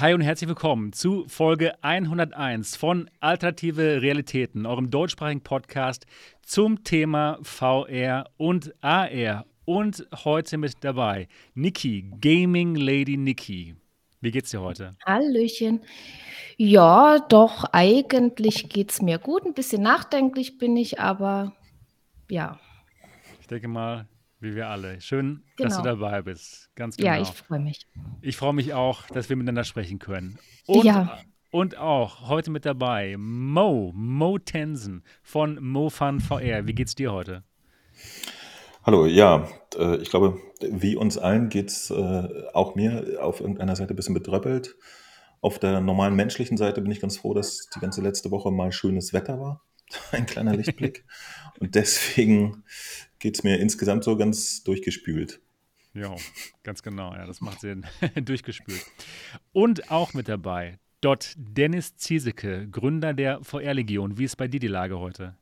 [0.00, 6.06] Hi und herzlich willkommen zu Folge 101 von Alternative Realitäten, eurem deutschsprachigen Podcast
[6.40, 9.44] zum Thema VR und AR.
[9.64, 13.74] Und heute mit dabei Niki, Gaming Lady Niki.
[14.20, 14.92] Wie geht's dir heute?
[15.04, 15.80] Hallöchen.
[16.56, 19.46] Ja, doch, eigentlich geht's mir gut.
[19.46, 21.56] Ein bisschen nachdenklich bin ich, aber
[22.30, 22.60] ja.
[23.40, 24.06] Ich denke mal,
[24.40, 25.00] wie wir alle.
[25.00, 25.68] Schön, genau.
[25.68, 25.96] dass du genau.
[25.96, 26.70] dabei bist.
[26.74, 27.08] Ganz genau.
[27.08, 27.86] Ja, ich freue mich.
[28.20, 30.38] Ich freue mich auch, dass wir miteinander sprechen können.
[30.66, 31.18] Und, ja.
[31.50, 36.66] Und auch heute mit dabei Mo, Mo Tensen von MoFun VR.
[36.66, 37.42] Wie geht's dir heute?
[38.84, 43.76] Hallo, ja, äh, ich glaube, wie uns allen geht es äh, auch mir auf irgendeiner
[43.76, 44.76] Seite ein bisschen bedröppelt.
[45.40, 48.72] Auf der normalen menschlichen Seite bin ich ganz froh, dass die ganze letzte Woche mal
[48.72, 49.62] schönes Wetter war.
[50.12, 51.04] Ein kleiner Lichtblick.
[51.60, 52.64] Und deswegen
[53.18, 55.40] geht es mir insgesamt so ganz durchgespült.
[55.94, 56.14] Ja,
[56.62, 57.14] ganz genau.
[57.14, 57.86] Ja, das macht Sinn.
[58.24, 58.84] durchgespült.
[59.52, 64.18] Und auch mit dabei dort Dennis Ziesecke, Gründer der VR-Legion.
[64.18, 65.34] Wie ist bei dir die Lage heute?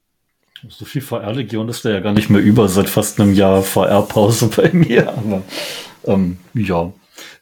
[0.69, 4.49] So viel VR-Legion ist da ja gar nicht mehr über seit fast einem Jahr VR-Pause
[4.57, 5.09] bei mir.
[5.09, 5.43] Aber
[6.05, 6.93] ähm, ja,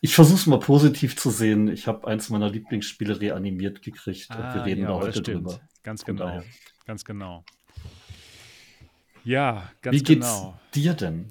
[0.01, 1.69] ich versuche es mal positiv zu sehen.
[1.69, 5.61] Ich habe eins meiner Lieblingsspiele reanimiert gekriegt ah, und wir reden ja, da heute drüber.
[5.83, 6.43] Ganz genau.
[6.87, 7.45] Ganz genau.
[9.25, 10.59] Ja, ganz Wie geht's genau.
[10.75, 11.29] dir denn,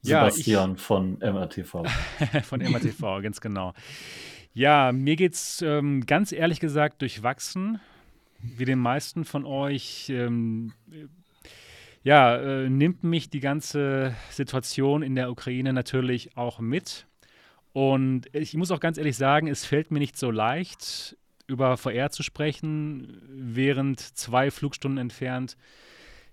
[0.00, 1.84] Sebastian ja, ich, von MRTV?
[2.44, 3.74] von MRTV, ganz genau.
[4.54, 7.80] Ja, mir geht's ähm, ganz ehrlich gesagt durchwachsen.
[8.38, 10.72] Wie den meisten von euch ähm,
[12.04, 17.06] ja, äh, nimmt mich die ganze Situation in der Ukraine natürlich auch mit.
[17.72, 22.10] Und ich muss auch ganz ehrlich sagen, es fällt mir nicht so leicht, über VR
[22.10, 25.56] zu sprechen, während zwei Flugstunden entfernt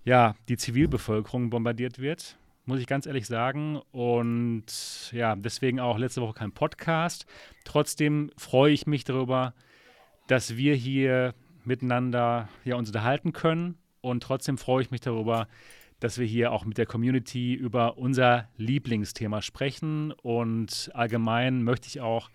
[0.04, 3.80] ja, die Zivilbevölkerung bombardiert wird, muss ich ganz ehrlich sagen.
[3.92, 7.26] Und ja, deswegen auch letzte Woche kein Podcast.
[7.64, 9.54] Trotzdem freue ich mich darüber,
[10.26, 13.76] dass wir hier miteinander ja, uns unterhalten können.
[14.00, 15.46] Und trotzdem freue ich mich darüber,
[16.00, 20.12] dass wir hier auch mit der Community über unser Lieblingsthema sprechen.
[20.12, 22.30] Und allgemein möchte ich auch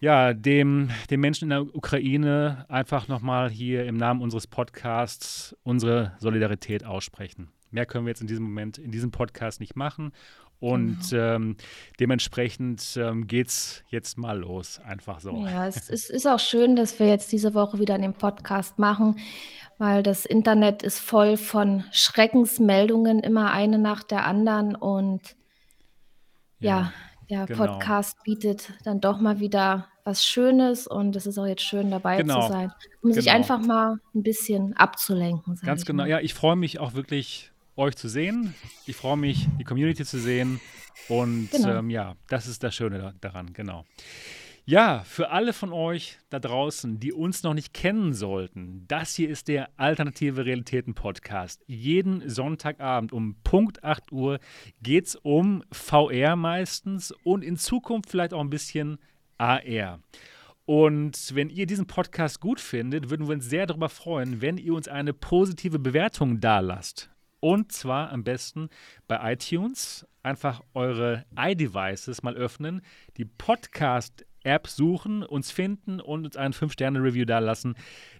[0.00, 6.12] ja, dem, den Menschen in der Ukraine einfach nochmal hier im Namen unseres Podcasts unsere
[6.18, 7.50] Solidarität aussprechen.
[7.70, 10.12] Mehr können wir jetzt in diesem Moment, in diesem Podcast nicht machen.
[10.58, 11.34] Und genau.
[11.34, 11.56] ähm,
[12.00, 15.44] dementsprechend ähm, geht es jetzt mal los, einfach so.
[15.44, 19.18] Ja, es, es, ist auch schön, dass wir jetzt diese Woche wieder einen Podcast machen,
[19.76, 24.74] weil das Internet ist voll von Schreckensmeldungen, immer eine nach der anderen.
[24.74, 25.36] Und
[26.58, 26.92] ja, ja
[27.30, 27.66] der genau.
[27.66, 32.18] Podcast bietet dann doch mal wieder was Schönes und es ist auch jetzt schön dabei
[32.18, 32.42] genau.
[32.42, 32.72] zu sein,
[33.02, 33.14] um genau.
[33.14, 35.58] sich einfach mal ein bisschen abzulenken.
[35.64, 36.04] Ganz genau.
[36.04, 36.08] Mal.
[36.08, 38.54] Ja, ich freue mich auch wirklich, euch zu sehen.
[38.86, 40.60] Ich freue mich, die Community zu sehen.
[41.08, 41.78] Und genau.
[41.78, 43.84] ähm, ja, das ist das Schöne daran, genau.
[44.68, 49.28] Ja, für alle von euch da draußen, die uns noch nicht kennen sollten, das hier
[49.28, 51.62] ist der Alternative Realitäten Podcast.
[51.68, 54.40] Jeden Sonntagabend um Punkt 8 Uhr
[54.82, 58.98] geht es um VR meistens und in Zukunft vielleicht auch ein bisschen
[59.38, 60.00] AR.
[60.64, 64.74] Und wenn ihr diesen Podcast gut findet, würden wir uns sehr darüber freuen, wenn ihr
[64.74, 67.08] uns eine positive Bewertung dalasst.
[67.38, 68.68] Und zwar am besten
[69.06, 70.04] bei iTunes.
[70.24, 72.82] Einfach eure iDevices mal öffnen,
[73.16, 77.74] die Podcast App suchen, uns finden und uns ein 5-Sterne-Review da lassen.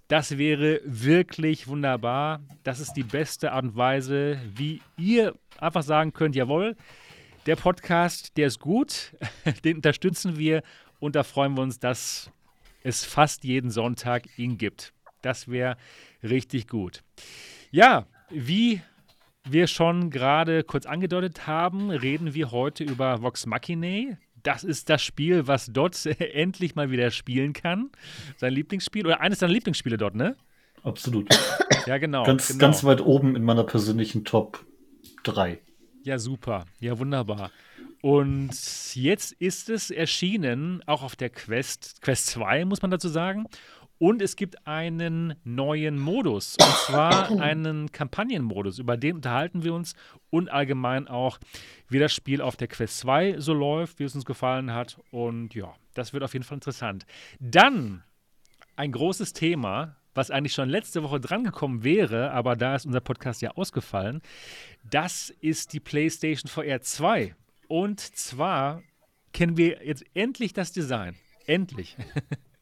[0.08, 2.40] Das wäre wirklich wunderbar.
[2.64, 6.76] Das ist die beste Art und Weise, wie ihr einfach sagen könnt, jawohl,
[7.46, 9.16] der Podcast, der ist gut,
[9.64, 10.62] den unterstützen wir
[10.98, 12.30] und da freuen wir uns, dass
[12.82, 14.92] es fast jeden Sonntag ihn gibt.
[15.22, 15.76] Das wäre
[16.22, 17.02] richtig gut.
[17.70, 18.80] Ja, wie
[19.48, 25.02] wir schon gerade kurz angedeutet haben, reden wir heute über Vox Machinae das ist das
[25.02, 27.90] Spiel, was Dot endlich mal wieder spielen kann.
[28.36, 30.36] Sein Lieblingsspiel oder eines seiner Lieblingsspiele dort, ne?
[30.82, 31.28] Absolut.
[31.86, 32.24] Ja, genau.
[32.24, 32.60] Ganz, genau.
[32.60, 34.64] ganz weit oben in meiner persönlichen Top
[35.24, 35.58] 3.
[36.04, 36.64] Ja, super.
[36.78, 37.50] Ja, wunderbar.
[38.02, 38.54] Und
[38.94, 43.46] jetzt ist es erschienen, auch auf der Quest, Quest 2, muss man dazu sagen.
[43.98, 48.78] Und es gibt einen neuen Modus, und zwar einen Kampagnenmodus.
[48.78, 49.94] Über den unterhalten wir uns
[50.30, 51.38] und allgemein auch,
[51.88, 54.98] wie das Spiel auf der Quest 2 so läuft, wie es uns gefallen hat.
[55.10, 57.06] Und ja, das wird auf jeden Fall interessant.
[57.40, 58.02] Dann
[58.76, 63.42] ein großes Thema, was eigentlich schon letzte Woche drangekommen wäre, aber da ist unser Podcast
[63.42, 64.20] ja ausgefallen.
[64.90, 67.34] Das ist die PlayStation VR 2.
[67.68, 68.82] Und zwar
[69.32, 71.16] kennen wir jetzt endlich das Design.
[71.46, 71.96] Endlich.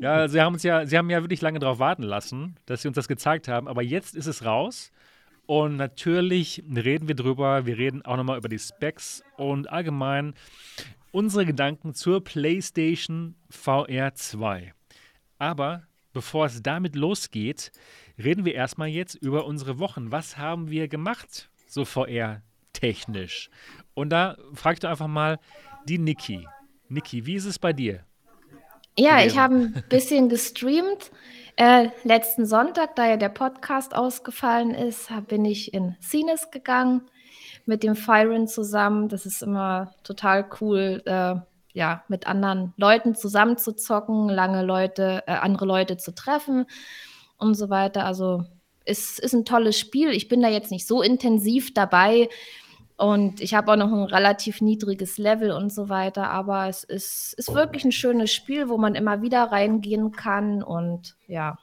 [0.00, 2.88] ja, sie haben uns ja, sie haben ja wirklich lange darauf warten lassen, dass sie
[2.88, 4.92] uns das gezeigt haben, aber jetzt ist es raus.
[5.46, 7.66] Und natürlich reden wir drüber.
[7.66, 10.34] Wir reden auch nochmal über die Specs und allgemein
[11.12, 14.74] unsere Gedanken zur PlayStation VR 2.
[15.38, 17.70] Aber bevor es damit losgeht,
[18.18, 20.10] reden wir erstmal jetzt über unsere Wochen.
[20.10, 23.48] Was haben wir gemacht, so VR-technisch?
[23.94, 25.38] Und da fragst du einfach mal
[25.88, 26.46] die Niki.
[26.88, 28.04] Niki, wie ist es bei dir?
[28.98, 31.10] Ja, ich habe ein bisschen gestreamt.
[31.56, 37.02] Äh, letzten Sonntag, da ja der Podcast ausgefallen ist, bin ich in Cines gegangen
[37.66, 39.08] mit dem Fyron zusammen.
[39.08, 41.34] Das ist immer total cool, äh,
[41.74, 46.64] ja, mit anderen Leuten zusammenzuzocken, lange Leute, äh, andere Leute zu treffen
[47.36, 48.06] und so weiter.
[48.06, 48.44] Also
[48.86, 50.10] es ist ein tolles Spiel.
[50.10, 52.30] Ich bin da jetzt nicht so intensiv dabei
[52.96, 56.30] und ich habe auch noch ein relativ niedriges Level und so weiter.
[56.30, 61.16] Aber es ist, ist wirklich ein schönes Spiel, wo man immer wieder reingehen kann und
[61.26, 61.58] ja,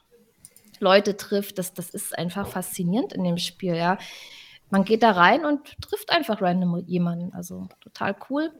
[0.79, 1.57] Leute trifft.
[1.57, 3.97] Das, das ist einfach faszinierend in dem Spiel, ja.
[4.69, 7.33] Man geht da rein und trifft einfach random jemanden.
[7.33, 8.51] Also total cool.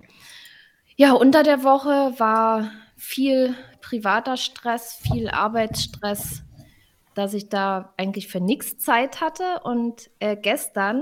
[0.96, 6.44] Ja, unter der Woche war viel privater Stress, viel Arbeitsstress,
[7.16, 9.62] dass ich da eigentlich für nichts Zeit hatte.
[9.64, 11.02] Und äh, gestern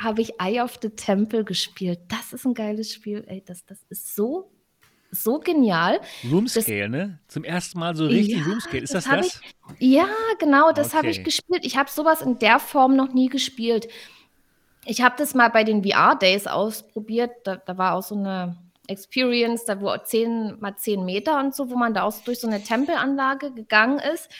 [0.00, 2.00] habe ich Eye of the Temple gespielt.
[2.08, 3.24] Das ist ein geiles Spiel.
[3.26, 4.50] Ey, das, das ist so,
[5.10, 6.00] so genial.
[6.30, 7.18] Roomscale, ne?
[7.28, 8.82] Zum ersten Mal so richtig ja, Roomscale.
[8.82, 9.28] Ist das das?
[9.28, 9.40] das?
[9.78, 10.08] Ich, ja,
[10.38, 10.96] genau, das okay.
[10.96, 11.64] habe ich gespielt.
[11.64, 13.88] Ich habe sowas in der Form noch nie gespielt.
[14.86, 17.32] Ich habe das mal bei den VR-Days ausprobiert.
[17.44, 18.56] Da, da war auch so eine
[18.86, 22.46] Experience, da wo 10 mal 10 Meter und so, wo man da auch durch so
[22.46, 24.30] eine Tempelanlage gegangen ist.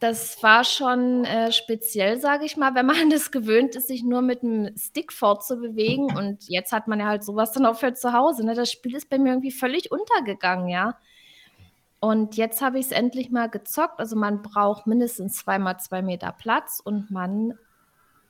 [0.00, 4.22] Das war schon äh, speziell, sage ich mal, wenn man das gewöhnt ist, sich nur
[4.22, 6.06] mit dem Stick fortzubewegen.
[6.16, 8.44] Und jetzt hat man ja halt sowas dann auch für zu Hause.
[8.44, 8.54] Ne?
[8.54, 10.96] Das Spiel ist bei mir irgendwie völlig untergegangen, ja.
[12.00, 14.00] Und jetzt habe ich es endlich mal gezockt.
[14.00, 17.58] Also man braucht mindestens zweimal zwei Meter Platz und man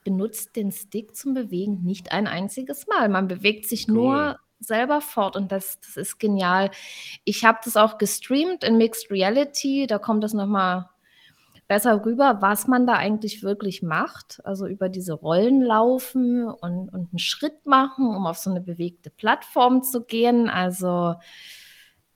[0.03, 3.09] benutzt den Stick zum Bewegen nicht ein einziges Mal.
[3.09, 3.95] Man bewegt sich cool.
[3.95, 6.71] nur selber fort und das, das ist genial.
[7.25, 10.89] Ich habe das auch gestreamt in Mixed Reality, da kommt das nochmal
[11.71, 14.41] besser rüber, was man da eigentlich wirklich macht.
[14.45, 19.09] Also über diese Rollen laufen und, und einen Schritt machen, um auf so eine bewegte
[19.09, 20.51] Plattform zu gehen.
[20.51, 21.15] Also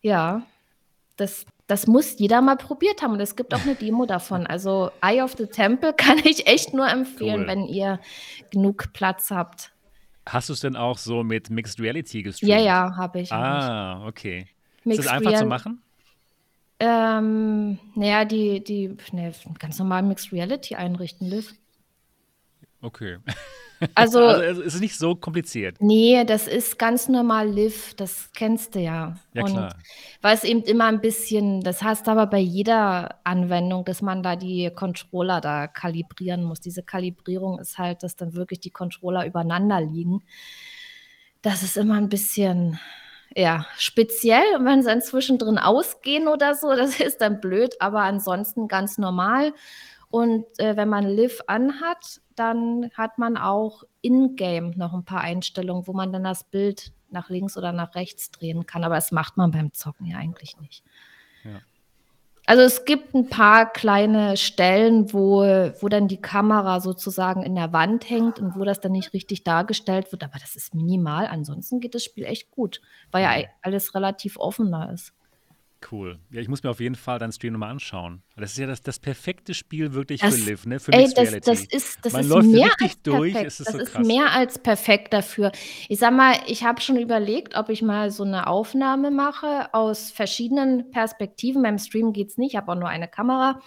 [0.00, 0.42] ja,
[1.14, 3.12] das, das muss jeder mal probiert haben.
[3.12, 4.44] Und es gibt auch eine Demo davon.
[4.44, 7.46] Also Eye of the Temple kann ich echt nur empfehlen, cool.
[7.46, 8.00] wenn ihr
[8.50, 9.72] genug Platz habt.
[10.26, 12.50] Hast du es denn auch so mit Mixed Reality gestreamt?
[12.50, 13.30] Ja, ja, habe ich.
[13.30, 14.48] Ah, okay.
[14.82, 15.83] Mixed ist das einfach Real zu machen?
[16.80, 21.54] Ähm, naja, die, die ne, ganz normal Mixed Reality einrichten, Liv.
[22.80, 23.18] Okay.
[23.94, 25.76] Also, also es ist nicht so kompliziert.
[25.80, 29.16] Nee, das ist ganz normal Liv, das kennst du ja.
[29.34, 29.76] Ja, Und klar.
[30.22, 34.36] weil es eben immer ein bisschen, das heißt aber bei jeder Anwendung, dass man da
[34.36, 36.60] die Controller da kalibrieren muss.
[36.60, 40.22] Diese Kalibrierung ist halt, dass dann wirklich die Controller übereinander liegen.
[41.42, 42.78] Das ist immer ein bisschen,
[43.36, 48.68] ja, speziell, wenn sie dann zwischendrin ausgehen oder so, das ist dann blöd, aber ansonsten
[48.68, 49.52] ganz normal.
[50.10, 55.86] Und äh, wenn man Live anhat, dann hat man auch in-game noch ein paar Einstellungen,
[55.86, 58.84] wo man dann das Bild nach links oder nach rechts drehen kann.
[58.84, 60.84] Aber das macht man beim Zocken ja eigentlich nicht.
[61.42, 61.60] Ja.
[62.46, 67.72] Also es gibt ein paar kleine Stellen, wo, wo dann die Kamera sozusagen in der
[67.72, 71.26] Wand hängt und wo das dann nicht richtig dargestellt wird, aber das ist minimal.
[71.26, 75.14] Ansonsten geht das Spiel echt gut, weil ja alles relativ offener ist.
[75.90, 76.18] Cool.
[76.30, 78.22] Ja, ich muss mir auf jeden Fall deinen Stream nochmal anschauen.
[78.36, 80.80] Das ist ja das, das perfekte Spiel wirklich das, für Live, ne?
[80.80, 83.32] Für ey, das, das ist, das Man ist läuft mehr richtig als durch.
[83.32, 83.46] perfekt.
[83.48, 84.06] Es ist das so ist krass.
[84.06, 85.52] mehr als perfekt dafür.
[85.88, 90.10] Ich sag mal, ich habe schon überlegt, ob ich mal so eine Aufnahme mache aus
[90.10, 91.62] verschiedenen Perspektiven.
[91.62, 93.60] Beim Stream geht es nicht, ich habe auch nur eine Kamera.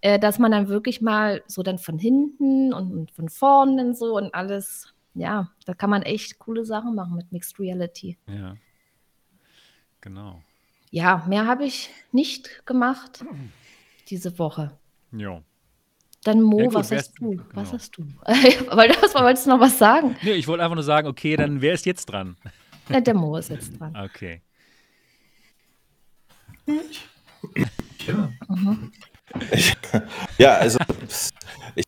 [0.00, 3.96] Äh, dass man dann wirklich mal so dann von hinten und, und von vorne und
[3.96, 8.18] so und alles, ja, da kann man echt coole Sachen machen mit Mixed Reality.
[8.28, 8.54] Ja.
[10.02, 10.42] Genau.
[10.94, 13.24] Ja, mehr habe ich nicht gemacht
[14.10, 14.78] diese Woche.
[15.10, 15.42] Ja.
[16.22, 17.30] Dann Mo, Ja, gut, was hast du?
[17.30, 17.42] genau.
[17.52, 18.02] Was hast du?
[18.70, 20.14] Weil du hast- wolltest noch was sagen.
[20.22, 22.36] Nee, ich wollte einfach nur sagen, okay, dann wer ist jetzt dran?
[22.88, 23.92] Ja, der Mo ist jetzt dran.
[23.96, 24.40] Okay.
[28.06, 28.30] Ja.
[30.38, 30.78] Ja, also
[31.74, 31.84] ich,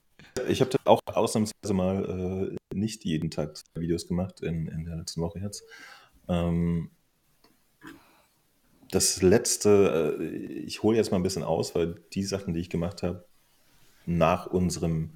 [0.48, 5.20] ich habe auch ausnahmsweise mal äh, nicht jeden Tag Videos gemacht in, in der letzten
[5.20, 5.62] Woche jetzt.
[6.28, 6.90] Ähm,
[8.90, 10.25] das letzte, äh,
[10.64, 13.25] ich hole jetzt mal ein bisschen aus, weil die Sachen, die ich gemacht habe,
[14.07, 15.11] nach unserem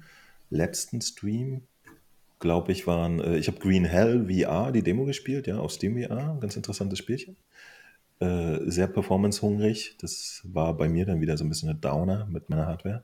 [0.49, 1.61] letzten Stream,
[2.39, 5.97] glaube ich, waren, äh, ich habe Green Hell VR, die Demo gespielt, ja, auf Steam
[5.97, 7.37] VR, ganz interessantes Spielchen.
[8.19, 9.95] Äh, sehr performancehungrig.
[9.99, 13.03] Das war bei mir dann wieder so ein bisschen ein Downer mit meiner Hardware.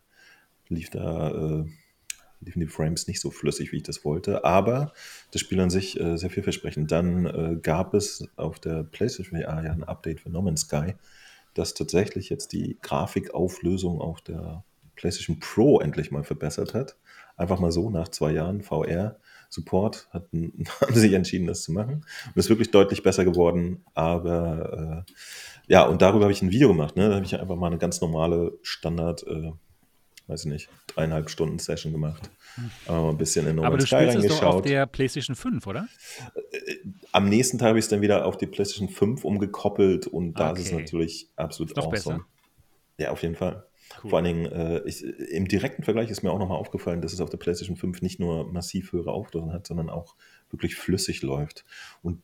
[0.70, 1.66] Lief da
[2.42, 4.94] liefen die Frames nicht so flüssig, wie ich das wollte, aber
[5.32, 6.92] das Spiel an sich äh, sehr vielversprechend.
[6.92, 10.96] Dann äh, gab es auf der PlayStation VR ja ein Update für No Man's Sky,
[11.54, 14.64] das tatsächlich jetzt die Grafikauflösung auf der
[14.96, 16.98] PlayStation Pro endlich mal verbessert hat.
[17.36, 19.18] Einfach mal so nach zwei Jahren VR.
[19.50, 22.06] Support hatten, haben sich entschieden, das zu machen.
[22.28, 23.86] Und ist wirklich deutlich besser geworden.
[23.94, 25.12] Aber äh,
[25.68, 26.96] ja, und darüber habe ich ein Video gemacht.
[26.96, 27.10] Ne?
[27.10, 29.52] Da habe ich einfach mal eine ganz normale Standard, äh,
[30.28, 32.30] weiß ich nicht, dreieinhalb Stunden Session gemacht.
[32.86, 35.66] Aber ein bisschen in No Aber du Sky spielst es doch auf der PlayStation 5,
[35.68, 35.88] oder?
[36.52, 36.76] Äh,
[37.12, 40.52] am nächsten Tag habe ich es dann wieder auf die PlayStation 5 umgekoppelt und da
[40.52, 40.62] okay.
[40.62, 41.92] ist es natürlich absolut ist awesome.
[41.92, 42.26] Besser.
[42.98, 43.66] Ja, auf jeden Fall.
[44.04, 44.10] Cool.
[44.10, 47.22] Vor allen Dingen, äh, ich, im direkten Vergleich ist mir auch nochmal aufgefallen, dass es
[47.22, 50.16] auf der PlayStation 5 nicht nur massiv höhere Auflösung hat, sondern auch
[50.50, 51.64] wirklich flüssig läuft.
[52.02, 52.22] Und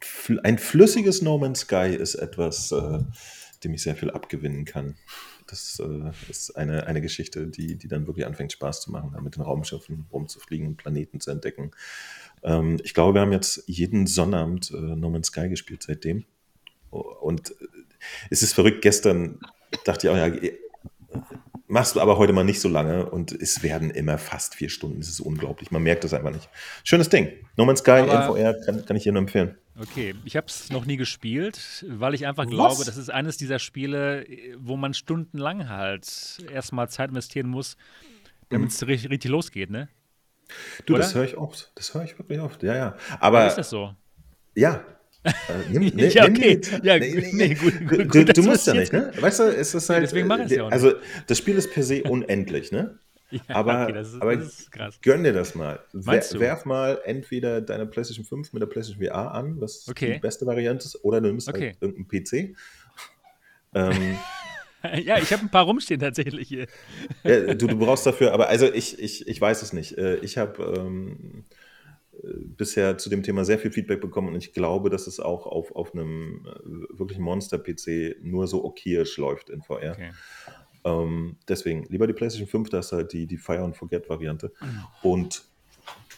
[0.00, 2.98] fl ein flüssiges No Man's Sky ist etwas, äh,
[3.62, 4.96] dem ich sehr viel abgewinnen kann.
[5.46, 9.36] Das äh, ist eine, eine Geschichte, die, die dann wirklich anfängt Spaß zu machen, mit
[9.36, 11.70] den Raumschiffen rumzufliegen, Planeten zu entdecken.
[12.42, 16.24] Ähm, ich glaube, wir haben jetzt jeden Sonnabend äh, No Man's Sky gespielt seitdem.
[16.90, 17.54] Und
[18.30, 19.40] es ist verrückt, gestern
[19.84, 20.30] dachte ich auch, ja,
[21.68, 25.00] machst du aber heute mal nicht so lange und es werden immer fast vier Stunden.
[25.00, 25.70] Das ist unglaublich.
[25.70, 26.48] Man merkt das einfach nicht.
[26.84, 27.32] Schönes Ding.
[27.56, 29.56] No Man's Sky, NVR, kann, kann ich dir nur empfehlen.
[29.78, 32.50] Okay, ich habe es noch nie gespielt, weil ich einfach Was?
[32.50, 34.26] glaube, das ist eines dieser Spiele,
[34.58, 37.76] wo man stundenlang halt erstmal Zeit investieren muss,
[38.48, 38.88] damit es mhm.
[38.88, 39.88] richtig, richtig, losgeht, ne?
[40.86, 41.02] Du, Oder?
[41.02, 41.72] das höre ich oft.
[41.74, 42.62] Das höre ich wirklich oft.
[42.62, 42.96] Ja, ja.
[43.20, 43.38] Aber.
[43.38, 43.94] Oder ist das so?
[44.54, 44.82] Ja,
[45.26, 45.32] äh,
[45.70, 46.60] nimm, ne, ja, okay.
[46.82, 49.12] ja, nee, nee, gut, gut, du, du musst ja nicht, ne?
[49.18, 50.04] Weißt du, es ist halt.
[50.04, 50.94] Deswegen mache ich es ja auch Also,
[51.26, 52.98] das Spiel ist per se unendlich, ne?
[53.30, 55.00] Ja, aber okay, das ist, aber das ist krass.
[55.02, 55.80] gönn dir das mal.
[55.92, 60.14] Wer, werf mal entweder deine PlayStation 5 mit der PlayStation VR an, was okay.
[60.14, 61.66] die beste Variante ist, oder du nimmst halt okay.
[61.70, 62.56] halt irgendeinen PC.
[63.74, 64.16] ähm,
[65.02, 66.68] ja, ich habe ein paar rumstehen tatsächlich hier.
[67.24, 69.98] ja, du, du brauchst dafür, aber also ich, ich, ich weiß es nicht.
[69.98, 71.44] Äh, ich habe ähm,
[72.34, 75.74] bisher zu dem Thema sehr viel Feedback bekommen und ich glaube, dass es auch auf,
[75.74, 79.92] auf einem äh, wirklich Monster-PC nur so okayisch läuft in VR.
[79.92, 80.10] Okay.
[80.84, 84.52] Ähm, deswegen lieber die PlayStation 5, das ist halt die, die Fire and Forget-Variante.
[84.60, 84.84] Mhm.
[85.02, 85.44] Und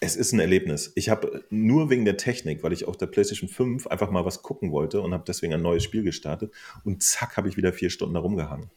[0.01, 0.93] es ist ein Erlebnis.
[0.95, 4.43] Ich habe nur wegen der Technik, weil ich auf der PlayStation 5 einfach mal was
[4.43, 6.53] gucken wollte und habe deswegen ein neues Spiel gestartet
[6.85, 8.71] und zack, habe ich wieder vier Stunden da rumgehangen.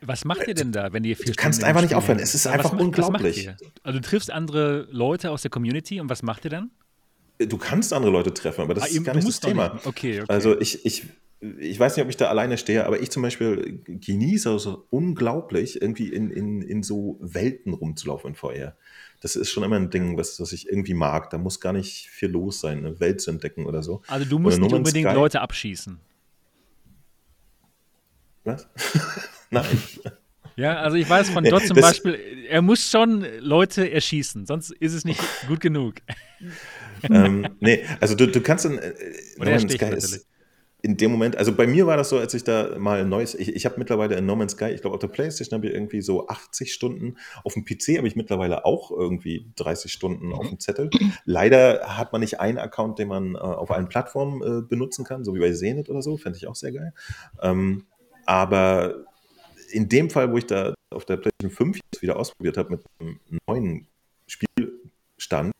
[0.00, 2.18] Was macht ihr denn da, wenn ihr vier Du kannst einfach nicht aufhören.
[2.18, 3.50] Es ist einfach macht, unglaublich.
[3.82, 6.70] Also du triffst andere Leute aus der Community und was macht ihr dann?
[7.38, 9.74] Du kannst andere Leute treffen, aber das ah, ist gar nicht das Thema.
[9.74, 9.86] Nicht.
[9.86, 10.32] Okay, okay.
[10.32, 11.06] Also ich, ich,
[11.40, 15.80] ich weiß nicht, ob ich da alleine stehe, aber ich zum Beispiel genieße also unglaublich,
[15.80, 18.76] irgendwie in, in, in so Welten rumzulaufen in VR.
[19.20, 21.30] Das ist schon immer ein Ding, was, was ich irgendwie mag.
[21.30, 24.02] Da muss gar nicht viel los sein, eine Welt zu entdecken oder so.
[24.08, 25.98] Also du musst nicht unbedingt Sky Leute abschießen.
[28.44, 28.68] Was?
[29.50, 29.66] Nein.
[30.56, 34.72] Ja, also ich weiß von dort zum das, Beispiel, er muss schon Leute erschießen, sonst
[34.72, 35.94] ist es nicht gut genug.
[37.04, 38.92] ähm, nee, also du, du kannst in, äh,
[39.38, 40.26] Oder no Sky ist,
[40.82, 43.34] in dem Moment, also bei mir war das so, als ich da mal ein neues,
[43.34, 45.74] ich, ich habe mittlerweile in No Man's Sky, ich glaube auf der Playstation habe ich
[45.74, 50.48] irgendwie so 80 Stunden, auf dem PC habe ich mittlerweile auch irgendwie 30 Stunden auf
[50.48, 50.90] dem Zettel.
[51.24, 55.24] Leider hat man nicht einen Account, den man äh, auf allen Plattformen äh, benutzen kann,
[55.24, 56.92] so wie bei Zenit oder so, fände ich auch sehr geil.
[57.42, 57.86] Ähm,
[58.24, 59.04] aber
[59.70, 62.84] in dem Fall, wo ich da auf der PlayStation 5 jetzt wieder ausprobiert habe mit
[62.98, 63.86] einem neuen
[64.26, 65.52] Spielstand,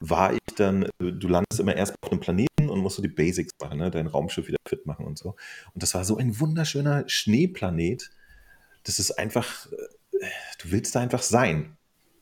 [0.00, 3.52] war ich dann, du landest immer erst auf einem Planeten und musst so die Basics
[3.60, 3.90] machen, ne?
[3.90, 5.36] dein Raumschiff wieder fit machen und so.
[5.74, 8.10] Und das war so ein wunderschöner Schneeplanet.
[8.84, 10.26] Das ist einfach, äh,
[10.60, 11.76] du willst da einfach sein.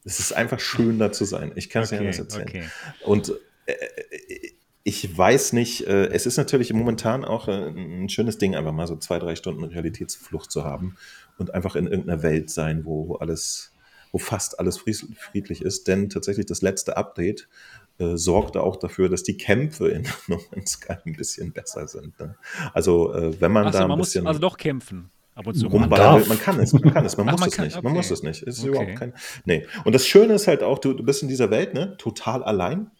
[0.04, 1.52] Es ist einfach schön, da zu sein.
[1.56, 2.48] Ich kann es okay, ja anders erzählen.
[2.48, 2.64] Okay.
[3.04, 3.32] Und
[3.66, 8.56] äh, äh, ich weiß nicht, äh, es ist natürlich momentan auch äh, ein schönes Ding,
[8.56, 10.96] einfach mal so zwei, drei Stunden Realitätsflucht zu haben
[11.40, 13.72] und einfach in irgendeiner Welt sein, wo, wo alles,
[14.12, 15.88] wo fast alles friedlich ist.
[15.88, 17.48] Denn tatsächlich das letzte Update
[17.98, 22.18] äh, sorgte auch dafür, dass die Kämpfe in No Man's Sky ein bisschen besser sind.
[22.20, 22.36] Ne?
[22.72, 25.10] Also äh, wenn man Ach da ein man bisschen muss also doch kämpfen.
[25.34, 25.68] Ab und zu.
[25.68, 27.76] Man, man kann es, man kann es, man Ach, muss man es kann, nicht.
[27.76, 27.84] Okay.
[27.84, 28.42] Man muss es nicht.
[28.42, 28.68] Es ist okay.
[28.68, 29.14] überhaupt kein.
[29.44, 29.66] Nee.
[29.84, 32.90] Und das Schöne ist halt auch, du, du bist in dieser Welt, ne, total allein,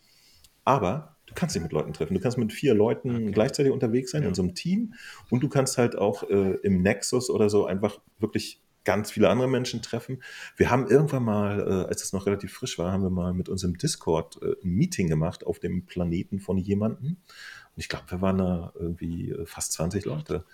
[0.64, 2.14] aber du kannst dich mit Leuten treffen.
[2.14, 4.28] Du kannst mit vier Leuten gleichzeitig unterwegs sein ja.
[4.28, 4.94] in so einem Team
[5.30, 9.48] und du kannst halt auch äh, im Nexus oder so einfach wirklich ganz viele andere
[9.48, 10.22] Menschen treffen.
[10.56, 13.48] Wir haben irgendwann mal, äh, als es noch relativ frisch war, haben wir mal mit
[13.48, 17.08] unserem Discord äh, ein Meeting gemacht auf dem Planeten von jemandem.
[17.10, 20.44] Und ich glaube, wir waren da irgendwie äh, fast 20 Leute.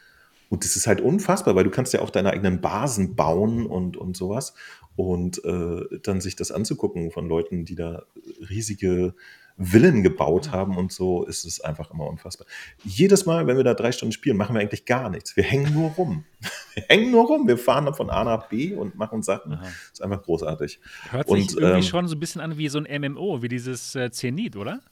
[0.48, 3.96] Und das ist halt unfassbar, weil du kannst ja auch deine eigenen Basen bauen und,
[3.96, 4.54] und sowas.
[4.96, 8.04] Und äh, dann sich das anzugucken von Leuten, die da
[8.48, 9.14] riesige
[9.58, 12.46] Villen gebaut haben und so, ist es einfach immer unfassbar.
[12.84, 15.36] Jedes Mal, wenn wir da drei Stunden spielen, machen wir eigentlich gar nichts.
[15.36, 16.24] Wir hängen nur rum.
[16.74, 19.54] Wir hängen nur rum, wir fahren dann von A nach B und machen Sachen.
[19.54, 19.62] Aha.
[19.62, 20.78] Das ist einfach großartig.
[21.08, 23.48] Hört sich und, irgendwie ähm, schon so ein bisschen an wie so ein MMO, wie
[23.48, 24.82] dieses äh, Zenit, oder?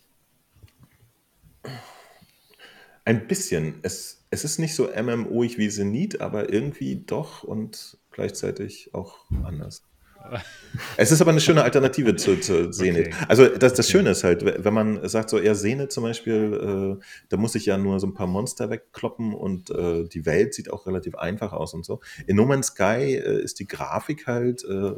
[3.04, 3.75] Ein bisschen.
[3.83, 9.83] Es, es ist nicht so MMO-ig wie Zenit, aber irgendwie doch und gleichzeitig auch anders.
[10.97, 13.09] Es ist aber eine schöne Alternative zu, zu Zenit.
[13.09, 13.25] Okay.
[13.28, 17.04] Also das, das Schöne ist halt, wenn man sagt, so eher Zenit zum Beispiel, äh,
[17.28, 20.73] da muss ich ja nur so ein paar Monster wegkloppen und äh, die Welt sieht
[20.73, 22.00] auch relativ einfach aus und so.
[22.26, 24.93] In No Man's Sky äh, ist die Grafik halt, äh,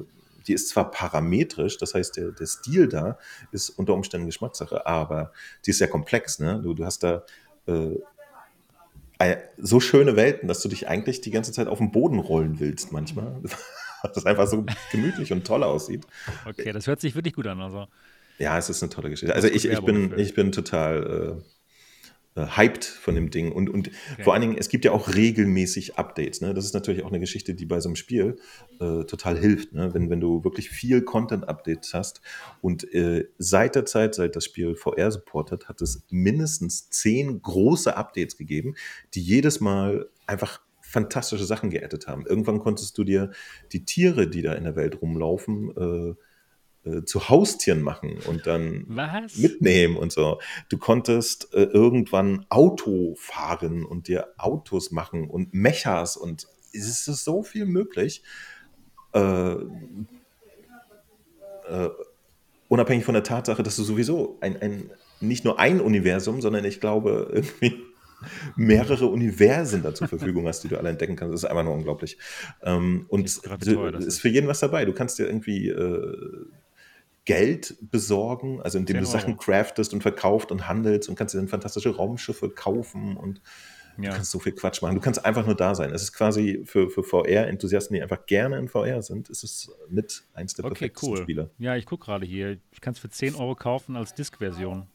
[0.46, 3.18] die ist zwar parametrisch, das heißt, der, der Stil da
[3.52, 5.32] ist unter Umständen Geschmackssache, aber
[5.66, 6.38] die ist sehr komplex.
[6.38, 6.60] Ne?
[6.62, 7.24] Du, du hast da
[7.66, 7.96] äh,
[9.58, 12.92] so schöne Welten, dass du dich eigentlich die ganze Zeit auf den Boden rollen willst
[12.92, 13.40] manchmal.
[14.12, 16.06] das einfach so gemütlich und toll aussieht.
[16.46, 17.60] Okay, das hört sich wirklich gut an.
[17.60, 17.86] Also.
[18.38, 19.34] Ja, es ist eine tolle Geschichte.
[19.34, 21.42] Also ich, ich, bin, ich bin total äh,
[22.36, 23.50] äh, hyped von dem Ding.
[23.50, 24.22] Und, und okay.
[24.22, 26.42] vor allen Dingen, es gibt ja auch regelmäßig Updates.
[26.42, 26.52] Ne?
[26.52, 28.36] Das ist natürlich auch eine Geschichte, die bei so einem Spiel
[28.78, 29.72] äh, total hilft.
[29.72, 29.94] Ne?
[29.94, 32.20] Wenn, wenn du wirklich viel Content-Updates hast.
[32.60, 37.96] Und äh, seit der Zeit, seit das Spiel VR supportet, hat es mindestens zehn große
[37.96, 38.74] Updates gegeben,
[39.14, 40.60] die jedes Mal einfach
[40.96, 42.24] fantastische Sachen geaddet haben.
[42.24, 43.30] Irgendwann konntest du dir
[43.72, 48.86] die Tiere, die da in der Welt rumlaufen, äh, äh, zu Haustieren machen und dann
[48.88, 49.36] Was?
[49.36, 50.40] mitnehmen und so.
[50.70, 57.24] Du konntest äh, irgendwann Auto fahren und dir Autos machen und Mechas und es ist
[57.24, 58.22] so viel möglich.
[59.12, 59.52] Äh,
[61.68, 61.90] äh,
[62.68, 66.80] unabhängig von der Tatsache, dass du sowieso ein, ein, nicht nur ein Universum, sondern ich
[66.80, 67.84] glaube irgendwie
[68.56, 71.34] mehrere Universen da zur Verfügung hast, die du alle entdecken kannst.
[71.34, 72.18] Das ist einfach nur unglaublich.
[72.62, 74.84] Ähm, und ist, teuer, ist, ist für jeden was dabei.
[74.84, 76.46] Du kannst dir irgendwie äh,
[77.24, 81.48] Geld besorgen, also indem du Sachen craftest und verkaufst und handelst und kannst dir dann
[81.48, 83.40] fantastische Raumschiffe kaufen und
[83.98, 84.10] ja.
[84.10, 84.94] du kannst so viel Quatsch machen.
[84.94, 85.92] Du kannst einfach nur da sein.
[85.92, 90.24] Es ist quasi für, für VR-Enthusiasten, die einfach gerne in VR sind, ist es mit
[90.34, 91.16] eins der okay, perfektesten cool.
[91.18, 91.50] Spiele.
[91.58, 92.58] Ja, ich gucke gerade hier.
[92.70, 94.86] Ich kann es für 10 Euro kaufen als Disk-Version.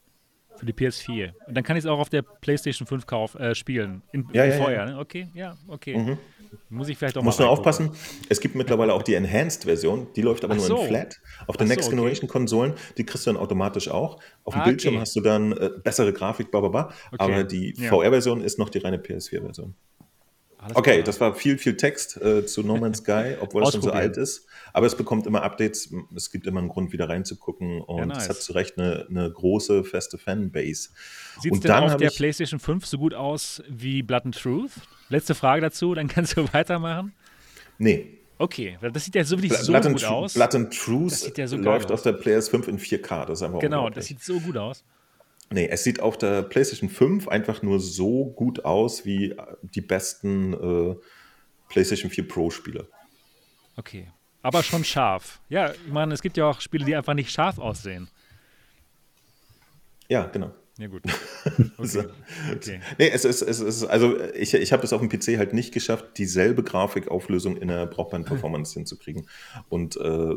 [0.61, 1.33] Für die PS4.
[1.47, 4.03] Und dann kann ich es auch auf der PlayStation 5 kauf, äh, spielen.
[4.11, 4.91] In, ja, ja, vorher, ja.
[4.91, 4.99] Ne?
[4.99, 5.97] Okay, ja, okay.
[5.97, 6.17] Mhm.
[6.69, 7.45] Muss ich vielleicht auch Muss mal.
[7.45, 7.91] Muss nur aufpassen.
[8.29, 10.81] Es gibt mittlerweile auch die Enhanced-Version, die läuft aber Ach nur so.
[10.81, 11.19] in Flat.
[11.47, 11.95] Auf den Next so, okay.
[11.95, 14.21] Generation Konsolen, die kriegst du dann automatisch auch.
[14.43, 15.01] Auf dem ah, Bildschirm okay.
[15.01, 16.93] hast du dann äh, bessere Grafik, bla bla bla.
[17.11, 17.17] Okay.
[17.17, 19.73] Aber die VR-Version ist noch die reine PS4-Version.
[20.59, 21.03] Alles okay, klar.
[21.05, 24.17] das war viel, viel Text äh, zu No Man's Sky, obwohl es schon so alt
[24.17, 24.45] ist.
[24.73, 25.93] Aber es bekommt immer Updates.
[26.15, 27.81] Es gibt immer einen Grund, wieder reinzugucken.
[27.81, 28.23] Und ja, nice.
[28.23, 30.89] es hat zu Recht eine, eine große, feste Fanbase.
[31.39, 34.71] Sieht es denn auf der PlayStation 5 so gut aus wie Blood and Truth?
[35.09, 37.13] Letzte Frage dazu, dann kannst du weitermachen.
[37.77, 38.17] Nee.
[38.37, 40.33] Okay, das sieht ja so, wirklich so gut aus.
[40.33, 43.25] Blood and Truth ja so läuft auf der PS5 in 4K.
[43.25, 44.83] Das ist einfach Genau, das sieht so gut aus.
[45.51, 50.53] Nee, es sieht auf der PlayStation 5 einfach nur so gut aus wie die besten
[50.53, 50.95] äh,
[51.67, 52.87] PlayStation 4 Pro-Spiele.
[53.75, 54.07] Okay.
[54.41, 55.39] Aber schon scharf.
[55.49, 58.07] Ja, ich meine, es gibt ja auch Spiele, die einfach nicht scharf aussehen.
[60.07, 60.51] Ja, genau.
[60.77, 61.03] Ja, gut.
[61.77, 62.05] Okay.
[62.53, 62.81] okay.
[62.99, 65.73] Nee, es ist, es ist, also ich, ich habe es auf dem PC halt nicht
[65.73, 69.27] geschafft, dieselbe Grafikauflösung in der brauchbaren Performance hinzukriegen.
[69.69, 70.35] Und äh,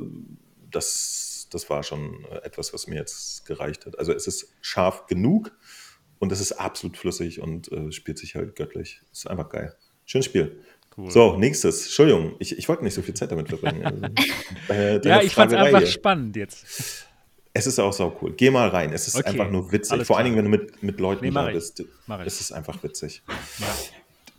[0.70, 3.98] das das war schon etwas, was mir jetzt gereicht hat.
[3.98, 5.56] Also es ist scharf genug
[6.18, 9.00] und es ist absolut flüssig und äh, spielt sich halt göttlich.
[9.12, 9.74] Ist einfach geil.
[10.04, 10.60] Schönes Spiel.
[10.96, 11.10] Cool.
[11.10, 11.84] So, nächstes.
[11.84, 14.14] Entschuldigung, ich, ich wollte nicht so viel Zeit damit verbringen.
[14.68, 17.06] äh, ja, ich fand es einfach spannend jetzt.
[17.52, 18.32] Es ist auch so cool.
[18.36, 18.92] Geh mal rein.
[18.92, 19.28] Es ist okay.
[19.28, 19.92] einfach nur witzig.
[19.92, 22.82] Alles Vor allen Dingen, wenn du mit, mit Leuten nee, da bist, ist es einfach
[22.82, 23.22] witzig.
[23.58, 23.66] Ja.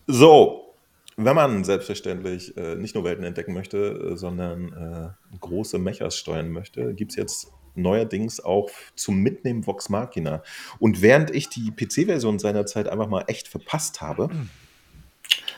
[0.07, 0.73] So,
[1.17, 6.51] wenn man selbstverständlich äh, nicht nur Welten entdecken möchte, äh, sondern äh, große Mechas steuern
[6.51, 10.43] möchte, gibt es jetzt neuerdings auch zum Mitnehmen Vox Machina.
[10.79, 14.29] Und während ich die PC-Version seinerzeit einfach mal echt verpasst habe,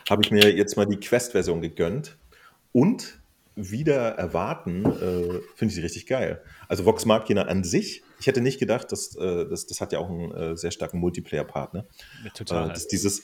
[0.09, 2.17] habe ich mir jetzt mal die Quest-Version gegönnt
[2.71, 3.19] und
[3.55, 6.43] wieder erwarten, äh, finde ich sie richtig geil.
[6.67, 9.99] Also Vox Machina an sich, ich hätte nicht gedacht, dass äh, das, das hat ja
[9.99, 11.85] auch einen äh, sehr starken Multiplayer-Part, ne?
[12.23, 12.69] Ja, total.
[12.69, 13.23] dass dieses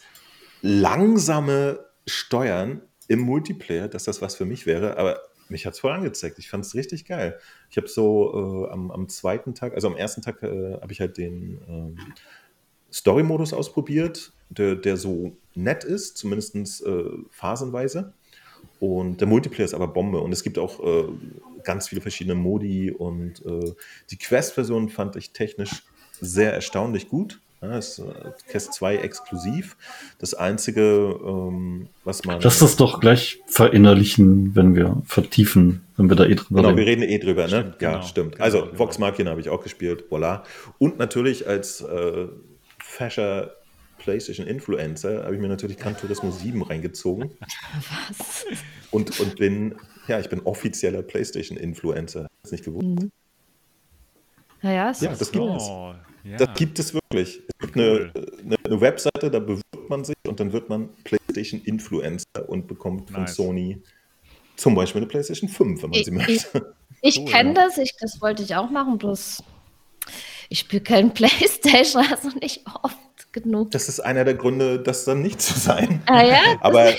[0.62, 5.92] langsame Steuern im Multiplayer, dass das was für mich wäre, aber mich hat es voll
[5.92, 6.40] angezeigt.
[6.40, 7.38] Ich fand es richtig geil.
[7.70, 11.00] Ich habe so äh, am, am, zweiten Tag, also am ersten Tag äh, habe ich
[11.00, 12.02] halt den äh,
[12.92, 18.14] Story-Modus ausprobiert, der, der, so nett ist, zumindest äh, phasenweise.
[18.80, 20.20] Und der Multiplayer ist aber Bombe.
[20.20, 21.06] Und es gibt auch äh,
[21.64, 22.92] ganz viele verschiedene Modi.
[22.92, 23.74] Und äh,
[24.12, 25.84] die Quest-Version fand ich technisch
[26.20, 27.40] sehr erstaunlich gut.
[27.62, 28.04] Ja, ist äh,
[28.50, 29.78] Quest 2 exklusiv.
[30.20, 32.42] Das Einzige, ähm, was man.
[32.42, 36.76] Lass das doch gleich verinnerlichen, wenn wir vertiefen, wenn wir da eh drüber genau, reden.
[36.76, 37.48] Genau, wir reden eh drüber, ne?
[37.48, 38.32] Stimmt, ja, genau, stimmt.
[38.34, 38.80] Genau, also, genau.
[38.80, 40.42] Vox Machina habe ich auch gespielt, voilà.
[40.78, 42.28] Und natürlich als äh,
[42.80, 43.56] fescher
[44.04, 47.32] PlayStation Influencer, habe ich mir natürlich Gran Turismo 7 reingezogen.
[48.10, 48.46] Was?
[48.92, 49.76] Und, und bin,
[50.08, 52.28] ja, ich bin offizieller PlayStation Influencer.
[52.44, 52.86] Du nicht gewusst?
[52.86, 53.12] Mhm.
[54.62, 55.68] Ja, ja, das gibt es.
[56.24, 56.38] Ja.
[56.38, 57.42] Das gibt es wirklich.
[57.48, 58.12] Es gibt cool.
[58.16, 62.68] eine, eine, eine, Webseite, da bewirbt man sich und dann wird man PlayStation Influencer und
[62.68, 63.36] bekommt von nice.
[63.36, 63.82] Sony
[64.56, 66.76] zum Beispiel eine PlayStation 5, wenn man ich, sie möchte.
[67.02, 69.44] Ich, ich cool, kenne das, ich, das wollte ich auch machen, bloß
[70.50, 72.98] ich spiele kein PlayStation, also nicht oft
[73.34, 73.72] genug.
[73.72, 76.02] Das ist einer der Gründe, das dann nicht zu sein.
[76.06, 76.40] Ah ja?
[76.62, 76.94] Aber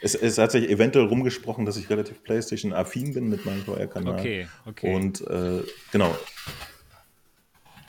[0.00, 4.18] es, es, hat sich eventuell rumgesprochen, dass ich relativ PlayStation-affin bin mit meinem VR-Kanal.
[4.18, 4.94] Okay, okay.
[4.94, 6.16] Und äh, genau.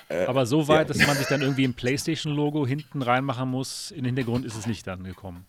[0.10, 0.94] Äh, Aber so weit, ja.
[0.94, 4.68] dass man sich dann irgendwie ein PlayStation-Logo hinten reinmachen muss, in den Hintergrund ist es
[4.68, 5.46] nicht dann gekommen.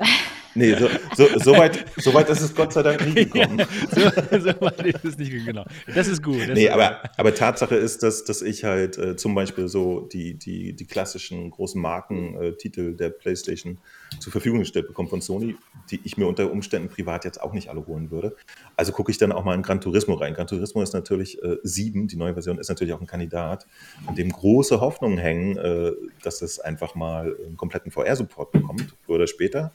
[0.54, 3.58] Nee, so, so, so, weit, so weit ist es Gott sei Dank nie gekommen.
[3.58, 5.64] Ja, so, so, weit ist es nicht genau.
[5.94, 6.40] Das ist gut.
[6.40, 10.00] Das nee, ist aber, aber Tatsache ist, dass, dass ich halt äh, zum Beispiel so
[10.00, 13.78] die, die, die klassischen großen Markentitel äh, der PlayStation
[14.18, 15.56] zur Verfügung gestellt bekomme von Sony,
[15.90, 18.34] die ich mir unter Umständen privat jetzt auch nicht alle holen würde.
[18.76, 20.34] Also gucke ich dann auch mal in Gran Turismo rein.
[20.34, 23.66] Gran Turismo ist natürlich äh, 7, die neue Version ist natürlich auch ein Kandidat,
[24.06, 29.16] an dem große Hoffnungen hängen, äh, dass es einfach mal einen kompletten VR-Support bekommt, früher
[29.16, 29.72] oder später.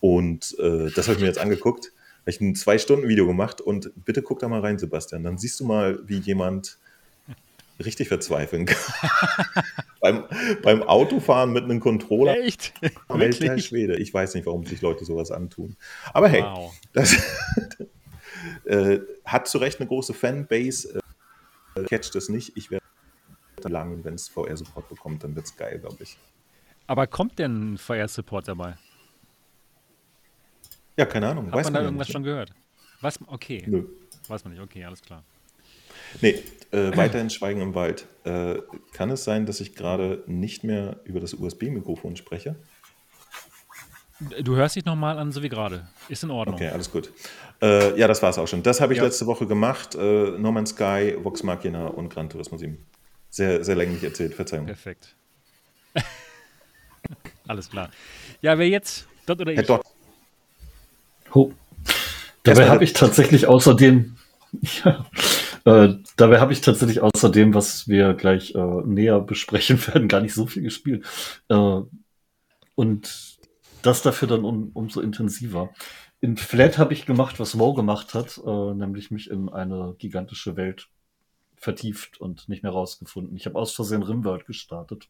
[0.00, 1.92] Und äh, das habe ich mir jetzt angeguckt.
[2.20, 5.22] Habe ich ein Zwei-Stunden-Video gemacht und bitte guck da mal rein, Sebastian.
[5.22, 6.78] Dann siehst du mal, wie jemand
[7.84, 9.64] richtig verzweifeln kann.
[10.00, 10.24] beim,
[10.62, 12.38] beim Autofahren mit einem Controller.
[12.38, 12.74] Echt?
[13.08, 13.96] Alter Schwede.
[13.96, 15.76] Ich weiß nicht, warum sich Leute sowas antun.
[16.12, 16.72] Aber hey, wow.
[16.92, 17.16] das
[18.64, 21.00] äh, hat zu Recht eine große Fanbase.
[21.74, 22.56] Äh, catcht es nicht.
[22.56, 22.84] Ich werde
[23.64, 26.16] lang, wenn es VR-Support bekommt, dann wird es geil, glaube ich.
[26.86, 28.76] Aber kommt denn VR-Support dabei?
[31.00, 31.46] Ja, keine Ahnung.
[31.46, 32.12] Hat weiß man da irgendwas nicht.
[32.12, 32.52] schon gehört?
[33.00, 33.18] Was?
[33.26, 33.64] Okay.
[33.66, 33.86] Nö.
[34.28, 34.62] Weiß man nicht.
[34.62, 35.24] Okay, alles klar.
[36.20, 38.06] Nee, äh, weiterhin Schweigen im Wald.
[38.24, 38.56] Äh,
[38.92, 42.56] kann es sein, dass ich gerade nicht mehr über das USB-Mikrofon spreche?
[44.42, 45.88] Du hörst dich nochmal an, so wie gerade.
[46.10, 46.56] Ist in Ordnung.
[46.56, 47.10] Okay, alles gut.
[47.62, 48.62] Äh, ja, das war es auch schon.
[48.62, 49.04] Das habe ich ja.
[49.04, 49.94] letzte Woche gemacht.
[49.94, 49.98] Äh,
[50.38, 52.76] no Man's Sky, Vox Machina und Gran Turismo 7.
[53.30, 54.66] Sehr, sehr länglich erzählt, Verzeihung.
[54.66, 55.16] Perfekt.
[57.46, 57.88] alles klar.
[58.42, 59.08] Ja, wer jetzt?
[59.24, 59.56] Dort oder ich?
[59.56, 59.86] Herr Dott.
[61.32, 61.52] Oh.
[62.42, 64.16] Dabei habe ich tatsächlich außerdem,
[64.84, 65.06] ja,
[65.64, 70.34] äh, dabei habe ich tatsächlich außerdem, was wir gleich äh, näher besprechen werden, gar nicht
[70.34, 71.04] so viel gespielt.
[71.48, 71.80] Äh,
[72.74, 73.38] und
[73.82, 75.70] das dafür dann um, umso intensiver.
[76.20, 80.56] In Flat habe ich gemacht, was Mo gemacht hat, äh, nämlich mich in eine gigantische
[80.56, 80.88] Welt
[81.56, 83.36] vertieft und nicht mehr rausgefunden.
[83.36, 85.08] Ich habe aus Versehen Rimworld gestartet.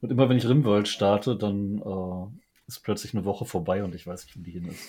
[0.00, 4.06] Und immer wenn ich Rimworld starte, dann äh, ist plötzlich eine Woche vorbei und ich
[4.06, 4.88] weiß nicht, wo die hin ist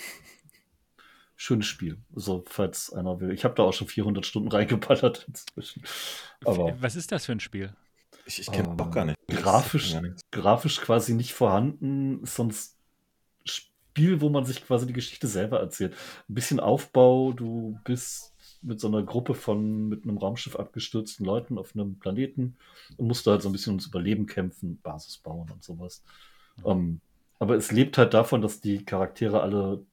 [1.42, 1.98] schönes Spiel.
[2.14, 3.32] So, falls einer will.
[3.32, 5.82] Ich habe da auch schon 400 Stunden reingeballert inzwischen.
[6.46, 7.74] Aber, Was ist das für ein Spiel?
[8.26, 9.18] Ich, ich kenne ähm, doch gar nicht.
[9.28, 12.78] Grafisch, gar grafisch quasi nicht vorhanden, sonst
[13.44, 15.96] Spiel, wo man sich quasi die Geschichte selber erzählt.
[16.30, 21.58] Ein bisschen Aufbau, du bist mit so einer Gruppe von mit einem Raumschiff abgestürzten Leuten
[21.58, 22.56] auf einem Planeten
[22.98, 26.04] und musst da halt so ein bisschen ums Überleben kämpfen, Basis bauen und sowas.
[26.58, 26.64] Mhm.
[26.64, 27.02] Um, ähm,
[27.40, 29.84] aber es lebt halt davon, dass die Charaktere alle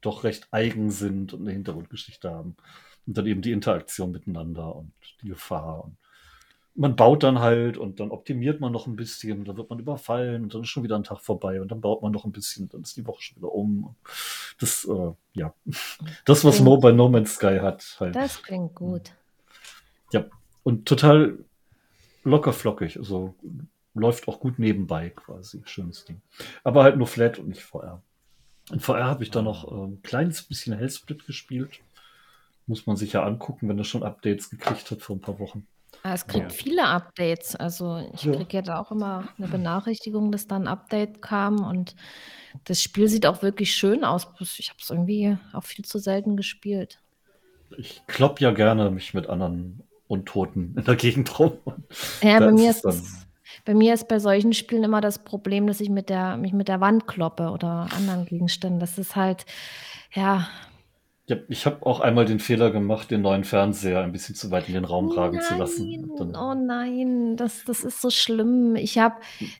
[0.00, 2.56] doch recht eigen sind und eine Hintergrundgeschichte haben.
[3.06, 5.84] Und dann eben die Interaktion miteinander und die Gefahr.
[5.84, 5.96] Und
[6.74, 10.44] man baut dann halt und dann optimiert man noch ein bisschen, dann wird man überfallen
[10.44, 12.68] und dann ist schon wieder ein Tag vorbei und dann baut man noch ein bisschen,
[12.68, 13.96] dann ist die Woche schon wieder um.
[14.58, 15.52] Das, äh, ja,
[16.24, 17.96] das, was Mo bei No Man's Sky hat.
[17.98, 18.14] Halt.
[18.14, 19.12] Das klingt gut.
[20.12, 20.26] Ja,
[20.62, 21.38] und total
[22.24, 23.34] locker flockig, also
[23.94, 26.20] läuft auch gut nebenbei quasi, schönes Ding.
[26.62, 28.02] Aber halt nur flat und nicht VR.
[28.72, 31.80] In VR habe ich da noch äh, ein kleines bisschen Hellsplit gespielt.
[32.66, 35.66] Muss man sich ja angucken, wenn er schon Updates gekriegt hat vor ein paar Wochen.
[36.02, 36.56] Ah, es kriegt ja.
[36.56, 37.56] viele Updates.
[37.56, 38.32] Also ich ja.
[38.32, 41.94] kriege ja da auch immer eine Benachrichtigung, dass da ein Update kam und
[42.64, 44.28] das Spiel sieht auch wirklich schön aus.
[44.58, 47.00] Ich habe es irgendwie auch viel zu selten gespielt.
[47.76, 51.58] Ich klopp ja gerne mich mit anderen Untoten in der Gegend rum.
[52.22, 53.26] Ja, bei mir ist es
[53.64, 56.68] bei mir ist bei solchen Spielen immer das Problem, dass ich mit der, mich mit
[56.68, 58.80] der Wand kloppe oder anderen Gegenständen.
[58.80, 59.46] Das ist halt,
[60.12, 60.48] ja,
[61.30, 64.66] ja, ich habe auch einmal den Fehler gemacht, den neuen Fernseher ein bisschen zu weit
[64.66, 66.10] in den Raum ragen nein, zu lassen.
[66.18, 68.74] Dann, oh nein, das, das ist so schlimm.
[68.74, 69.14] Ich habe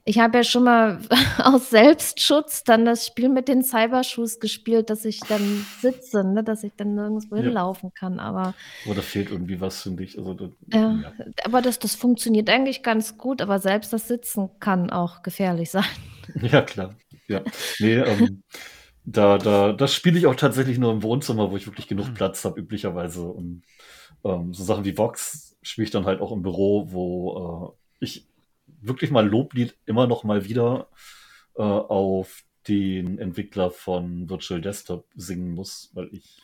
[0.05, 0.99] ich hab ja schon mal
[1.39, 6.65] aus Selbstschutz dann das Spiel mit den Cybershoes gespielt, dass ich dann sitze, ne, dass
[6.65, 7.43] ich dann nirgendwo ja.
[7.43, 8.19] hinlaufen kann.
[8.19, 8.55] Aber
[8.87, 10.19] Oder fehlt irgendwie was, finde ich.
[10.19, 11.13] Also, das, ja, ja.
[11.45, 15.85] Aber das, das funktioniert eigentlich ganz gut, aber selbst das Sitzen kann auch gefährlich sein.
[16.43, 16.95] Ja, klar.
[17.27, 17.43] Ja.
[17.81, 18.43] Nee, ähm,
[19.05, 22.15] da, da, das spiele ich auch tatsächlich nur im Wohnzimmer, wo ich wirklich genug mhm.
[22.15, 23.23] Platz habe, üblicherweise.
[23.23, 23.63] Und
[24.25, 28.27] ähm, so Sachen wie Vox spiele ich dann halt auch im Büro, wo äh, ich
[28.67, 30.89] wirklich mal Loblied immer noch mal wieder
[31.57, 36.39] äh, auf den Entwickler von Virtual Desktop singen muss, weil ich,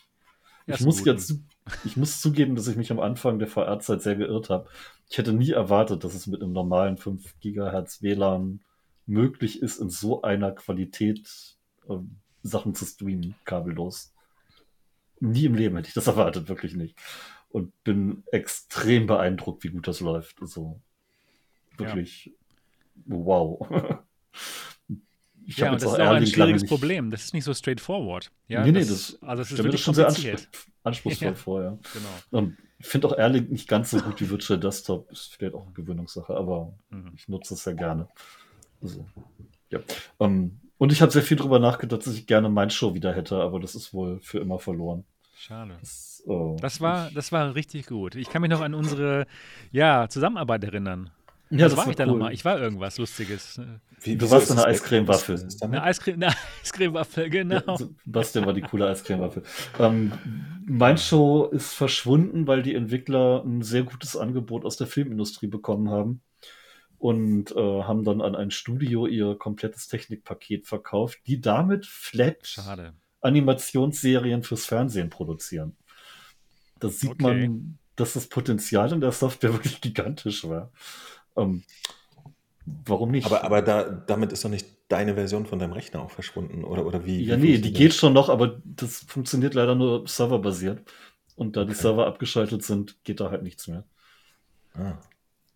[0.67, 1.39] ja, ich muss jetzt,
[1.85, 4.69] ich muss zugeben, dass ich mich am Anfang der VR-Zeit sehr geirrt habe.
[5.09, 8.61] Ich hätte nie erwartet, dass es mit einem normalen 5 Gigahertz WLAN
[9.05, 11.57] möglich ist, in so einer Qualität
[11.89, 11.99] äh,
[12.47, 14.13] Sachen zu streamen, kabellos.
[15.21, 16.97] Nie im Leben hätte ich das erwartet, wirklich nicht.
[17.49, 20.41] Und bin extrem beeindruckt, wie gut das läuft.
[20.41, 20.81] Also
[21.77, 22.33] wirklich, ja.
[23.07, 23.69] wow.
[25.49, 27.11] Ich ja, und das ist auch ein schwieriges Problem.
[27.11, 28.33] Das ist nicht so straightforward.
[28.49, 30.09] Ja, nee, nee, das, das also das ist wirklich schon sehr
[30.83, 31.35] anspruchsvoll ja.
[31.35, 31.79] vor, ja.
[31.93, 32.41] Genau.
[32.43, 35.11] Und ich finde auch Erling nicht ganz so gut wie Virtual Desktop.
[35.13, 37.13] Ist vielleicht auch eine Gewöhnungssache, aber mhm.
[37.15, 38.09] ich nutze es sehr gerne.
[38.83, 39.07] Also,
[39.71, 39.79] ja.
[40.19, 43.37] Ähm, und ich habe sehr viel darüber nachgedacht, dass ich gerne mein Show wieder hätte,
[43.37, 45.05] aber das ist wohl für immer verloren.
[45.39, 45.77] Schade.
[45.81, 48.15] Das, oh, das war, das war richtig gut.
[48.15, 49.27] Ich kann mich noch an unsere
[49.71, 51.11] ja, Zusammenarbeit erinnern.
[51.51, 52.13] Ja, das, das war ich da cool.
[52.13, 52.33] nochmal.
[52.33, 53.61] Ich war irgendwas Lustiges.
[54.01, 55.49] Wie, du warst eine Eiscremewaffel.
[55.61, 57.79] Eine Eiscreme, eine Eiscremewaffel, genau.
[57.79, 59.45] Ja, Bastian war die coole Eiscremewaffel.
[59.79, 60.13] Ähm,
[60.67, 65.91] mein Show ist verschwunden, weil die Entwickler ein sehr gutes Angebot aus der Filmindustrie bekommen
[65.91, 66.23] haben
[67.07, 72.95] und äh, haben dann an ein Studio ihr komplettes Technikpaket verkauft, die damit flat Schade.
[73.21, 75.77] Animationsserien fürs Fernsehen produzieren.
[76.81, 77.23] Da sieht okay.
[77.23, 80.73] man, dass das Potenzial in der Software wirklich gigantisch war.
[81.37, 81.63] Ähm,
[82.65, 83.27] warum nicht?
[83.27, 86.85] Aber, aber da, damit ist doch nicht deine Version von deinem Rechner auch verschwunden, oder,
[86.85, 87.23] oder wie?
[87.23, 90.83] Ja, wie nee, die geht schon noch, aber das funktioniert leider nur serverbasiert.
[91.37, 91.71] Und da okay.
[91.71, 93.85] die Server abgeschaltet sind, geht da halt nichts mehr.
[94.75, 94.99] Ah.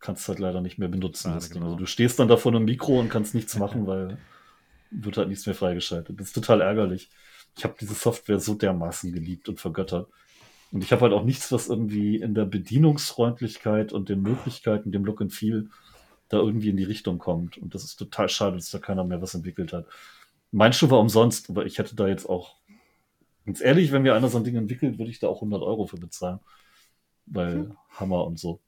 [0.01, 1.33] Kannst halt leider nicht mehr benutzen.
[1.33, 1.67] Ah, genau.
[1.67, 4.19] Also du stehst dann da vor einem Mikro und kannst nichts machen, weil
[4.91, 6.19] wird halt nichts mehr freigeschaltet.
[6.19, 7.11] Das ist total ärgerlich.
[7.57, 10.09] Ich habe diese Software so dermaßen geliebt und vergöttert.
[10.73, 15.05] Und ich habe halt auch nichts, was irgendwie in der Bedienungsfreundlichkeit und den Möglichkeiten, dem
[15.05, 15.69] Look and Feel
[16.29, 17.59] da irgendwie in die Richtung kommt.
[17.59, 19.87] Und das ist total schade, dass da keiner mehr was entwickelt hat.
[20.53, 22.57] Mein Schuh war umsonst, aber ich hätte da jetzt auch,
[23.45, 25.87] ganz ehrlich, wenn mir einer so ein Ding entwickelt, würde ich da auch 100 Euro
[25.87, 26.39] für bezahlen.
[27.27, 27.77] Weil hm.
[27.91, 28.61] Hammer und so.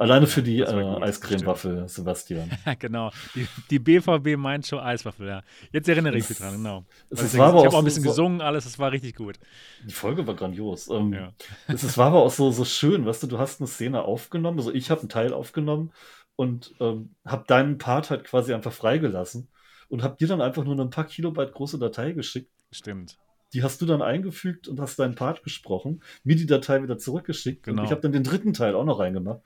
[0.00, 2.50] Alleine für die äh, Eiscreme-Waffel, Sebastian.
[2.78, 3.10] genau.
[3.34, 5.42] Die, die BVB meint schon Eiswaffel, ja.
[5.72, 6.86] Jetzt erinnere ich mich dran, genau.
[7.10, 9.38] Es, es war ich habe auch ein bisschen so, gesungen, alles, es war richtig gut.
[9.86, 10.88] Die Folge war grandios.
[10.88, 11.34] Ähm, ja.
[11.68, 14.56] es, es, war aber auch so, so schön, weißt du, du hast eine Szene aufgenommen,
[14.56, 15.92] also ich habe einen Teil aufgenommen
[16.34, 19.48] und ähm, habe deinen Part halt quasi einfach freigelassen
[19.90, 22.50] und habe dir dann einfach nur eine paar Kilobyte große Datei geschickt.
[22.72, 23.18] Stimmt.
[23.52, 27.64] Die hast du dann eingefügt und hast deinen Part gesprochen, mir die Datei wieder zurückgeschickt
[27.64, 27.82] genau.
[27.82, 29.42] und ich habe dann den dritten Teil auch noch reingemacht.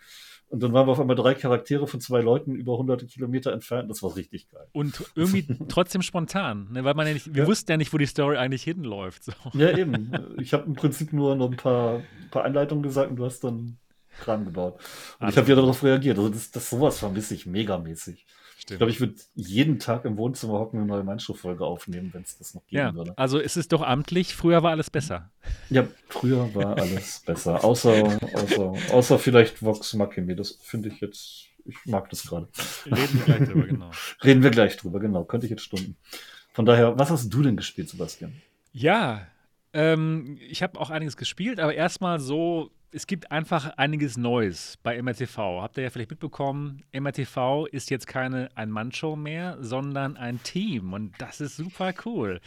[0.55, 3.91] Und dann waren wir auf einmal drei Charaktere von zwei Leuten über hunderte Kilometer entfernt.
[3.91, 4.69] Das war richtig geil.
[4.71, 6.85] Und irgendwie trotzdem spontan, ne?
[6.85, 7.49] weil man ja nicht, wir ja.
[7.49, 9.25] wussten ja nicht, wo die Story eigentlich hinläuft.
[9.25, 9.33] So.
[9.55, 10.13] Ja, eben.
[10.39, 13.79] Ich habe im Prinzip nur noch ein paar, paar Einleitungen gesagt und du hast dann
[14.21, 14.75] Kram gebaut.
[14.75, 16.19] Und also, ich habe ja darauf reagiert.
[16.19, 18.25] Also das, das sowas vermisse ich megamäßig.
[18.65, 18.77] Stimmt.
[18.77, 22.23] Ich glaube, ich würde jeden Tag im Wohnzimmer hocken und eine neue Mannschuh-Folge aufnehmen, wenn
[22.23, 23.13] es das noch geben ja, würde.
[23.19, 25.31] Also ist es doch amtlich, früher war alles besser.
[25.69, 27.63] Ja, früher war alles besser.
[27.63, 30.35] Außer, außer, außer vielleicht Vox Machini.
[30.35, 32.49] Das finde ich jetzt, ich mag das gerade.
[32.87, 33.91] Reden wir gleich drüber, genau.
[34.25, 35.25] Reden wir gleich drüber, genau.
[35.25, 35.99] Könnte ich jetzt Stunden.
[36.55, 38.33] Von daher, was hast du denn gespielt, Sebastian?
[38.73, 39.27] Ja,
[39.75, 45.03] ähm, ich habe auch einiges gespielt, aber erstmal so es gibt einfach einiges Neues bei
[45.03, 45.37] MRTV.
[45.63, 50.93] Habt ihr ja vielleicht mitbekommen, MRTV ist jetzt keine Ein-Mann-Show mehr, sondern ein Team.
[50.93, 52.41] Und das ist super cool.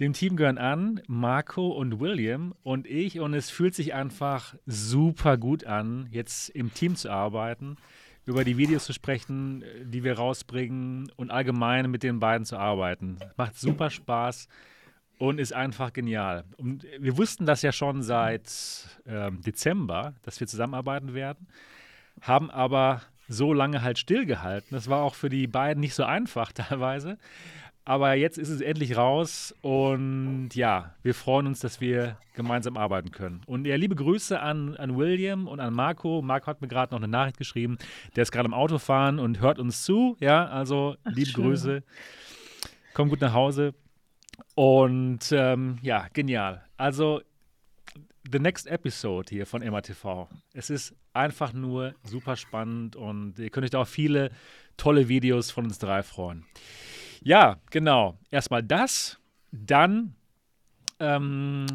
[0.00, 3.20] Dem Team gehören an Marco und William und ich.
[3.20, 7.76] Und es fühlt sich einfach super gut an, jetzt im Team zu arbeiten,
[8.24, 13.18] über die Videos zu sprechen, die wir rausbringen und allgemein mit den beiden zu arbeiten.
[13.36, 14.48] Macht super Spaß
[15.18, 16.44] und ist einfach genial.
[16.56, 18.50] Und wir wussten das ja schon seit
[19.06, 21.46] ähm, Dezember, dass wir zusammenarbeiten werden,
[22.20, 24.68] haben aber so lange halt stillgehalten.
[24.72, 27.18] Das war auch für die beiden nicht so einfach teilweise.
[27.86, 33.10] Aber jetzt ist es endlich raus und ja, wir freuen uns, dass wir gemeinsam arbeiten
[33.10, 33.42] können.
[33.44, 36.22] Und ja, liebe Grüße an, an William und an Marco.
[36.22, 37.76] Marco hat mir gerade noch eine Nachricht geschrieben.
[38.16, 40.16] Der ist gerade im Auto fahren und hört uns zu.
[40.18, 41.44] Ja, also Ach, liebe schön.
[41.44, 41.82] Grüße.
[42.94, 43.74] Komm gut nach Hause.
[44.54, 46.64] Und ähm, ja, genial.
[46.76, 47.22] Also,
[48.30, 50.28] the next episode hier von MATV.
[50.52, 54.30] Es ist einfach nur super spannend und ihr könnt euch da auch viele
[54.76, 56.44] tolle Videos von uns drei freuen.
[57.22, 58.18] Ja, genau.
[58.30, 59.18] Erstmal das.
[59.52, 60.14] Dann
[60.98, 61.66] ähm,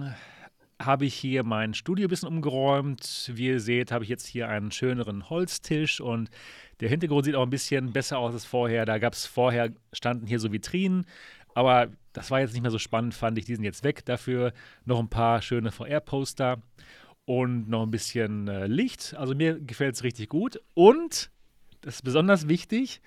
[0.82, 3.32] habe ich hier mein Studio ein bisschen umgeräumt.
[3.34, 6.30] Wie ihr seht, habe ich jetzt hier einen schöneren Holztisch und
[6.80, 8.86] der Hintergrund sieht auch ein bisschen besser aus als vorher.
[8.86, 11.06] Da gab es vorher, standen hier so Vitrinen,
[11.60, 13.44] aber das war jetzt nicht mehr so spannend, fand ich.
[13.44, 14.06] Die sind jetzt weg.
[14.06, 14.54] Dafür
[14.86, 16.62] noch ein paar schöne VR-Poster
[17.26, 19.14] und noch ein bisschen äh, Licht.
[19.18, 20.62] Also mir gefällt es richtig gut.
[20.74, 21.30] Und
[21.82, 23.02] das ist besonders wichtig.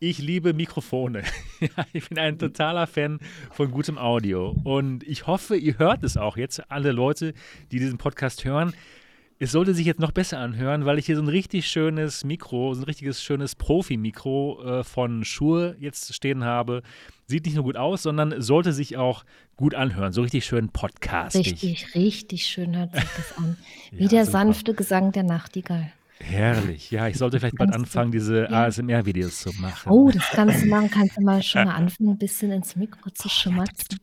[0.00, 1.22] Ich liebe Mikrofone.
[1.92, 3.20] ich bin ein totaler Fan
[3.52, 4.56] von gutem Audio.
[4.64, 7.32] Und ich hoffe, ihr hört es auch jetzt, alle Leute,
[7.70, 8.74] die diesen Podcast hören.
[9.38, 12.74] Es sollte sich jetzt noch besser anhören, weil ich hier so ein richtig schönes Mikro,
[12.74, 16.82] so ein richtiges schönes Profi-Mikro äh, von Shure jetzt stehen habe.
[17.30, 19.22] Sieht nicht nur gut aus, sondern sollte sich auch
[19.56, 20.14] gut anhören.
[20.14, 21.36] So richtig schön Podcast.
[21.36, 23.58] Richtig, richtig schön hört sich das an.
[23.92, 24.38] Wie ja, der super.
[24.38, 25.92] sanfte Gesang der Nachtigall.
[26.20, 26.90] Herrlich.
[26.90, 28.64] Ja, ich sollte vielleicht bald anfangen, diese ja.
[28.64, 29.92] ASMR-Videos zu machen.
[29.92, 30.90] Oh, das kannst du machen.
[30.90, 34.00] Kannst du mal schon mal anfangen, ein bisschen ins Mikro zu schmatzen.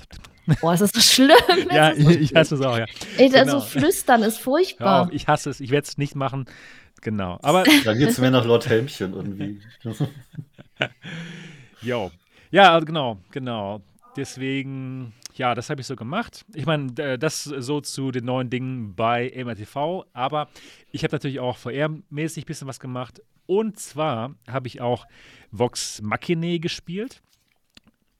[0.61, 1.67] Boah, ist das so schlimm.
[1.71, 2.85] ja, ich hasse es auch, ja.
[3.17, 3.59] Ey, genau.
[3.59, 5.07] so flüstern ist furchtbar.
[5.07, 5.59] Auf, ich hasse es.
[5.61, 6.45] Ich werde es nicht machen.
[7.01, 7.39] Genau.
[7.41, 9.61] Aber Dann geht es mehr nach Lord Helmchen irgendwie.
[11.81, 12.11] jo.
[12.55, 13.81] Ja, genau, genau.
[14.15, 16.45] Deswegen, ja, das habe ich so gemacht.
[16.53, 20.05] Ich meine, das so zu den neuen Dingen bei MRTV.
[20.13, 20.47] Aber
[20.89, 23.21] ich habe natürlich auch VR-mäßig ein bisschen was gemacht.
[23.45, 25.05] Und zwar habe ich auch
[25.51, 27.21] Vox Machine gespielt.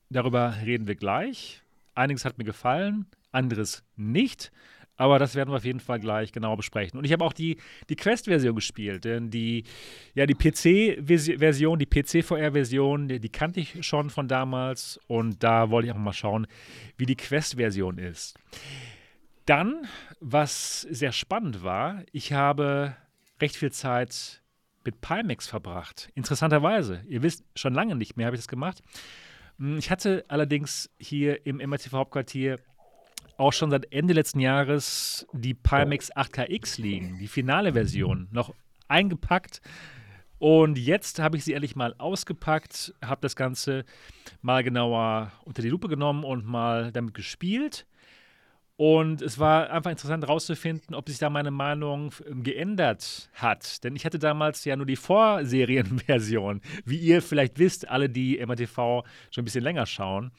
[0.10, 1.62] Darüber reden wir gleich.
[1.94, 4.52] Einiges hat mir gefallen, anderes nicht.
[4.98, 6.98] Aber das werden wir auf jeden Fall gleich genau besprechen.
[6.98, 7.58] Und ich habe auch die,
[7.90, 9.06] die Quest-Version gespielt.
[9.06, 9.64] Denn die,
[10.14, 15.00] ja, die PC-Version, die PC-VR-Version, die, die, kannte ich schon von damals.
[15.08, 16.48] Und da wollte ich auch mal schauen,
[16.98, 18.38] wie die Quest-Version ist.
[19.46, 19.88] Dann,
[20.20, 22.96] was sehr spannend war, ich habe
[23.42, 24.42] recht viel Zeit
[24.86, 26.10] mit Pimax verbracht.
[26.16, 27.02] Interessanterweise.
[27.08, 28.82] Ihr wisst, schon lange nicht mehr habe ich das gemacht.
[29.58, 32.60] Hm, ich hatte allerdings hier im MRTV-Hauptquartier
[33.38, 38.54] auch schon seit Ende letzten Jahres die Pimax 8KX liegen, die finale Version, noch
[38.88, 39.62] eingepackt.
[40.38, 43.86] Und jetzt habe ich sie ehrlich mal ausgepackt, habe das Ganze
[44.42, 47.86] mal genauer unter die Lupe genommen und mal damit gespielt.
[48.78, 52.12] Und es war einfach interessant herauszufinden, ob sich da meine Meinung
[52.44, 53.84] geändert hat.
[53.86, 56.60] Denn ich hatte damals ja nur die Vorserienversion.
[56.84, 58.76] Wie ihr vielleicht wisst, alle, die MATV
[59.32, 60.32] schon ein bisschen länger schauen.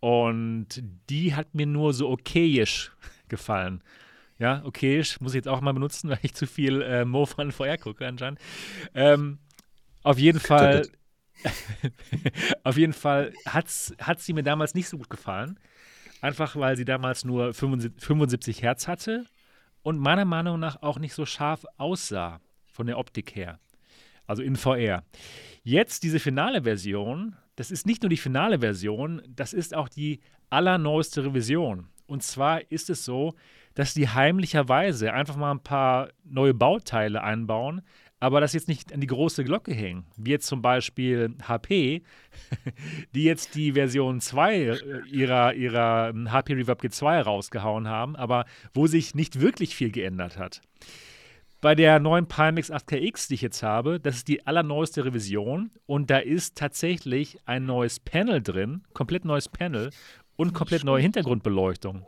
[0.00, 2.92] Und die hat mir nur so okayisch
[3.28, 3.82] gefallen.
[4.38, 7.50] Ja, okayisch muss ich jetzt auch mal benutzen, weil ich zu viel äh, Mo von
[7.50, 8.40] VR gucke anscheinend.
[8.94, 9.38] Ähm,
[10.02, 10.88] auf jeden Fall,
[12.62, 15.58] auf jeden Fall hat sie mir damals nicht so gut gefallen.
[16.20, 19.26] Einfach weil sie damals nur 75 Hertz hatte
[19.82, 22.40] und meiner Meinung nach auch nicht so scharf aussah
[22.72, 23.60] von der Optik her.
[24.26, 25.04] Also in VR.
[25.62, 30.20] Jetzt diese finale Version, das ist nicht nur die finale Version, das ist auch die
[30.48, 31.88] allerneueste Revision.
[32.06, 33.34] Und zwar ist es so,
[33.74, 37.82] dass die heimlicherweise einfach mal ein paar neue Bauteile einbauen,
[38.20, 40.04] aber das jetzt nicht an die große Glocke hängen.
[40.16, 42.02] Wie jetzt zum Beispiel HP,
[43.14, 44.76] die jetzt die Version 2 äh,
[45.10, 50.60] ihrer, ihrer HP Reverb G2 rausgehauen haben, aber wo sich nicht wirklich viel geändert hat.
[51.60, 56.08] Bei der neuen Pimax 8KX, die ich jetzt habe, das ist die allerneueste Revision und
[56.08, 59.90] da ist tatsächlich ein neues Panel drin, komplett neues Panel
[60.36, 62.06] und komplett neue Hintergrundbeleuchtung.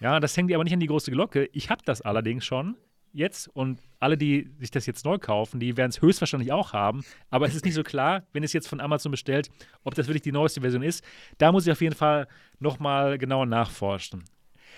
[0.00, 1.48] Ja, das hängt aber nicht an die große Glocke.
[1.54, 2.76] Ich habe das allerdings schon
[3.14, 7.02] jetzt und alle, die sich das jetzt neu kaufen, die werden es höchstwahrscheinlich auch haben.
[7.30, 9.48] Aber es ist nicht so klar, wenn es jetzt von Amazon bestellt,
[9.84, 11.02] ob das wirklich die neueste Version ist.
[11.38, 14.24] Da muss ich auf jeden Fall nochmal genauer nachforschen.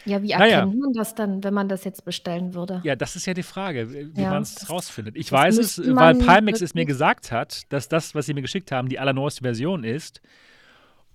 [0.06, 0.66] Ja, wie erkennt naja.
[0.66, 2.80] man das dann, wenn man das jetzt bestellen würde?
[2.84, 5.16] Ja, das ist ja die Frage, wie ja, man es rausfindet.
[5.16, 8.72] Ich weiß es, weil Pimax es mir gesagt hat, dass das, was sie mir geschickt
[8.72, 10.22] haben, die allerneueste Version ist.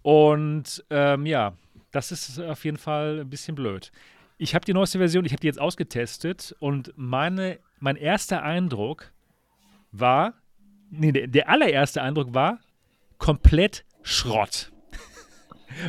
[0.01, 1.53] Und ähm, ja,
[1.91, 3.91] das ist auf jeden Fall ein bisschen blöd.
[4.37, 9.11] Ich habe die neueste Version, ich habe die jetzt ausgetestet und meine, mein erster Eindruck
[9.91, 10.33] war,
[10.89, 12.59] nee, der, der allererste Eindruck war
[13.19, 14.71] komplett Schrott.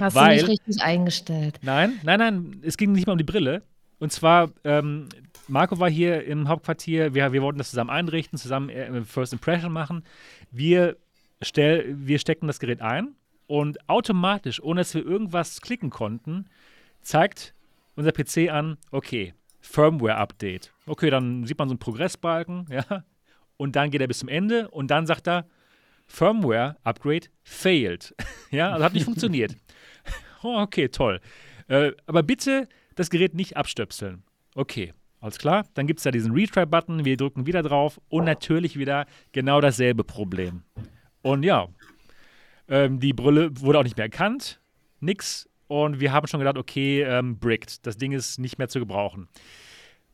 [0.01, 1.59] Hast Weil, du nicht richtig eingestellt?
[1.63, 3.63] Nein, nein, nein, es ging nicht mal um die Brille.
[3.99, 5.09] Und zwar, ähm,
[5.49, 9.73] Marco war hier im Hauptquartier, wir, wir wollten das zusammen einrichten, zusammen äh, First Impression
[9.73, 10.03] machen.
[10.51, 10.97] Wir,
[11.41, 13.15] stell, wir stecken das Gerät ein
[13.47, 16.47] und automatisch, ohne dass wir irgendwas klicken konnten,
[17.01, 17.55] zeigt
[17.95, 20.73] unser PC an, okay, Firmware-Update.
[20.87, 23.05] Okay, dann sieht man so einen Progressbalken, ja,
[23.57, 25.47] und dann geht er bis zum Ende und dann sagt er,
[26.07, 28.15] Firmware-Upgrade failed.
[28.51, 29.57] ja, also hat nicht funktioniert.
[30.43, 31.21] Oh, okay, toll.
[31.69, 34.23] Äh, aber bitte das Gerät nicht abstöpseln.
[34.55, 35.65] Okay, alles klar.
[35.75, 40.05] Dann gibt es da diesen Retry-Button, wir drücken wieder drauf und natürlich wieder genau dasselbe
[40.05, 40.63] Problem.
[41.23, 41.69] Und ja,
[42.69, 44.61] ähm, die Brille wurde auch nicht mehr erkannt.
[45.01, 47.87] Nix und wir haben schon gedacht, okay, ähm, bricked.
[47.87, 49.29] Das Ding ist nicht mehr zu gebrauchen.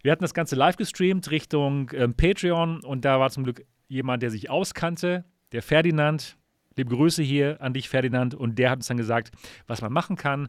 [0.03, 4.23] Wir hatten das Ganze live gestreamt Richtung ähm, Patreon und da war zum Glück jemand,
[4.23, 6.37] der sich auskannte, der Ferdinand.
[6.79, 8.35] Liebe Grüße hier an dich, Ferdinand.
[8.35, 9.31] Und der hat uns dann gesagt,
[9.67, 10.49] was man machen kann.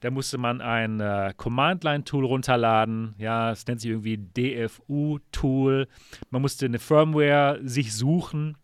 [0.00, 3.14] Da musste man ein äh, Command-Line-Tool runterladen.
[3.18, 5.88] Ja, es nennt sich irgendwie DFU-Tool.
[6.30, 8.56] Man musste eine Firmware sich suchen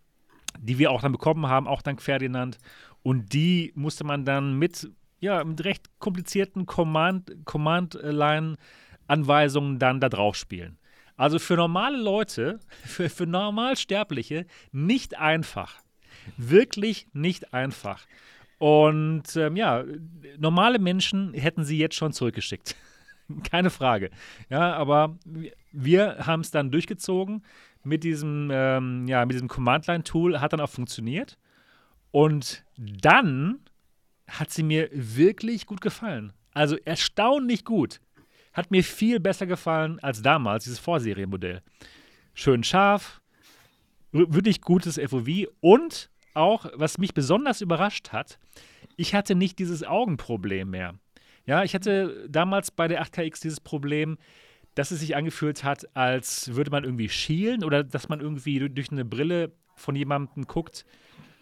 [0.59, 2.59] die wir auch dann bekommen haben, auch dank Ferdinand.
[3.03, 4.91] Und die musste man dann mit,
[5.21, 10.79] ja, mit recht komplizierten Command-Line-Anweisungen Command dann da drauf spielen.
[11.17, 15.82] Also für normale Leute, für, für Normalsterbliche nicht einfach.
[16.37, 18.07] Wirklich nicht einfach.
[18.59, 19.85] Und ähm, ja,
[20.39, 22.77] normale Menschen hätten sie jetzt schon zurückgeschickt.
[23.51, 24.11] Keine Frage.
[24.51, 25.19] Ja, aber
[25.73, 27.45] wir haben es dann durchgezogen
[27.83, 31.39] mit diesem, ähm, ja, mit diesem Command-Line-Tool, hat dann auch funktioniert.
[32.13, 33.61] Und dann
[34.29, 36.33] hat sie mir wirklich gut gefallen.
[36.55, 38.01] Also erstaunlich gut.
[38.53, 41.63] Hat mir viel besser gefallen als damals, dieses Vorserienmodell.
[42.35, 43.21] Schön scharf,
[44.13, 48.39] wirklich gutes FOV und auch, was mich besonders überrascht hat,
[48.97, 50.95] ich hatte nicht dieses Augenproblem mehr.
[51.47, 54.19] Ja, ich hatte damals bei der 8KX dieses Problem,
[54.75, 58.91] dass es sich angefühlt hat, als würde man irgendwie schielen oder dass man irgendwie durch
[58.91, 60.85] eine Brille von jemandem guckt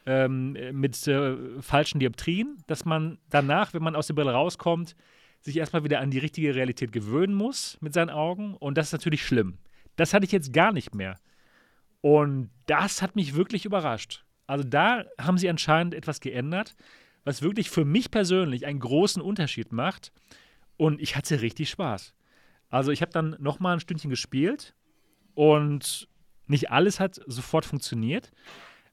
[0.07, 4.97] ähm, mit äh, falschen Dioptrien, dass man danach, wenn man aus der Brille rauskommt,
[5.41, 8.55] sich erstmal wieder an die richtige Realität gewöhnen muss mit seinen Augen.
[8.55, 9.59] Und das ist natürlich schlimm.
[9.97, 11.17] Das hatte ich jetzt gar nicht mehr.
[12.01, 14.25] Und das hat mich wirklich überrascht.
[14.51, 16.75] Also da haben sie anscheinend etwas geändert,
[17.23, 20.11] was wirklich für mich persönlich einen großen Unterschied macht.
[20.77, 22.15] Und ich hatte richtig Spaß.
[22.69, 24.75] Also ich habe dann noch mal ein Stündchen gespielt
[25.35, 26.09] und
[26.49, 28.33] nicht alles hat sofort funktioniert.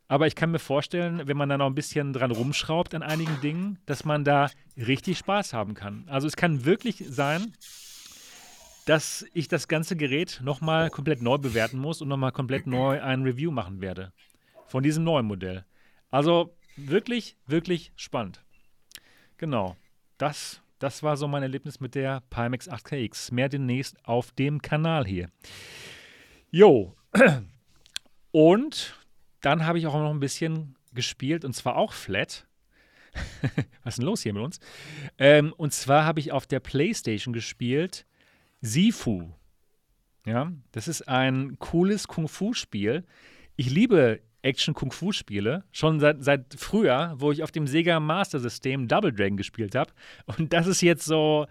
[0.08, 3.41] Aber ich kann mir vorstellen, wenn man da noch ein bisschen dran rumschraubt an einigen
[3.41, 6.03] Dingen, dass man da richtig Spaß haben kann.
[6.08, 7.53] Also es kann wirklich sein,
[8.86, 13.24] dass ich das ganze Gerät nochmal komplett neu bewerten muss und nochmal komplett neu ein
[13.24, 14.14] Review machen werde
[14.68, 15.65] von diesem neuen Modell.
[16.09, 18.43] Also wirklich, wirklich spannend.
[19.38, 19.76] Genau.
[20.18, 23.34] Das, das war so mein Erlebnis mit der Pimax 8KX.
[23.34, 25.30] Mehr demnächst auf dem Kanal hier.
[26.51, 26.95] Jo.
[28.32, 28.95] Und
[29.41, 32.47] dann habe ich auch noch ein bisschen gespielt und zwar auch flat.
[33.84, 34.59] Was ist denn los hier mit uns?
[35.18, 38.05] Ähm, und zwar habe ich auf der PlayStation gespielt
[38.61, 39.32] Sifu.
[40.26, 43.05] Ja, das ist ein cooles Kung-Fu-Spiel.
[43.55, 49.13] Ich liebe Action-Kung-Fu-Spiele, schon seit, seit früher, wo ich auf dem Sega Master System Double
[49.13, 49.91] Dragon gespielt habe.
[50.25, 51.47] Und das ist jetzt so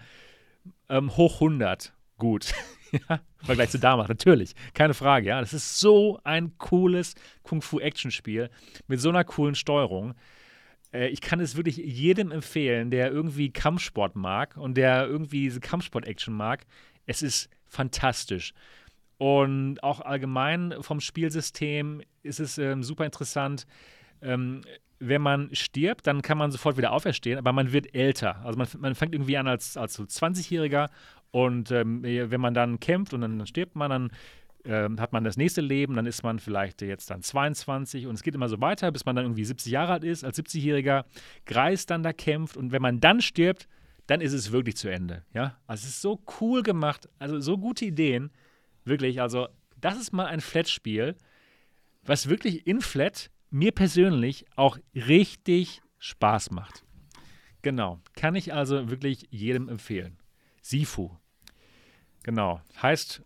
[0.88, 2.52] ähm, hoch 100 gut.
[2.92, 5.28] ja, Vergleich zu damals, natürlich, keine Frage.
[5.28, 8.50] Ja, das ist so ein cooles Kung-Fu-Action-Spiel
[8.88, 10.14] mit so einer coolen Steuerung.
[10.92, 15.60] Äh, ich kann es wirklich jedem empfehlen, der irgendwie Kampfsport mag und der irgendwie diese
[15.60, 16.64] Kampfsport-Action mag.
[17.06, 18.52] Es ist fantastisch.
[19.18, 23.66] Und auch allgemein vom Spielsystem ist es ähm, super interessant.
[24.20, 24.62] Ähm,
[24.98, 28.44] wenn man stirbt, dann kann man sofort wieder auferstehen, aber man wird älter.
[28.44, 30.88] Also man, man fängt irgendwie an als, als so 20-Jähriger
[31.30, 34.10] und ähm, wenn man dann kämpft und dann stirbt man, dann
[34.64, 38.22] ähm, hat man das nächste Leben, dann ist man vielleicht jetzt dann 22 und es
[38.22, 41.04] geht immer so weiter, bis man dann irgendwie 70 Jahre alt ist, als 70-Jähriger,
[41.44, 43.68] Greis dann da kämpft und wenn man dann stirbt,
[44.06, 45.24] dann ist es wirklich zu Ende.
[45.34, 45.56] Ja?
[45.66, 48.30] Also es ist so cool gemacht, also so gute Ideen,
[48.86, 49.20] wirklich.
[49.20, 49.48] Also
[49.80, 51.16] das ist mal ein Flat-Spiel,
[52.02, 56.84] was wirklich in Flat mir persönlich auch richtig Spaß macht.
[57.62, 60.18] Genau, kann ich also wirklich jedem empfehlen.
[60.62, 61.10] Sifu
[62.26, 62.60] Genau.
[62.82, 63.22] Heißt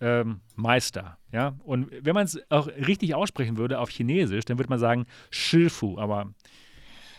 [0.00, 1.18] ähm, Meister.
[1.30, 1.54] Ja?
[1.62, 5.98] Und wenn man es auch richtig aussprechen würde auf Chinesisch, dann würde man sagen Shifu.
[5.98, 6.34] Aber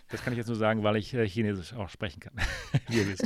[0.10, 2.34] das kann ich jetzt nur sagen, weil ich äh, Chinesisch auch sprechen kann.
[2.90, 3.26] Wie ihr wisst.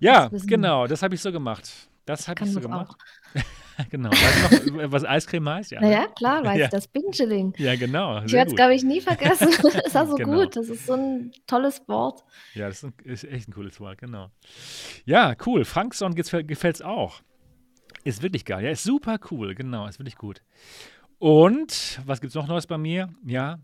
[0.00, 0.88] Ja, genau.
[0.88, 1.89] Das habe ich so gemacht.
[2.06, 2.96] Das habe ich so gemacht.
[3.90, 4.10] genau.
[4.10, 5.70] Weißt du noch, was Eiscreme heißt?
[5.70, 6.08] Ja, naja, ne?
[6.16, 6.64] klar, weiß ja.
[6.66, 6.88] ich das.
[6.88, 7.54] Bingchilling.
[7.58, 8.22] Ja, genau.
[8.24, 9.48] Ich werde es, glaube ich, nie vergessen.
[9.62, 10.40] das ist so genau.
[10.40, 10.56] gut.
[10.56, 12.24] Das ist so ein tolles Wort.
[12.54, 14.30] Ja, das ist, ein, ist echt ein cooles Wort, genau.
[15.04, 15.64] Ja, cool.
[15.64, 17.20] Funkson gefällt es auch.
[18.04, 18.64] Ist wirklich geil.
[18.64, 19.54] Ja, ist super cool.
[19.54, 20.42] Genau, ist wirklich gut.
[21.18, 23.10] Und was gibt es noch Neues bei mir?
[23.24, 23.58] Ja,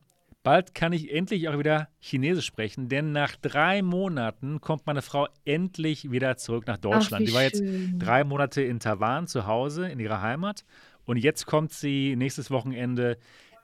[0.46, 5.26] Bald kann ich endlich auch wieder Chinesisch sprechen, denn nach drei Monaten kommt meine Frau
[5.44, 7.24] endlich wieder zurück nach Deutschland.
[7.24, 7.64] Ach, die war jetzt
[7.98, 10.64] drei Monate in Taiwan zu Hause in ihrer Heimat
[11.04, 13.18] und jetzt kommt sie nächstes Wochenende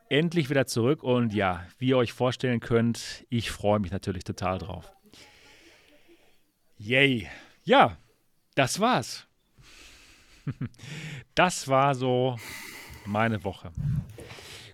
[0.09, 4.59] endlich wieder zurück und ja, wie ihr euch vorstellen könnt, ich freue mich natürlich total
[4.59, 4.93] drauf.
[6.79, 7.29] Yay.
[7.63, 7.97] Ja,
[8.57, 9.29] das war's.
[11.37, 12.37] Das war so
[13.07, 13.71] meine Woche.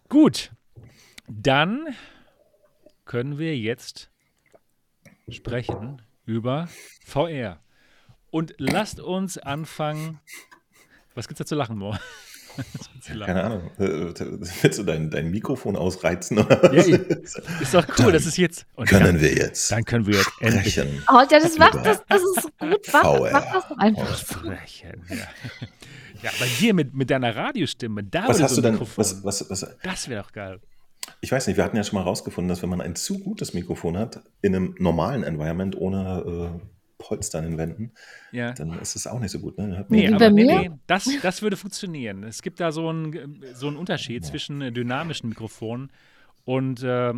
[0.09, 0.51] Gut,
[1.29, 1.87] dann
[3.05, 4.11] können wir jetzt
[5.29, 6.69] sprechen über
[7.05, 7.61] VR.
[8.31, 10.21] Und lasst uns anfangen.
[11.15, 11.97] Was gibt's da zu lachen, Mo?
[13.07, 13.71] Keine Ahnung.
[13.79, 14.13] Äh,
[14.63, 16.39] willst du dein, dein Mikrofon ausreizen?
[16.39, 16.97] Oder ja,
[17.61, 18.67] ist doch cool, dann das ist jetzt.
[18.87, 19.71] können dann, wir jetzt.
[19.71, 20.79] Dann können wir jetzt endlich.
[21.09, 22.81] Oh, ja, das macht das, das ist gut.
[22.93, 24.19] Mach, mach das einfach.
[24.19, 25.17] Sprechen, ja.
[26.23, 28.81] ja, bei dir mit, mit deiner Radiostimme, da was hast du denn?
[28.97, 30.61] Was, was, was, das wäre doch geil.
[31.21, 33.55] Ich weiß nicht, wir hatten ja schon mal rausgefunden, dass wenn man ein zu gutes
[33.55, 37.93] Mikrofon hat, in einem normalen Environment ohne äh, Polster an den Wänden,
[38.33, 38.53] ja.
[38.53, 39.57] dann ist es auch nicht so gut.
[39.57, 39.87] Ne?
[39.89, 42.25] Nee, aber nee, nee, das, das würde funktionieren.
[42.25, 44.31] Es gibt da so einen, so einen Unterschied ja.
[44.31, 45.91] zwischen äh, dynamischen Mikrofonen
[46.45, 47.15] und äh,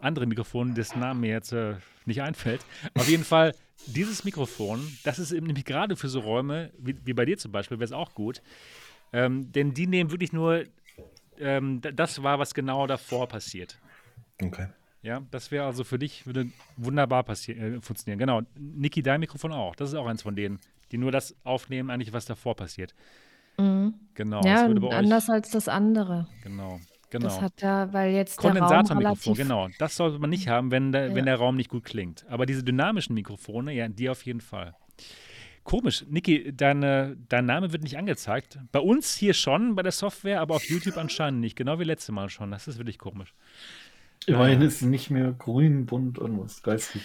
[0.00, 1.74] anderen Mikrofonen, dessen Namen mir jetzt äh,
[2.06, 2.64] nicht einfällt.
[2.94, 3.54] Auf jeden Fall,
[3.86, 7.78] dieses Mikrofon, das ist nämlich gerade für so Räume, wie, wie bei dir zum Beispiel,
[7.78, 8.42] wäre es auch gut.
[9.12, 10.64] Ähm, denn die nehmen wirklich nur
[11.40, 13.78] ähm, das war, was genau davor passiert.
[14.42, 14.68] Okay.
[15.02, 18.18] Ja, das wäre also für dich würde wunderbar äh, funktionieren.
[18.18, 18.42] Genau.
[18.58, 19.76] Niki, dein Mikrofon auch.
[19.76, 20.58] Das ist auch eins von denen,
[20.90, 22.94] die nur das aufnehmen, eigentlich, was davor passiert.
[23.58, 23.94] Mhm.
[24.14, 24.42] Genau.
[24.44, 26.26] Ja, anders als das andere.
[26.42, 26.80] Genau.
[27.10, 27.24] Genau.
[27.24, 29.68] Das hat ja, weil jetzt Kondensatormikrofon, genau.
[29.78, 31.14] Das sollte man nicht haben, wenn der, ja.
[31.14, 32.26] wenn der Raum nicht gut klingt.
[32.28, 34.74] Aber diese dynamischen Mikrofone, ja, die auf jeden Fall.
[35.68, 36.06] Komisch.
[36.08, 38.58] Niki, deine, dein Name wird nicht angezeigt.
[38.72, 41.56] Bei uns hier schon, bei der Software, aber auf YouTube anscheinend nicht.
[41.56, 42.50] Genau wie letztes Mal schon.
[42.50, 43.34] Das ist wirklich komisch.
[44.26, 47.02] Immerhin ist es nicht mehr grün, bunt, irgendwas geistig.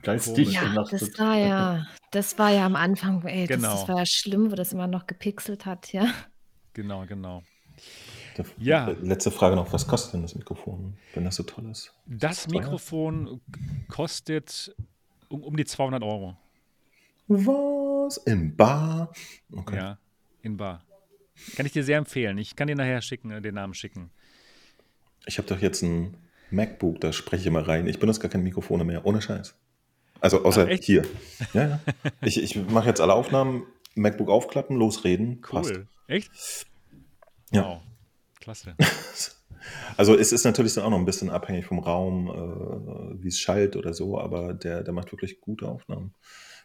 [0.00, 3.68] Geistig ja, das war ja, das war ja am Anfang, ey, genau.
[3.68, 6.06] das, das war ja schlimm, wo das immer noch gepixelt hat, ja.
[6.72, 7.42] Genau, genau.
[8.56, 8.88] Ja.
[9.02, 11.92] Letzte Frage noch, was kostet denn das Mikrofon, wenn das so toll ist?
[12.06, 13.42] Das, das Mikrofon
[13.88, 14.74] kostet
[15.28, 16.38] um, um die 200 Euro.
[17.34, 18.18] Was?
[18.18, 19.12] In Bar?
[19.50, 19.76] Okay.
[19.76, 19.98] Ja,
[20.42, 20.84] in Bar.
[21.56, 22.38] Kann ich dir sehr empfehlen.
[22.38, 24.10] Ich kann dir nachher schicken, äh, den Namen schicken.
[25.26, 26.16] Ich habe doch jetzt ein
[26.50, 27.86] MacBook, da spreche ich immer rein.
[27.86, 29.54] Ich benutze gar keine Mikrofone mehr, ohne Scheiß.
[30.20, 31.04] Also außer Ach, hier.
[31.54, 31.80] Ja, ja.
[32.20, 33.64] Ich, ich mache jetzt alle Aufnahmen,
[33.94, 35.42] MacBook aufklappen, losreden.
[35.50, 35.62] Cool.
[35.62, 35.80] Passt.
[36.06, 36.66] Echt?
[37.50, 37.62] Ja.
[37.62, 37.82] Wow.
[38.40, 38.76] Klasse.
[39.96, 43.38] Also es ist natürlich dann auch noch ein bisschen abhängig vom Raum, äh, wie es
[43.38, 46.14] schallt oder so, aber der, der macht wirklich gute Aufnahmen.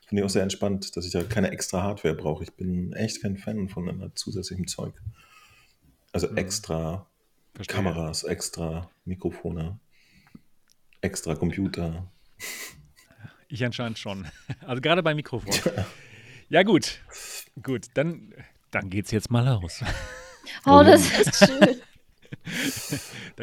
[0.07, 2.43] Finde ich auch sehr entspannt, dass ich da keine extra Hardware brauche.
[2.43, 4.93] Ich bin echt kein Fan von immer zusätzlichem Zeug.
[6.13, 6.37] Also mhm.
[6.37, 7.05] extra
[7.53, 7.75] Verstehe.
[7.75, 9.79] Kameras, extra Mikrofone,
[11.01, 12.09] extra Computer.
[13.49, 14.27] Ich anscheinend schon.
[14.65, 15.53] Also gerade beim Mikrofon.
[16.49, 17.01] Ja, gut.
[17.61, 18.33] Gut, dann,
[18.71, 19.83] dann geht's jetzt mal los.
[20.65, 21.81] Oh, das ist schön.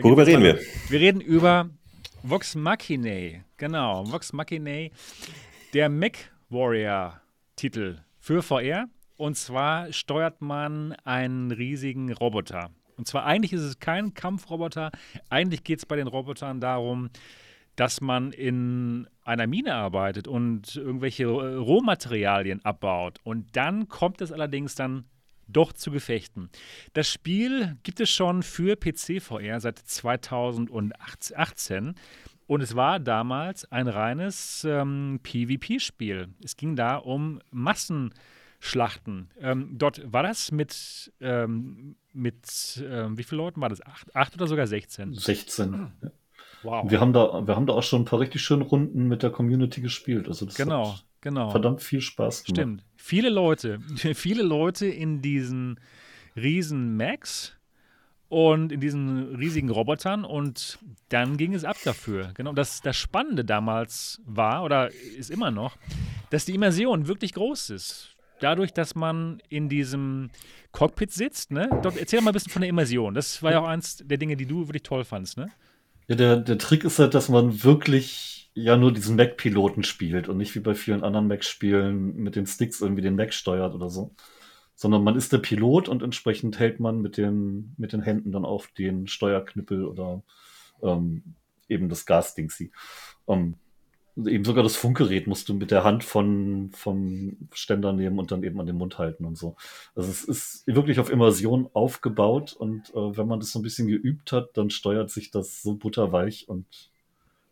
[0.03, 0.59] Worüber reden wir?
[0.89, 1.69] Wir reden über
[2.23, 3.45] Vox Machinae.
[3.59, 4.91] Genau, Vox Machinae.
[5.75, 6.17] Der Mac
[6.55, 8.87] Warrior-Titel für VR.
[9.17, 12.71] Und zwar steuert man einen riesigen Roboter.
[12.97, 14.91] Und zwar eigentlich ist es kein Kampfroboter.
[15.29, 17.11] Eigentlich geht es bei den Robotern darum,
[17.77, 23.19] dass man in einer Mine arbeitet und irgendwelche Rohmaterialien abbaut.
[23.25, 25.05] Und dann kommt es allerdings dann
[25.49, 26.51] doch zu Gefechten.
[26.93, 31.95] Das Spiel gibt es schon für PC VR seit 2018
[32.47, 36.29] und es war damals ein reines ähm, PvP-Spiel.
[36.43, 39.31] Es ging da um Massenschlachten.
[39.41, 43.85] Ähm, dort war das mit, ähm, mit ähm, wie vielen Leuten war das?
[43.85, 45.15] Acht, acht oder sogar 16?
[45.15, 45.93] 16.
[46.63, 46.91] Wow.
[46.91, 49.31] Wir haben, da, wir haben da auch schon ein paar richtig schöne Runden mit der
[49.31, 50.29] Community gespielt.
[50.29, 51.51] Also das genau, genau.
[51.51, 52.59] verdammt viel Spaß gemacht.
[52.59, 52.85] Stimmt.
[52.97, 55.79] Viele Leute, viele Leute in diesen
[56.37, 57.55] riesen Macs
[58.35, 62.33] und in diesen riesigen Robotern und dann ging es ab dafür.
[62.35, 65.77] Genau, das, das Spannende damals war oder ist immer noch,
[66.31, 68.17] dass die Immersion wirklich groß ist.
[68.41, 70.31] Dadurch, dass man in diesem
[70.73, 71.71] Cockpit sitzt, ne?
[71.85, 73.15] Dort, erzähl mal ein bisschen von der Immersion.
[73.15, 75.53] Das war ja auch eins der Dinge, die du wirklich toll fandst, ne?
[76.09, 80.39] Ja, der, der Trick ist halt, dass man wirklich ja nur diesen Mac-Piloten spielt und
[80.39, 84.11] nicht wie bei vielen anderen Mac-Spielen mit den Sticks irgendwie den Mac steuert oder so
[84.75, 88.45] sondern man ist der Pilot und entsprechend hält man mit den, mit den Händen dann
[88.45, 90.23] auf den Steuerknüppel oder
[90.83, 91.23] ähm,
[91.69, 92.73] eben das Gasdingsy.
[93.29, 93.55] Ähm,
[94.17, 98.43] eben sogar das Funkgerät musst du mit der Hand von, vom Ständer nehmen und dann
[98.43, 99.57] eben an den Mund halten und so.
[99.95, 103.89] Also es ist wirklich auf Immersion aufgebaut und äh, wenn man das so ein bisschen
[103.89, 106.67] geübt hat, dann steuert sich das so butterweich und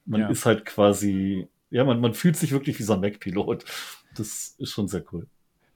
[0.05, 0.29] man ja.
[0.29, 3.65] ist halt quasi, ja, man, man fühlt sich wirklich wie so ein Mac-Pilot.
[4.17, 5.27] Das ist schon sehr cool.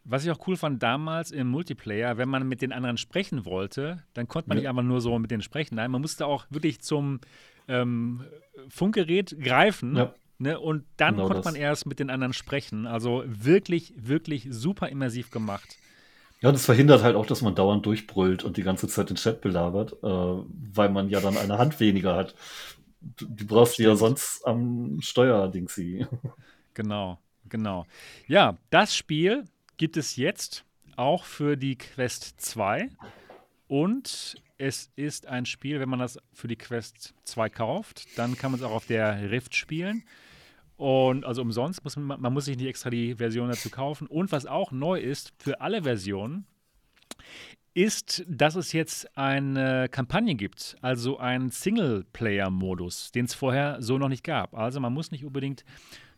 [0.09, 4.05] Was ich auch cool fand damals im Multiplayer, wenn man mit den anderen sprechen wollte,
[4.15, 4.63] dann konnte man ja.
[4.63, 5.75] nicht einfach nur so mit denen sprechen.
[5.75, 7.21] Nein, man musste auch wirklich zum
[7.67, 8.25] ähm,
[8.69, 9.97] Funkgerät greifen.
[9.97, 10.15] Ja.
[10.39, 11.45] Ne, und dann genau konnte das.
[11.47, 12.87] man erst mit den anderen sprechen.
[12.87, 15.77] Also wirklich, wirklich super immersiv gemacht.
[16.41, 19.41] Ja, das verhindert halt auch, dass man dauernd durchbrüllt und die ganze Zeit den Chat
[19.41, 22.35] belabert, äh, weil man ja dann eine Hand weniger hat.
[23.01, 26.07] Du, du brauchst die ja sonst am Steuerding sie.
[26.75, 27.87] Genau, genau.
[28.29, 29.45] Ja, das Spiel
[29.77, 30.65] gibt es jetzt
[30.97, 32.89] auch für die Quest 2.
[33.69, 38.53] Und es ist ein Spiel, wenn man das für die Quest 2 kauft, dann kann
[38.53, 40.05] man es auch auf der Rift spielen.
[40.77, 44.07] Und also umsonst, muss man, man muss sich nicht extra die Version dazu kaufen.
[44.07, 46.47] Und was auch neu ist, für alle Versionen,
[47.75, 54.09] ist, dass es jetzt eine Kampagne gibt, also einen Singleplayer-Modus, den es vorher so noch
[54.09, 54.55] nicht gab.
[54.55, 55.65] Also man muss nicht unbedingt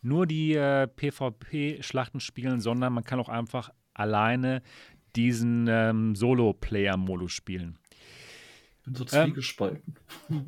[0.03, 4.63] nur die äh, PvP-Schlachten spielen, sondern man kann auch einfach alleine
[5.17, 7.79] diesen ähm, Solo-Player-Modus spielen.
[8.79, 9.95] Ich bin so zwiegespalten.
[10.31, 10.47] Ähm,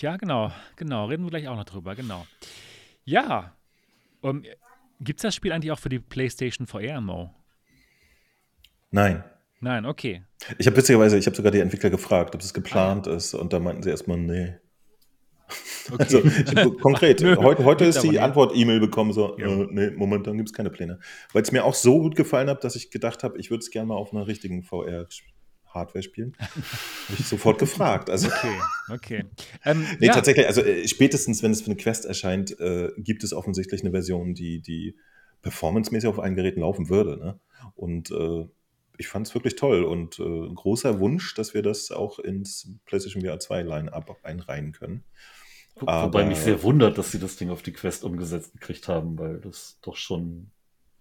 [0.00, 1.06] ja, genau, genau.
[1.06, 2.26] Reden wir gleich auch noch drüber, genau.
[3.04, 3.54] Ja,
[4.20, 4.50] um, ähm,
[5.00, 7.34] gibt es das Spiel eigentlich auch für die PlayStation VR, Mo?
[8.90, 9.22] Nein.
[9.60, 10.22] Nein, okay.
[10.58, 13.14] Ich habe witzigerweise, ich habe sogar die Entwickler gefragt, ob es geplant ah.
[13.14, 14.54] ist und da meinten sie erstmal, nee.
[15.90, 16.02] Okay.
[16.02, 19.46] Also ich, konkret, heute, heute ist die Antwort-E-Mail bekommen, so, ja.
[19.46, 20.98] äh, nee, momentan gibt es keine Pläne.
[21.32, 23.70] Weil es mir auch so gut gefallen hat, dass ich gedacht habe, ich würde es
[23.70, 26.36] gerne mal auf einer richtigen VR-Hardware spielen.
[26.38, 28.10] habe ich sofort gefragt.
[28.10, 28.28] Also.
[28.28, 28.60] Okay,
[28.90, 29.24] okay.
[29.64, 30.12] Ähm, nee, ja.
[30.12, 33.90] tatsächlich, also äh, spätestens, wenn es für eine Quest erscheint, äh, gibt es offensichtlich eine
[33.90, 34.96] Version, die, die
[35.42, 37.16] performancemäßig auf allen Geräten laufen würde.
[37.16, 37.40] Ne?
[37.74, 38.46] Und äh,
[38.98, 42.68] ich fand es wirklich toll und äh, ein großer Wunsch, dass wir das auch ins
[42.84, 45.04] PlayStation VR 2 Line-Up einreihen können.
[45.86, 49.18] Aber, Wobei mich sehr wundert, dass sie das Ding auf die Quest umgesetzt gekriegt haben,
[49.18, 50.50] weil das doch schon.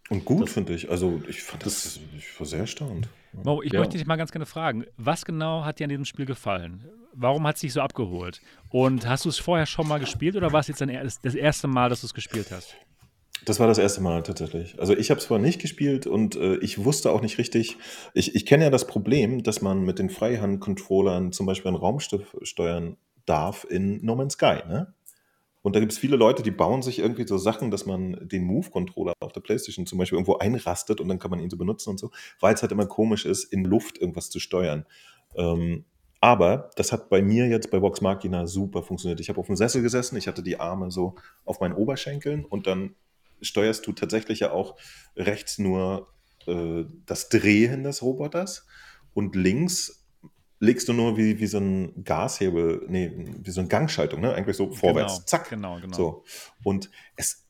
[0.09, 0.89] Und gut, finde ich.
[0.89, 3.09] Also, ich fand das, das, ich war sehr erstaunt.
[3.33, 3.79] Mo, ich ja.
[3.79, 6.85] möchte dich mal ganz gerne fragen, was genau hat dir an diesem Spiel gefallen?
[7.13, 8.41] Warum hat es dich so abgeholt?
[8.69, 11.89] Und hast du es vorher schon mal gespielt oder war es jetzt das erste Mal,
[11.89, 12.75] dass du es gespielt hast?
[13.45, 14.79] Das war das erste Mal tatsächlich.
[14.79, 17.77] Also ich habe es vorher nicht gespielt und äh, ich wusste auch nicht richtig.
[18.13, 22.35] Ich, ich kenne ja das Problem, dass man mit den Freihand-Controllern zum Beispiel ein Raumschiff
[22.41, 22.97] steuern
[23.27, 24.61] darf in No Man's Sky.
[24.67, 24.93] Ne?
[25.61, 28.45] Und da gibt es viele Leute, die bauen sich irgendwie so Sachen, dass man den
[28.45, 31.89] Move-Controller auf der Playstation zum Beispiel irgendwo einrastet und dann kann man ihn so benutzen
[31.89, 32.09] und so,
[32.39, 34.85] weil es halt immer komisch ist, in Luft irgendwas zu steuern.
[35.35, 35.85] Ähm,
[36.19, 39.19] aber das hat bei mir jetzt bei Vox Machina super funktioniert.
[39.19, 41.15] Ich habe auf dem Sessel gesessen, ich hatte die Arme so
[41.45, 42.95] auf meinen Oberschenkeln und dann
[43.41, 44.77] steuerst du tatsächlich ja auch
[45.15, 46.07] rechts nur
[46.47, 48.65] äh, das Drehen des Roboters
[49.13, 50.06] und links
[50.59, 54.33] legst du nur wie, wie so ein Gashebel, nee, wie so eine Gangschaltung, ne?
[54.33, 55.15] Eigentlich so vorwärts.
[55.15, 55.49] Genau, Zack.
[55.49, 55.95] Genau, genau.
[55.95, 56.23] So.
[56.63, 57.45] Und es,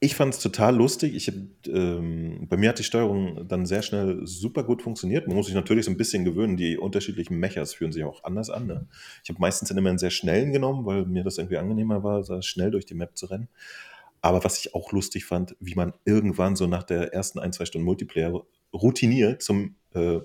[0.00, 1.14] ich fand es total lustig.
[1.14, 1.32] Ich
[1.66, 5.26] ähm, bei mir hat die Steuerung dann sehr schnell super gut funktioniert.
[5.26, 6.56] Man muss sich natürlich so ein bisschen gewöhnen.
[6.56, 8.66] Die unterschiedlichen Mechers fühlen sich auch anders an.
[8.66, 8.86] Ne?
[9.22, 12.40] Ich habe meistens immer einen sehr schnellen genommen, weil mir das irgendwie angenehmer war, so
[12.42, 13.48] schnell durch die Map zu rennen.
[14.20, 17.66] Aber was ich auch lustig fand, wie man irgendwann so nach der ersten ein, zwei
[17.66, 18.42] Stunden Multiplayer
[18.72, 20.20] routiniert zum äh,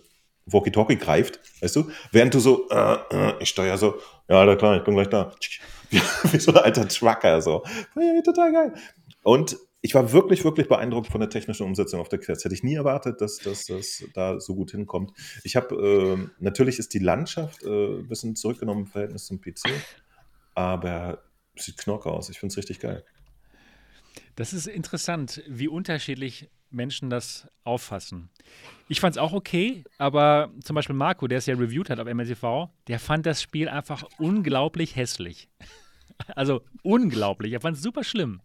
[0.52, 1.92] Walkie-Talkie greift, weißt du?
[2.12, 5.34] Während du so, äh, äh, ich steuere so, ja, da klar, ich bin gleich da.
[6.32, 7.64] wie so ein alter Trucker, so.
[8.24, 8.74] Total geil.
[9.24, 12.44] Und ich war wirklich, wirklich beeindruckt von der technischen Umsetzung auf der Quest.
[12.44, 15.14] Hätte ich nie erwartet, dass, das da so gut hinkommt.
[15.44, 19.70] Ich habe, äh, natürlich ist die Landschaft äh, ein bisschen zurückgenommen im Verhältnis zum PC,
[20.54, 21.24] aber
[21.56, 22.30] sieht knock aus.
[22.30, 23.04] Ich finde es richtig geil.
[24.36, 28.30] Das ist interessant, wie unterschiedlich Menschen das auffassen.
[28.88, 32.08] Ich fand es auch okay, aber zum Beispiel Marco, der es ja reviewed hat auf
[32.12, 35.50] MLTV, der fand das Spiel einfach unglaublich hässlich.
[36.36, 37.54] Also unglaublich.
[37.54, 38.42] Er fand es super schlimm.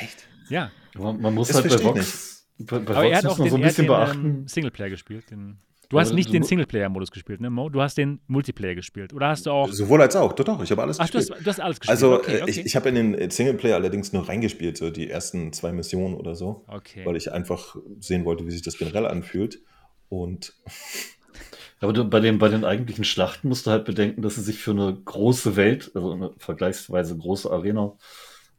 [0.00, 0.26] Echt?
[0.48, 0.70] Ja.
[0.94, 3.50] Man, man muss das halt bei Vox, bei, bei aber Vox er hat auch den,
[3.50, 4.26] so ein bisschen den, beachten.
[4.26, 5.30] Ähm, Singleplayer gespielt.
[5.30, 5.58] Den
[5.92, 7.68] Du hast nicht den Singleplayer-Modus gespielt, ne, Mo?
[7.68, 9.12] Du hast den Multiplayer gespielt.
[9.12, 9.70] Oder hast du auch.
[9.70, 11.28] Sowohl als auch, doch, doch, ich habe alles Ach, gespielt.
[11.28, 11.90] Du hast, du hast alles gespielt.
[11.90, 12.50] Also, okay, äh, okay.
[12.50, 16.34] ich, ich habe in den Singleplayer allerdings nur reingespielt, so die ersten zwei Missionen oder
[16.34, 16.64] so.
[16.66, 17.04] Okay.
[17.04, 19.60] Weil ich einfach sehen wollte, wie sich das generell anfühlt.
[20.08, 20.54] Und.
[21.80, 24.58] Aber du, bei, den, bei den eigentlichen Schlachten musst du halt bedenken, dass sie sich
[24.58, 27.98] für eine große Welt, also eine vergleichsweise große Arena,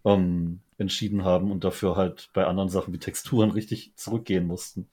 [0.06, 4.90] ähm, entschieden haben und dafür halt bei anderen Sachen wie Texturen richtig zurückgehen mussten.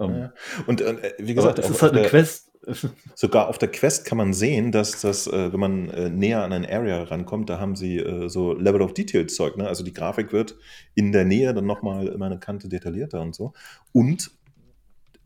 [0.00, 0.32] Um, ja.
[0.66, 2.50] Und äh, wie gesagt, es ist halt eine der, Quest.
[3.14, 6.54] Sogar auf der Quest kann man sehen, dass das, äh, wenn man äh, näher an
[6.54, 9.56] ein Area rankommt, da haben sie so Level of Detail Zeug.
[9.58, 9.68] Ne?
[9.68, 10.56] Also die Grafik wird
[10.94, 13.52] in der Nähe dann nochmal immer eine Kante detaillierter und so.
[13.92, 14.30] Und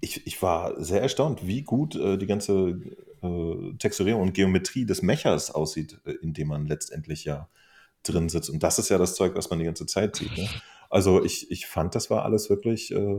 [0.01, 2.79] ich, ich war sehr erstaunt, wie gut die ganze
[3.79, 7.49] Texturierung und Geometrie des Mechers aussieht, in dem man letztendlich ja
[8.03, 8.51] drin sitzt.
[8.51, 10.37] Und das ist ja das Zeug, was man die ganze Zeit sieht.
[10.37, 10.47] Ne?
[10.91, 13.17] Also ich, ich fand, das war alles wirklich äh,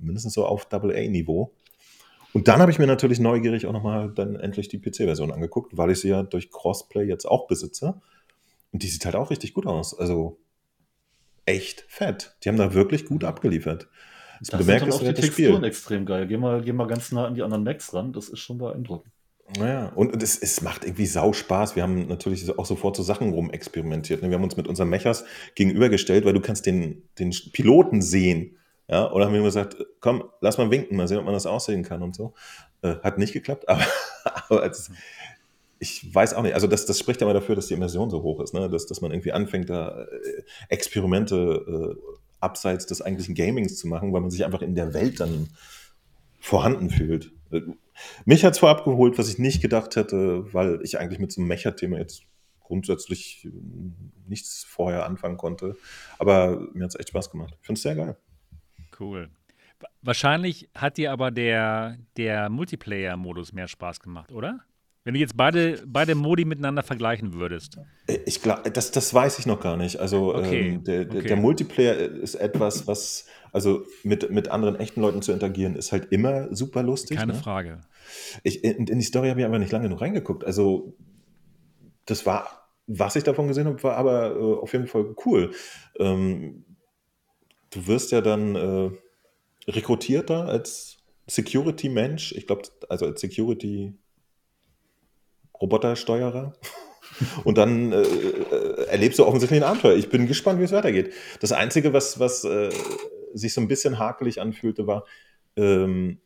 [0.00, 1.52] mindestens so auf Double-A-Niveau.
[2.32, 5.90] Und dann habe ich mir natürlich neugierig auch nochmal dann endlich die PC-Version angeguckt, weil
[5.90, 8.00] ich sie ja durch Crossplay jetzt auch besitze.
[8.72, 9.98] Und die sieht halt auch richtig gut aus.
[9.98, 10.38] Also
[11.46, 12.36] echt fett.
[12.42, 13.88] Die haben da wirklich gut abgeliefert.
[14.40, 15.64] Das, das bemerkt sind dann auch die Texturen Spiel.
[15.64, 16.26] extrem geil.
[16.26, 18.12] Geh mal, geh mal ganz nah an die anderen Macs ran.
[18.12, 19.12] Das ist schon beeindruckend.
[19.58, 21.76] Naja, und es, es macht irgendwie sau Spaß.
[21.76, 24.22] Wir haben natürlich auch sofort so Sachen rumexperimentiert.
[24.22, 24.28] Ne?
[24.28, 25.24] Wir haben uns mit unseren Mechers
[25.54, 28.56] gegenübergestellt, weil du kannst den, den Piloten sehen.
[28.88, 31.82] Ja, oder haben wir gesagt, komm, lass mal winken, mal sehen, ob man das aussehen
[31.82, 32.34] kann und so.
[32.82, 33.84] Äh, hat nicht geklappt, aber,
[34.24, 34.90] aber als,
[35.78, 38.22] ich weiß auch nicht, also das, das spricht ja mal dafür, dass die Immersion so
[38.22, 38.68] hoch ist, ne?
[38.68, 44.12] dass, dass man irgendwie anfängt, da äh, Experimente äh, abseits des eigentlichen Gamings zu machen,
[44.12, 45.48] weil man sich einfach in der Welt dann
[46.40, 47.32] vorhanden fühlt.
[48.24, 51.40] Mich hat es vorab geholt, was ich nicht gedacht hätte, weil ich eigentlich mit so
[51.40, 52.22] einem Mecha-Thema jetzt
[52.60, 53.48] grundsätzlich
[54.26, 55.76] nichts vorher anfangen konnte.
[56.18, 57.54] Aber mir hat es echt Spaß gemacht.
[57.60, 58.16] Ich finde es sehr geil.
[58.98, 59.30] Cool.
[60.02, 64.60] Wahrscheinlich hat dir aber der, der Multiplayer-Modus mehr Spaß gemacht, oder?
[65.06, 67.78] Wenn du jetzt beide, beide Modi miteinander vergleichen würdest.
[68.08, 70.00] Äh, ich glaube, das, das weiß ich noch gar nicht.
[70.00, 71.22] Also okay, ähm, der, okay.
[71.22, 73.26] der, Multiplayer ist etwas, was,
[73.56, 77.16] also mit, mit anderen echten Leuten zu interagieren, ist halt immer super lustig.
[77.16, 77.38] Keine ne?
[77.38, 77.80] Frage.
[78.42, 80.44] Ich, in, in, die Story habe ich aber nicht lange genug reingeguckt.
[80.44, 80.94] Also
[82.04, 85.52] das war, was ich davon gesehen habe, war aber äh, auf jeden Fall cool.
[85.98, 86.66] Ähm,
[87.70, 88.90] du wirst ja dann äh,
[89.70, 92.32] rekrutierter als Security-Mensch.
[92.32, 93.94] Ich glaube, also als Security-
[95.62, 96.52] Robotersteuerer.
[97.44, 99.96] Und dann äh, äh, erlebst du offensichtlich ein Abenteuer.
[99.96, 101.14] Ich bin gespannt, wie es weitergeht.
[101.40, 102.68] Das Einzige, was, was äh,
[103.36, 105.04] sich so ein bisschen hakelig anfühlte, war
[105.56, 106.18] ähm,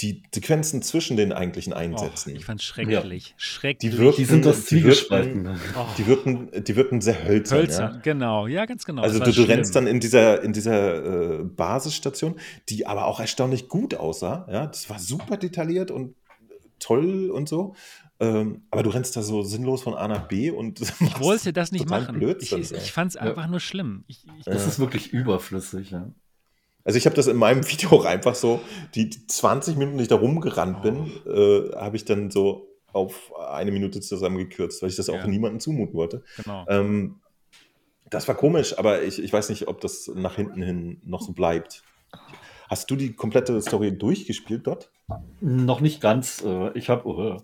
[0.00, 2.32] die Sequenzen zwischen den eigentlichen Einsätzen.
[2.32, 3.28] Oh, ich fand es schrecklich.
[3.28, 3.34] Ja.
[3.36, 3.92] Schrecklich.
[3.92, 5.60] Die, wirken, die sind das Zwiegespalten.
[5.96, 7.58] Die wirken, die wirken sehr hölzern.
[7.58, 8.00] Hölzern, ja?
[8.00, 8.46] genau.
[8.48, 9.02] Ja, ganz genau.
[9.02, 13.68] Also du, du rennst dann in dieser, in dieser äh, Basisstation, die aber auch erstaunlich
[13.68, 14.46] gut aussah.
[14.50, 14.66] Ja?
[14.66, 16.16] Das war super detailliert und
[16.82, 17.74] toll und so.
[18.20, 21.72] Ähm, aber du rennst da so sinnlos von A nach B und ich wollte das
[21.72, 22.18] nicht machen.
[22.18, 23.22] Blödsinn, ich ich fand es ja.
[23.22, 24.04] einfach nur schlimm.
[24.06, 24.68] Ich, ich, das ja.
[24.68, 26.10] ist wirklich überflüssig, ja.
[26.84, 28.60] Also ich habe das in meinem Video auch einfach so,
[28.94, 30.82] die, die 20 Minuten, die ich da rumgerannt oh.
[30.82, 35.60] bin, äh, habe ich dann so auf eine Minute zusammengekürzt, weil ich das auch niemandem
[35.60, 36.22] zumuten wollte.
[36.36, 36.66] Genau.
[36.68, 37.20] Ähm,
[38.10, 41.32] das war komisch, aber ich, ich weiß nicht, ob das nach hinten hin noch so
[41.32, 41.82] bleibt.
[42.72, 44.90] Hast du die komplette Story durchgespielt dort?
[45.42, 46.42] Noch nicht ganz.
[46.42, 47.36] Äh, ich habe oh,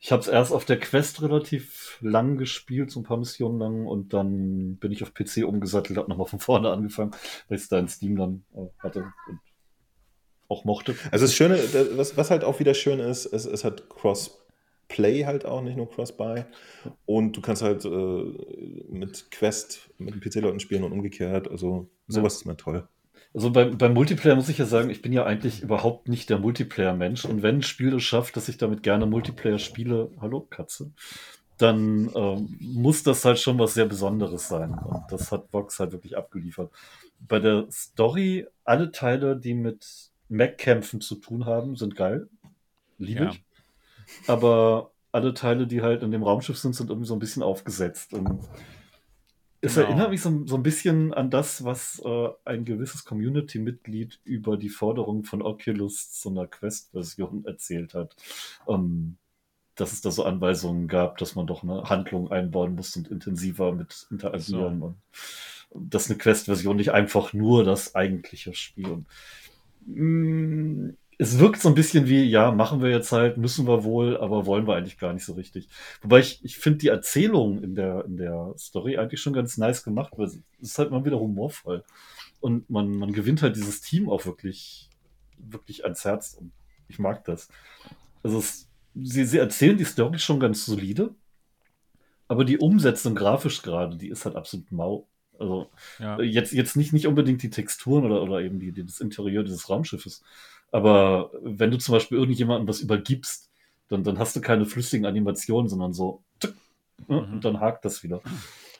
[0.00, 3.86] ich habe es erst auf der Quest relativ lang gespielt, so ein paar Missionen lang,
[3.86, 7.12] und dann bin ich auf PC umgesattelt, habe nochmal von vorne angefangen,
[7.46, 9.38] weil ich es da in Steam dann äh, hatte und
[10.48, 10.96] auch mochte.
[11.12, 11.56] Also das Schöne,
[11.96, 15.88] was, was halt auch wieder schön ist, es, es hat Crossplay halt auch, nicht nur
[15.88, 16.46] Cross-Buy.
[17.06, 21.48] Und du kannst halt äh, mit Quest mit den PC-Leuten spielen und umgekehrt.
[21.48, 22.38] Also sowas ja.
[22.38, 22.88] ist mir toll.
[23.34, 26.38] Also beim, beim Multiplayer muss ich ja sagen, ich bin ja eigentlich überhaupt nicht der
[26.38, 27.24] Multiplayer-Mensch.
[27.24, 30.92] Und wenn ein Spiel es schafft, dass ich damit gerne Multiplayer spiele, hallo Katze,
[31.58, 34.72] dann ähm, muss das halt schon was sehr Besonderes sein.
[34.72, 36.70] Und das hat Vox halt wirklich abgeliefert.
[37.18, 39.84] Bei der Story, alle Teile, die mit
[40.28, 42.28] Mac-Kämpfen zu tun haben, sind geil.
[42.98, 43.30] Liebe ja.
[43.30, 43.42] ich.
[44.28, 48.12] Aber alle Teile, die halt in dem Raumschiff sind, sind irgendwie so ein bisschen aufgesetzt.
[48.14, 48.40] Und
[49.64, 49.86] es genau.
[49.86, 54.68] erinnert mich so, so, ein bisschen an das, was äh, ein gewisses Community-Mitglied über die
[54.68, 58.14] Forderung von Oculus zu einer Quest-Version erzählt hat.
[58.68, 59.16] Ähm,
[59.74, 63.72] dass es da so Anweisungen gab, dass man doch eine Handlung einbauen muss und intensiver
[63.72, 64.80] mit interagieren.
[64.80, 64.94] So.
[65.70, 69.04] Und dass eine Quest-Version nicht einfach nur das eigentliche Spiel.
[69.86, 73.84] mh, mm, es wirkt so ein bisschen wie, ja, machen wir jetzt halt, müssen wir
[73.84, 75.68] wohl, aber wollen wir eigentlich gar nicht so richtig.
[76.02, 79.82] Wobei ich, ich finde die Erzählung in der, in der Story eigentlich schon ganz nice
[79.82, 81.84] gemacht, weil es ist halt mal wieder humorvoll.
[82.40, 84.88] Und man, man gewinnt halt dieses Team auch wirklich,
[85.38, 86.52] wirklich ans Herz und
[86.88, 87.48] ich mag das.
[88.22, 91.14] Also es, sie, sie erzählen die Story schon ganz solide,
[92.28, 95.06] aber die Umsetzung grafisch gerade, die ist halt absolut mau.
[95.38, 96.20] Also ja.
[96.20, 99.68] jetzt, jetzt nicht, nicht unbedingt die Texturen oder, oder eben die, die, das Interieur dieses
[99.68, 100.22] Raumschiffes,
[100.70, 103.50] aber wenn du zum Beispiel irgendjemandem was übergibst,
[103.88, 106.56] dann, dann hast du keine flüssigen Animationen, sondern so tück,
[107.06, 107.34] ne, mhm.
[107.34, 108.20] und dann hakt das wieder.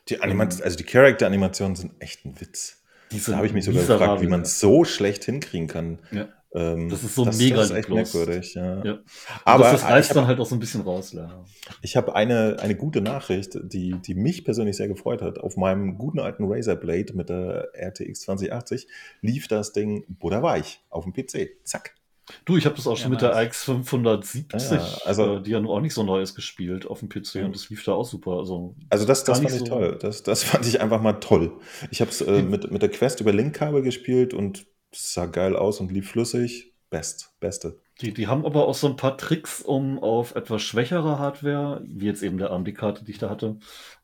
[0.09, 2.83] Die Animation, also die Charakter-Animationen sind echt ein Witz.
[3.27, 6.01] da habe ich mich sogar gefragt, wie man es so schlecht hinkriegen kann.
[6.11, 6.29] Ja.
[6.55, 8.85] Ähm, das ist so das, mega das ist echt merkwürdig, ja.
[8.85, 8.99] ja.
[9.45, 11.13] Aber das, das reißt hab, dann halt auch so ein bisschen raus.
[11.13, 11.45] Ja.
[11.83, 15.39] Ich habe eine, eine gute Nachricht, die, die mich persönlich sehr gefreut hat.
[15.39, 18.87] Auf meinem guten alten Razer Blade mit der RTX 2080
[19.21, 21.65] lief das Ding butterweich auf dem PC.
[21.65, 21.97] Zack.
[22.45, 25.51] Du, ich habe das auch schon ja, mit der RX 570, ja, also, äh, die
[25.51, 27.93] ja nur auch nicht so neu ist, gespielt auf dem PC und das lief da
[27.93, 28.39] auch super.
[28.39, 29.99] Also, also das, das fand ich so toll.
[30.01, 31.59] Das, das fand ich einfach mal toll.
[31.91, 35.81] Ich habe es äh, mit, mit der Quest über Linkkabel gespielt und sah geil aus
[35.81, 36.73] und lief flüssig.
[36.91, 37.81] Best, beste.
[38.01, 42.07] Die, die haben aber auch so ein paar Tricks, um auf etwas schwächere Hardware, wie
[42.07, 43.57] jetzt eben der AMD-Karte, die ich da hatte,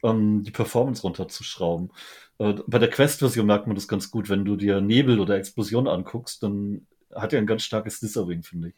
[0.02, 1.92] ähm, die Performance runterzuschrauben.
[2.38, 4.28] Äh, bei der Quest-Version merkt man das ganz gut.
[4.28, 8.68] Wenn du dir Nebel oder Explosion anguckst, dann hat er ein ganz starkes Dithering, finde
[8.68, 8.74] ich.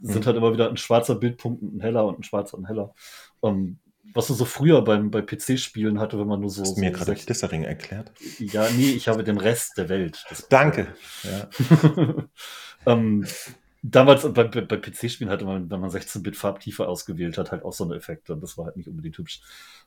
[0.00, 0.12] Mhm.
[0.12, 2.94] Sind halt immer wieder ein schwarzer Bildpunkt, ein heller und ein schwarzer und ein heller.
[3.42, 3.78] Ähm,
[4.14, 6.62] was du so früher beim, bei PC-Spielen hatte, wenn man nur so.
[6.62, 8.12] Hast du mir gerade Dithering erklärt?
[8.38, 10.24] Ja, nee, ich habe den Rest der Welt.
[10.48, 10.86] Danke.
[11.24, 11.48] Ja.
[12.86, 13.26] ähm,
[13.82, 17.72] damals bei, bei, bei PC-Spielen hatte man, wenn man 16-Bit Farbtiefe ausgewählt hat, halt auch
[17.72, 18.32] so eine Effekte.
[18.32, 19.40] Und das war halt nicht unbedingt hübsch.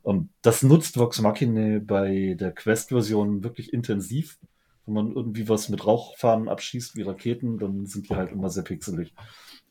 [0.04, 4.40] Um, ähm, das nutzt Vox Machina bei der Quest-Version wirklich intensiv
[4.86, 8.64] Wenn man irgendwie was mit Rauchfahnen abschießt wie Raketen, dann sind die halt immer sehr
[8.64, 9.14] pixelig.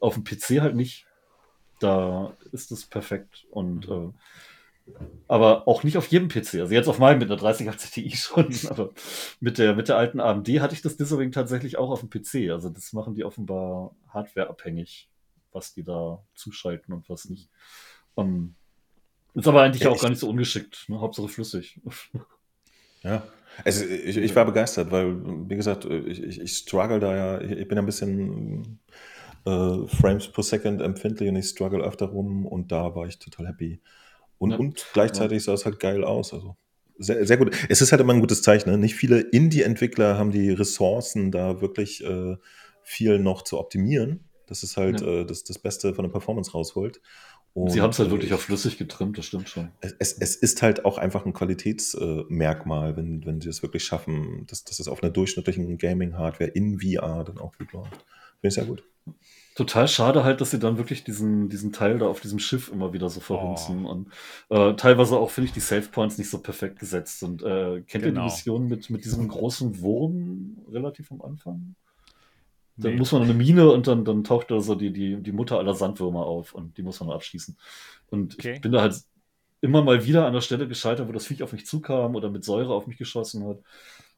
[0.00, 1.06] Auf dem PC halt nicht.
[1.78, 4.10] Da ist es perfekt und äh,
[5.28, 6.60] aber auch nicht auf jedem PC.
[6.60, 8.90] Also jetzt auf meinem mit einer 3080 Ti schon, aber
[9.40, 12.50] mit der, mit der alten AMD hatte ich das Dithering tatsächlich auch auf dem PC.
[12.50, 15.08] Also das machen die offenbar hardwareabhängig,
[15.52, 17.50] was die da zuschalten und was nicht.
[18.14, 18.54] Um, ähm,
[19.34, 20.88] ist aber eigentlich ja, auch gar nicht so ungeschickt.
[20.88, 20.98] Ne?
[20.98, 21.78] Hauptsache flüssig.
[23.02, 23.22] Ja,
[23.64, 25.14] also ich, ich war begeistert, weil,
[25.48, 28.80] wie gesagt, ich, ich, ich struggle da ja, ich bin ein bisschen
[29.46, 33.48] äh, Frames per Second empfindlich und ich struggle öfter rum und da war ich total
[33.48, 33.80] happy.
[34.38, 34.56] Und, ja.
[34.58, 36.34] und gleichzeitig sah es halt geil aus.
[36.34, 36.56] Also
[36.98, 37.54] sehr, sehr gut.
[37.68, 38.70] Es ist halt immer ein gutes Zeichen.
[38.70, 38.78] Ne?
[38.78, 42.36] Nicht viele Indie-Entwickler haben die Ressourcen, da wirklich äh,
[42.82, 44.24] viel noch zu optimieren.
[44.46, 45.20] Das ist halt ja.
[45.20, 47.00] äh, das, das Beste von der Performance rausholt.
[47.52, 49.70] Und Sie haben es halt wirklich auf flüssig getrimmt, das stimmt schon.
[49.80, 54.64] Es, es ist halt auch einfach ein Qualitätsmerkmal, wenn, wenn Sie es wirklich schaffen, dass,
[54.64, 58.04] dass es auf einer durchschnittlichen Gaming-Hardware in VR dann auch gut läuft.
[58.40, 58.84] Finde ich sehr gut.
[59.54, 62.92] Total schade halt, dass sie dann wirklich diesen, diesen Teil da auf diesem Schiff immer
[62.92, 63.86] wieder so verhunzen.
[63.86, 63.90] Oh.
[63.90, 64.08] Und
[64.50, 67.22] äh, teilweise auch, finde ich, die Save Points nicht so perfekt gesetzt.
[67.22, 67.96] Und äh, kennt genau.
[67.96, 68.24] ihr die genau.
[68.24, 71.74] Mission mit, mit diesem großen Wurm relativ am Anfang?
[72.76, 72.98] Dann nee.
[72.98, 75.74] muss man eine Mine und dann, dann taucht da so die, die, die Mutter aller
[75.74, 77.56] Sandwürmer auf und die muss man abschießen.
[78.10, 78.56] Und okay.
[78.56, 79.00] ich bin da halt
[79.62, 82.44] immer mal wieder an der Stelle gescheitert, wo das Viech auf mich zukam oder mit
[82.44, 83.58] Säure auf mich geschossen hat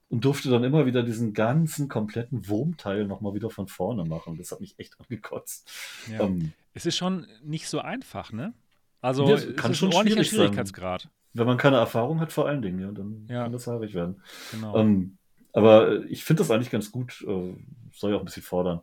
[0.09, 4.37] und durfte dann immer wieder diesen ganzen kompletten Wurmteil nochmal wieder von vorne machen.
[4.39, 5.71] Das hat mich echt angekotzt.
[6.11, 6.21] Ja.
[6.21, 8.55] Ähm, es ist schon nicht so einfach, ne?
[9.01, 11.03] Also ja, es kann schon ein ordentlicher Schwierigkeitsgrad.
[11.03, 11.13] Sein.
[11.35, 13.45] Wenn man keine Erfahrung hat, vor allen Dingen, ja, dann ja.
[13.45, 14.23] kann das haarig werden.
[14.51, 14.77] Genau.
[14.77, 15.19] Ähm,
[15.53, 17.25] aber ich finde das eigentlich ganz gut.
[17.27, 17.55] Äh,
[17.93, 18.81] soll ja auch ein bisschen fordern.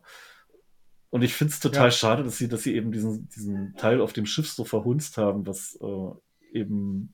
[1.10, 1.90] Und ich finde es total ja.
[1.90, 5.46] schade, dass sie, dass sie eben diesen, diesen Teil auf dem Schiff so verhunzt haben,
[5.46, 7.12] was äh, eben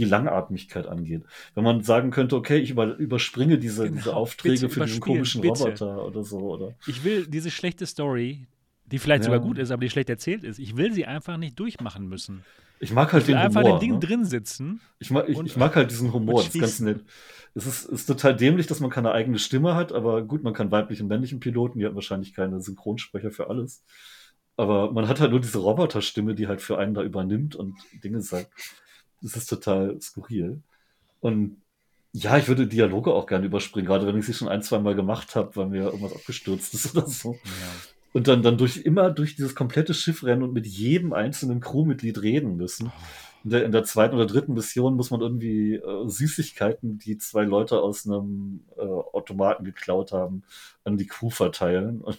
[0.00, 1.22] die Langatmigkeit angeht.
[1.54, 5.42] Wenn man sagen könnte, okay, ich über, überspringe diese, genau, diese Aufträge für diesen komischen
[5.42, 5.64] bitte.
[5.64, 6.38] Roboter oder so.
[6.38, 6.74] Oder?
[6.86, 8.46] Ich will diese schlechte Story,
[8.86, 9.26] die vielleicht ja.
[9.26, 12.44] sogar gut ist, aber die schlecht erzählt ist, ich will sie einfach nicht durchmachen müssen.
[12.82, 13.78] Ich mag halt ich will den einfach Humor.
[13.78, 13.98] dem Ding ne?
[13.98, 14.80] drin sitzen.
[14.98, 17.04] Ich mag, ich, ich mag halt diesen Humor, das ist ganz nett.
[17.54, 20.70] Es ist, ist total dämlich, dass man keine eigene Stimme hat, aber gut, man kann
[20.70, 23.84] weiblichen und männlichen Piloten, die haben wahrscheinlich keine Synchronsprecher für alles.
[24.56, 28.20] Aber man hat halt nur diese Roboterstimme, die halt für einen da übernimmt und Dinge
[28.20, 28.52] sagt.
[29.22, 30.62] Das ist total skurril.
[31.20, 31.60] Und
[32.12, 34.94] ja, ich würde Dialoge auch gerne überspringen, gerade wenn ich sie schon ein, zwei Mal
[34.94, 37.34] gemacht habe, weil mir irgendwas abgestürzt ist oder so.
[37.34, 37.40] Ja.
[38.12, 42.20] Und dann, dann durch immer durch dieses komplette Schiff rennen und mit jedem einzelnen Crewmitglied
[42.22, 42.88] reden müssen.
[42.88, 43.00] Oh.
[43.44, 47.44] In der, in der zweiten oder dritten Mission muss man irgendwie äh, Süßigkeiten, die zwei
[47.44, 50.42] Leute aus einem äh, Automaten geklaut haben,
[50.84, 52.00] an die Crew verteilen.
[52.02, 52.18] Und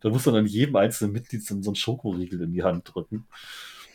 [0.00, 3.26] da muss man dann jedem einzelnen Mitglied so einen Schokoriegel in die Hand drücken.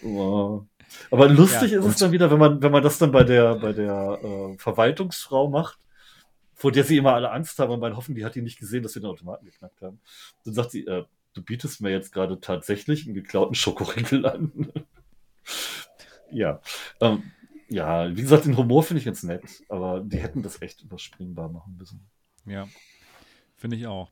[0.04, 0.64] Uh,
[1.12, 3.56] aber lustig ja, ist es dann wieder, wenn man, wenn man das dann bei der,
[3.56, 5.80] bei der äh, Verwaltungsfrau macht,
[6.54, 8.84] vor der sie immer alle Angst haben und man hoffen, die hat die nicht gesehen,
[8.84, 10.00] dass wir den Automaten geknackt haben.
[10.46, 14.72] Dann sagt sie, äh, du bietest mir jetzt gerade tatsächlich einen geklauten Schokoriegel an.
[16.32, 16.62] ja.
[17.02, 17.32] Ähm,
[17.70, 21.50] ja, wie gesagt, den Humor finde ich jetzt nett, aber die hätten das echt überspringbar
[21.50, 22.08] machen müssen.
[22.46, 22.68] Ja,
[23.58, 24.12] finde ich auch.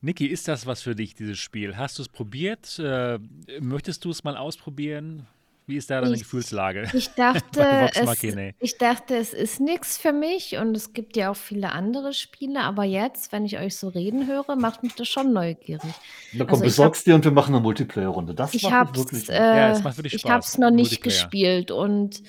[0.00, 1.76] Niki, ist das was für dich, dieses Spiel?
[1.76, 2.78] Hast du es probiert?
[2.78, 3.18] Äh,
[3.60, 5.26] möchtest du es mal ausprobieren?
[5.66, 6.90] Wie ist da deine ich, Gefühlslage?
[6.92, 8.24] Ich dachte, es,
[8.58, 12.60] ich dachte, es ist nichts für mich und es gibt ja auch viele andere Spiele,
[12.60, 15.94] aber jetzt, wenn ich euch so reden höre, macht mich das schon neugierig.
[16.32, 18.34] Na komm, also besorgst dir und wir machen eine Multiplayer-Runde.
[18.34, 20.24] Das ich macht wirklich äh, ja, es macht wirklich Spaß.
[20.24, 22.22] Ich habe es noch nicht gespielt und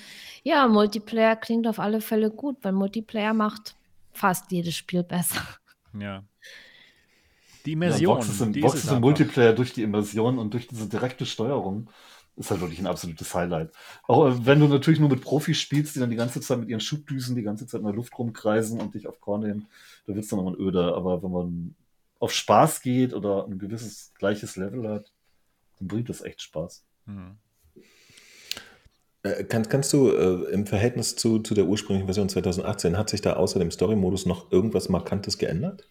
[0.44, 3.74] ja, Multiplayer klingt auf alle Fälle gut, weil Multiplayer macht
[4.12, 5.42] fast jedes Spiel besser.
[5.98, 6.22] Ja.
[7.64, 8.10] Die Immersion.
[8.10, 11.88] Ja, Boxes im, Boxes im Multiplayer durch die Immersion und durch diese direkte Steuerung
[12.36, 13.70] ist halt wirklich ein absolutes Highlight.
[14.06, 16.68] Auch äh, wenn du natürlich nur mit Profis spielst, die dann die ganze Zeit mit
[16.68, 19.66] ihren Schubdüsen die ganze Zeit in der Luft rumkreisen und dich auf Korn nehmen,
[20.06, 20.96] da wird es dann nochmal öder.
[20.96, 21.74] Aber wenn man
[22.18, 25.12] auf Spaß geht oder ein gewisses gleiches Level hat,
[25.78, 26.84] dann bringt das echt Spaß.
[27.06, 27.36] Hm.
[29.22, 33.20] Äh, kannst, kannst du äh, im Verhältnis zu, zu der ursprünglichen Version 2018, hat sich
[33.20, 35.88] da außer dem Story-Modus noch irgendwas Markantes geändert?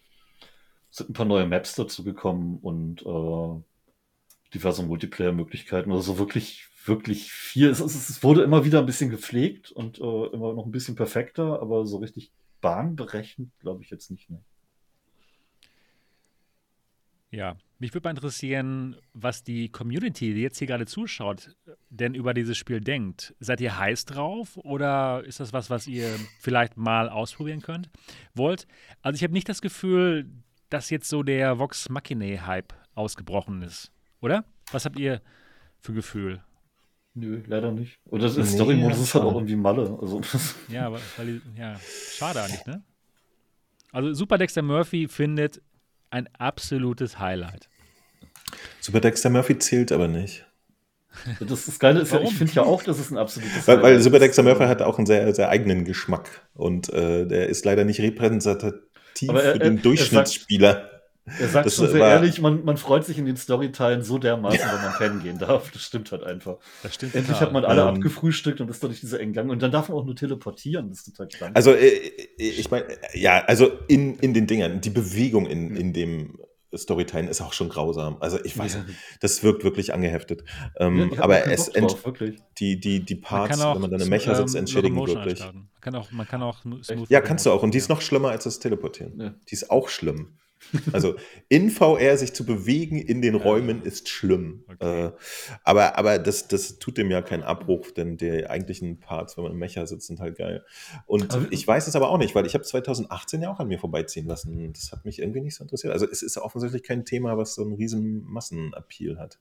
[0.90, 3.62] Es sind ein paar neue Maps dazu gekommen und äh,
[4.54, 5.92] diverse Multiplayer-Möglichkeiten.
[5.92, 7.68] Also wirklich, wirklich viel.
[7.68, 10.96] Es, es, es, wurde immer wieder ein bisschen gepflegt und äh, immer noch ein bisschen
[10.96, 14.40] perfekter, aber so richtig bahnberechnet glaube ich jetzt nicht mehr.
[17.30, 21.56] Ja, mich würde mal interessieren, was die Community, die jetzt hier gerade zuschaut,
[21.90, 23.34] denn über dieses Spiel denkt.
[23.40, 27.90] Seid ihr heiß drauf oder ist das was, was ihr vielleicht mal ausprobieren könnt,
[28.34, 28.68] wollt?
[29.02, 30.30] Also ich habe nicht das Gefühl,
[30.70, 33.90] dass jetzt so der Vox Machinae-Hype ausgebrochen ist.
[34.24, 34.46] Oder?
[34.72, 35.20] Was habt ihr
[35.80, 36.40] für Gefühl?
[37.12, 37.98] Nö, leider nicht.
[38.06, 39.98] Oder das nee, Story-Modus ist halt auch irgendwie Malle.
[40.00, 40.22] Also,
[40.68, 41.78] ja, weil, weil, ja,
[42.10, 42.82] schade eigentlich, ne?
[43.92, 45.60] Also Super Dexter Murphy findet
[46.08, 47.68] ein absolutes Highlight.
[48.80, 50.46] Super Dexter Murphy zählt aber nicht.
[51.38, 54.42] Das, ist ja, ich finde ja auch, dass es ein absolutes weil, weil Super Dexter
[54.42, 59.28] Murphy hat auch einen sehr, sehr eigenen Geschmack und äh, der ist leider nicht repräsentativ
[59.28, 60.93] er, für den Durchschnittsspieler.
[61.26, 64.58] Er sagt das schon sehr ehrlich, man, man freut sich in den Storyteilen so dermaßen,
[64.58, 64.74] ja.
[64.74, 65.70] wenn man pennen gehen darf.
[65.70, 66.56] Das stimmt halt einfach.
[66.82, 67.46] Das stimmt Endlich total.
[67.46, 69.50] hat man alle ähm, abgefrühstückt und ist durch diese engen Gang.
[69.50, 70.90] Und dann darf man auch nur teleportieren.
[70.90, 71.56] Das ist total krank.
[71.56, 76.38] Also, äh, ich meine, ja, also in, in den Dingern, die Bewegung in, in dem
[76.76, 78.16] Storytelling ist auch schon grausam.
[78.20, 78.84] Also ich weiß, ja.
[79.20, 80.44] das wirkt wirklich angeheftet.
[80.76, 82.02] Ähm, ja, aber es drauf,
[82.58, 85.40] die, die, die Parts, auch, wenn man dann im Mecha sitzt, ähm, entschädigen wirklich.
[85.40, 86.58] Man kann auch, man kann auch
[87.08, 87.62] ja, kannst du auch.
[87.62, 89.20] Und die ist noch schlimmer als das Teleportieren.
[89.20, 89.34] Ja.
[89.48, 90.38] Die ist auch schlimm.
[90.92, 91.16] Also
[91.48, 94.64] in VR sich zu bewegen in den Räumen ist schlimm.
[94.68, 95.06] Okay.
[95.06, 95.12] Äh,
[95.62, 99.52] aber aber das, das tut dem ja keinen Abbruch, denn die eigentlichen Parts, wenn man
[99.52, 100.64] im Mecha sitzt, sind halt geil.
[101.06, 103.68] Und aber, ich weiß es aber auch nicht, weil ich habe 2018 ja auch an
[103.68, 104.72] mir vorbeiziehen lassen.
[104.72, 105.92] Das hat mich irgendwie nicht so interessiert.
[105.92, 109.38] Also es ist offensichtlich kein Thema, was so einen riesen Massenappeal hat.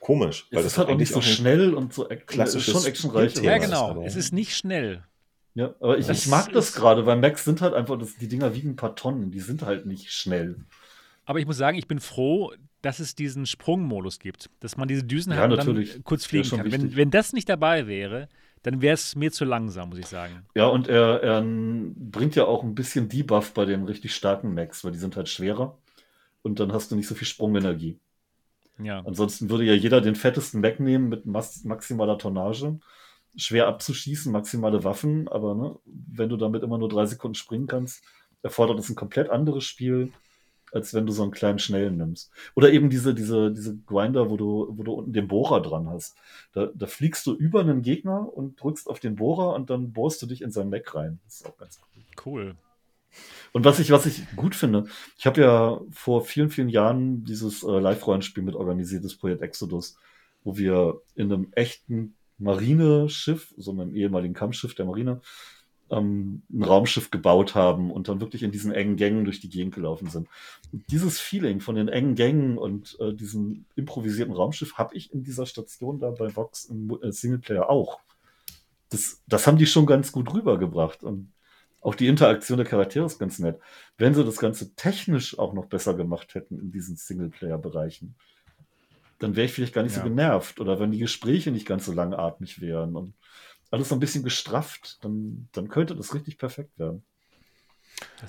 [0.00, 0.46] Komisch.
[0.50, 3.34] Weil es ist halt auch nicht so schnell und so klassisch schon actionreich.
[3.42, 4.02] Ja, genau.
[4.02, 5.04] Es ist nicht schnell.
[5.56, 8.54] Ja, aber ich, ich mag das gerade, weil Macs sind halt einfach, das, die Dinger
[8.54, 10.56] wiegen ein paar Tonnen, die sind halt nicht schnell.
[11.24, 12.52] Aber ich muss sagen, ich bin froh,
[12.82, 16.50] dass es diesen Sprungmodus gibt, dass man diese Düsen ja, hat und dann kurz fliegen
[16.50, 16.70] kann.
[16.70, 18.28] Wenn, wenn das nicht dabei wäre,
[18.64, 20.44] dann wäre es mir zu langsam, muss ich sagen.
[20.54, 24.84] Ja, und er, er, bringt ja auch ein bisschen Debuff bei den richtig starken Macs,
[24.84, 25.78] weil die sind halt schwerer
[26.42, 27.98] und dann hast du nicht so viel Sprungenergie.
[28.78, 29.02] Ja.
[29.06, 32.78] Ansonsten würde ja jeder den fettesten wegnehmen mit maximaler Tonnage
[33.36, 38.02] schwer abzuschießen, maximale Waffen, aber ne, wenn du damit immer nur drei Sekunden springen kannst,
[38.42, 40.12] erfordert es ein komplett anderes Spiel,
[40.72, 42.30] als wenn du so einen kleinen schnellen nimmst.
[42.54, 46.16] Oder eben diese, diese, diese Grinder, wo du, wo du unten den Bohrer dran hast.
[46.52, 50.20] Da, da fliegst du über einen Gegner und drückst auf den Bohrer und dann bohrst
[50.22, 51.20] du dich in sein Mac rein.
[51.24, 52.02] Das ist auch ganz cool.
[52.24, 52.56] Cool.
[53.52, 57.62] Und was ich, was ich gut finde, ich habe ja vor vielen, vielen Jahren dieses
[57.62, 59.96] äh, Live-Rollenspiel mit organisiert, das Projekt Exodus,
[60.44, 65.20] wo wir in einem echten Marineschiff, so einem ehemaligen Kampfschiff der Marine,
[65.90, 69.74] ähm, ein Raumschiff gebaut haben und dann wirklich in diesen engen Gängen durch die Gegend
[69.74, 70.28] gelaufen sind.
[70.72, 75.22] Und dieses Feeling von den engen Gängen und äh, diesem improvisierten Raumschiff habe ich in
[75.22, 78.00] dieser Station da bei Vox im äh, Singleplayer auch.
[78.88, 81.32] Das, das haben die schon ganz gut rübergebracht und
[81.80, 83.60] auch die Interaktion der Charaktere ist ganz nett.
[83.96, 88.16] Wenn sie das Ganze technisch auch noch besser gemacht hätten in diesen Singleplayer-Bereichen,
[89.18, 90.02] dann wäre ich vielleicht gar nicht ja.
[90.02, 90.60] so genervt.
[90.60, 93.14] Oder wenn die Gespräche nicht ganz so langatmig wären und
[93.70, 97.04] alles so ein bisschen gestrafft, dann, dann könnte das richtig perfekt werden.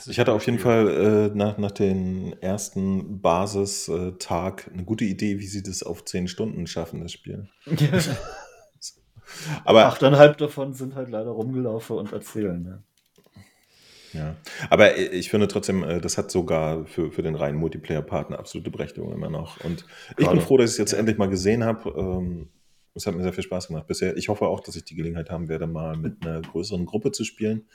[0.07, 5.47] Ich hatte auf jeden Fall äh, nach, nach dem ersten Basistag eine gute Idee, wie
[5.47, 7.49] sie das auf zehn Stunden schaffen, das Spiel.
[9.65, 12.65] Aber achteinhalb davon sind halt leider rumgelaufen und erzählen.
[12.65, 12.83] Ja.
[14.17, 14.35] Ja,
[14.69, 19.13] aber ich finde trotzdem, äh, das hat sogar für, für den reinen Multiplayer-Partner absolute Berechtigung
[19.13, 19.63] immer noch.
[19.63, 19.85] Und
[20.17, 20.99] ich bin froh, dass ich es jetzt ja.
[20.99, 21.93] endlich mal gesehen habe.
[21.97, 22.49] Ähm,
[22.97, 24.17] es hat mir sehr viel Spaß gemacht bisher.
[24.17, 27.23] Ich hoffe auch, dass ich die Gelegenheit haben werde, mal mit einer größeren Gruppe zu
[27.23, 27.67] spielen.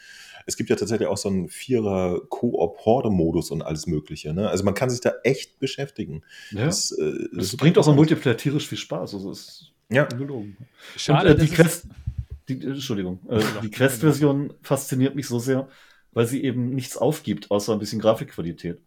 [0.46, 4.34] Es gibt ja tatsächlich auch so einen Vierer-Koop-Horde-Modus und alles Mögliche.
[4.34, 4.50] Ne?
[4.50, 6.22] Also man kann sich da echt beschäftigen.
[6.50, 6.66] Ja.
[6.66, 9.14] Das, äh, das, das bringt auch so Multiplayer tierisch viel Spaß.
[9.14, 10.04] Also ist ja.
[10.04, 10.56] gelogen.
[10.96, 11.86] Schade, und, äh, die Quest,
[12.48, 15.68] die, Entschuldigung, äh, die Quest-Version fasziniert mich so sehr,
[16.12, 18.80] weil sie eben nichts aufgibt, außer ein bisschen Grafikqualität.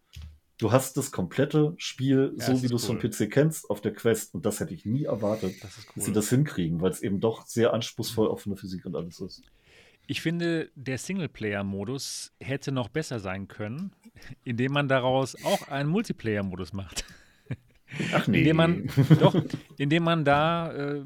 [0.57, 2.99] Du hast das komplette Spiel, ja, so wie du es cool.
[2.99, 4.34] vom PC kennst, auf der Quest.
[4.34, 5.69] Und das hätte ich nie erwartet, cool.
[5.95, 9.43] dass sie das hinkriegen, weil es eben doch sehr anspruchsvoll offene Physik und alles ist.
[10.07, 13.91] Ich finde, der Singleplayer-Modus hätte noch besser sein können,
[14.43, 17.05] indem man daraus auch einen Multiplayer-Modus macht.
[18.13, 18.39] Ach nee.
[18.39, 19.36] Indem man, doch,
[19.78, 21.03] indem man da äh,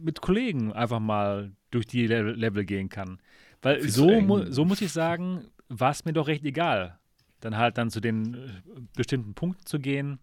[0.00, 3.18] mit Kollegen einfach mal durch die Level gehen kann.
[3.62, 6.98] Weil so, mu so muss ich sagen, war es mir doch recht egal,
[7.40, 8.48] dann halt dann zu den äh,
[8.94, 10.18] bestimmten Punkten zu gehen,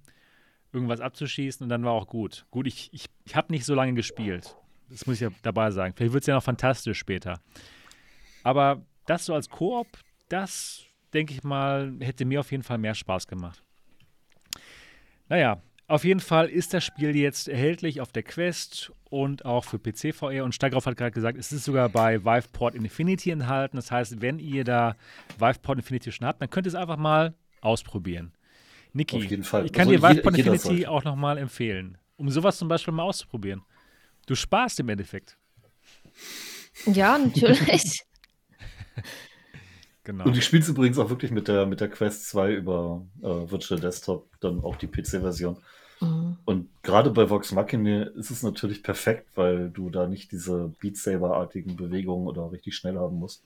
[0.72, 2.46] irgendwas abzuschießen und dann war auch gut.
[2.52, 4.56] Gut, ich, ich, ich habe nicht so lange gespielt.
[4.90, 5.94] Das muss ich ja dabei sagen.
[5.96, 7.42] Vielleicht wird es ja noch fantastisch später.
[8.44, 9.88] Aber das so als Koop,
[10.30, 13.64] das denke ich mal, hätte mir auf jeden Fall mehr Spaß gemacht.
[15.30, 19.80] Naja, auf jeden Fall ist das Spiel jetzt erhältlich auf der Quest und auch für
[19.80, 20.44] PC VR.
[20.44, 23.78] Und Steigrauf hat gerade gesagt, es ist sogar bei Viveport Infinity enthalten.
[23.78, 24.98] Das heißt, wenn ihr da
[25.38, 28.34] Viveport Infinity schon habt, dann könnt ihr es einfach mal ausprobieren.
[28.92, 33.04] Niki, ich kann also dir Viveport Infinity auch nochmal empfehlen, um sowas zum Beispiel mal
[33.04, 33.64] auszuprobieren.
[34.26, 35.38] Du sparst im Endeffekt.
[36.86, 38.04] Ja, natürlich.
[40.04, 40.26] genau.
[40.26, 43.50] Und ich spiele es übrigens auch wirklich mit der, mit der Quest 2 über äh,
[43.50, 45.58] Virtual Desktop, dann auch die PC-Version.
[46.02, 46.38] Mhm.
[46.46, 50.98] Und gerade bei Vox Machina ist es natürlich perfekt, weil du da nicht diese Beat
[50.98, 53.44] Saber-artigen Bewegungen oder richtig schnell haben musst,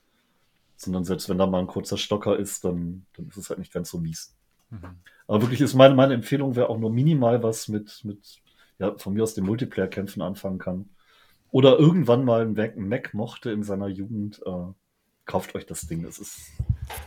[0.75, 3.73] sondern selbst wenn da mal ein kurzer Stocker ist, dann, dann ist es halt nicht
[3.73, 4.35] ganz so mies.
[4.69, 4.95] Mhm.
[5.27, 8.41] Aber wirklich ist meine, meine Empfehlung, wer auch nur minimal was mit, mit
[8.79, 10.89] ja, von mir aus den Multiplayer-Kämpfen anfangen kann.
[11.51, 14.73] Oder irgendwann mal einen Mac mochte in seiner Jugend, äh,
[15.25, 16.05] kauft euch das Ding.
[16.05, 16.51] Es ist,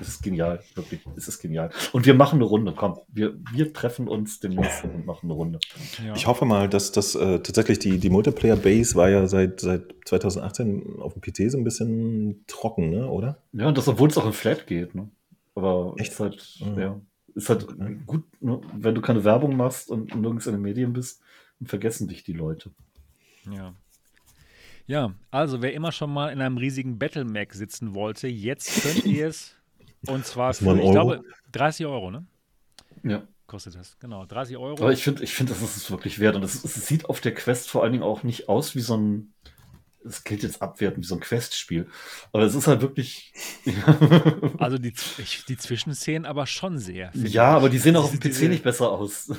[0.01, 1.01] es ist genial, wirklich.
[1.17, 1.71] Es ist genial.
[1.93, 2.75] Und wir machen eine Runde.
[2.77, 5.61] Komm, wir, wir treffen uns demnächst und machen eine Runde.
[6.05, 6.15] Ja.
[6.15, 11.01] Ich hoffe mal, dass das äh, tatsächlich die, die Multiplayer-Base war ja seit, seit 2018
[11.01, 13.09] auf dem PC so ein bisschen trocken, ne?
[13.09, 13.43] oder?
[13.53, 14.95] Ja, und das, obwohl es auch in Flat geht.
[14.95, 15.09] Ne?
[15.55, 16.13] Aber Echt?
[16.13, 16.79] ist halt, mhm.
[16.79, 17.01] ja,
[17.35, 17.67] ist halt
[18.07, 18.61] gut, ne?
[18.77, 21.23] wenn du keine Werbung machst und nirgends in den Medien bist,
[21.65, 22.71] vergessen dich die Leute.
[23.51, 23.75] Ja.
[24.87, 29.07] Ja, also wer immer schon mal in einem riesigen Battle Mac sitzen wollte, jetzt könnt
[29.07, 29.57] ihr es.
[30.07, 32.27] Und zwar für, ich glaube, 30 Euro, ne?
[33.03, 33.23] Ja.
[33.47, 34.25] Kostet das, genau.
[34.25, 34.83] 30 Euro.
[34.83, 36.35] Aber ich finde, ich find, das ist es wirklich wert.
[36.35, 39.35] Und es sieht auf der Quest vor allen Dingen auch nicht aus wie so ein,
[40.03, 41.87] das gilt jetzt abwerten wie so ein Quest-Spiel.
[42.33, 43.33] Aber es ist halt wirklich.
[44.59, 47.11] also die, ich, die Zwischenszenen aber schon sehr.
[47.15, 48.49] Ja, aber die sehen auch auf dem PC diese...
[48.49, 49.31] nicht besser aus.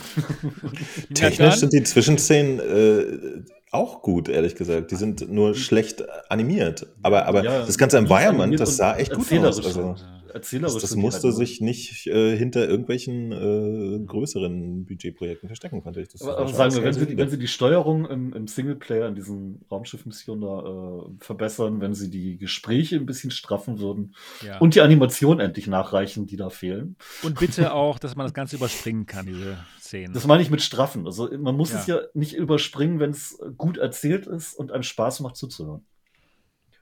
[1.14, 3.44] Technisch sind die Zwischenszenen äh,
[3.76, 4.92] auch gut, ehrlich gesagt.
[4.92, 6.88] Die sind nur schlecht animiert.
[7.02, 9.64] Aber, aber ja, das ganze Environment, das sah echt gut aus.
[9.64, 9.96] Also
[10.36, 10.74] erzählerisch.
[10.74, 16.10] Das, das musste halt sich nicht äh, hinter irgendwelchen äh, größeren Budgetprojekten verstecken, fand ich.
[16.10, 19.16] Das aber, aber sagen wir, wenn sie, wenn sie die Steuerung im, im Singleplayer in
[19.16, 24.14] diesen Raumschiffmissionen da äh, verbessern, wenn sie die Gespräche ein bisschen straffen würden
[24.46, 24.60] ja.
[24.60, 26.98] und die Animation endlich nachreichen, die da fehlen.
[27.24, 30.14] Und bitte auch, dass man das Ganze überspringen kann, diese Szenen.
[30.14, 31.06] Das meine ich mit straffen.
[31.06, 31.80] Also man muss ja.
[31.80, 35.86] es ja nicht überspringen, wenn es gut erzählt ist und einem Spaß macht zuzuhören.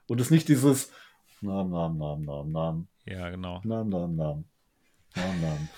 [0.07, 0.91] Und es nicht dieses
[1.41, 2.87] Namen, Namen, Namen, Namen, Namen.
[3.05, 3.61] Ja, genau.
[3.63, 4.45] Namen, Namen, Namen.
[5.15, 5.69] Namen, Namen.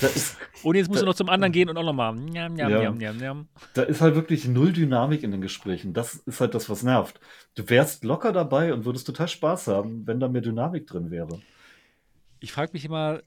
[0.00, 2.14] Ist, und jetzt musst da, du noch zum anderen gehen und auch nochmal.
[2.14, 5.94] Njam, njam, ja, njam, njam, Da ist halt wirklich null Dynamik in den Gesprächen.
[5.94, 7.20] Das ist halt das, was nervt.
[7.54, 11.40] Du wärst locker dabei und würdest total Spaß haben, wenn da mehr Dynamik drin wäre.
[12.40, 13.22] Ich frage mich immer,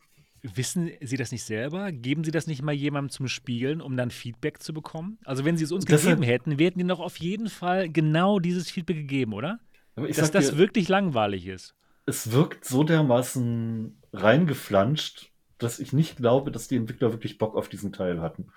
[0.53, 1.91] wissen Sie das nicht selber?
[1.91, 5.17] Geben Sie das nicht mal jemandem zum Spielen, um dann Feedback zu bekommen?
[5.25, 7.89] Also wenn Sie es uns das gegeben hätten, wir hätten Ihnen doch auf jeden Fall
[7.89, 9.59] genau dieses Feedback gegeben, oder?
[9.95, 11.75] Dass das dir, wirklich langweilig ist
[12.05, 17.69] es wirkt so dermaßen reingeflanscht, dass ich nicht glaube, dass die Entwickler wirklich Bock auf
[17.69, 18.47] diesen Teil hatten.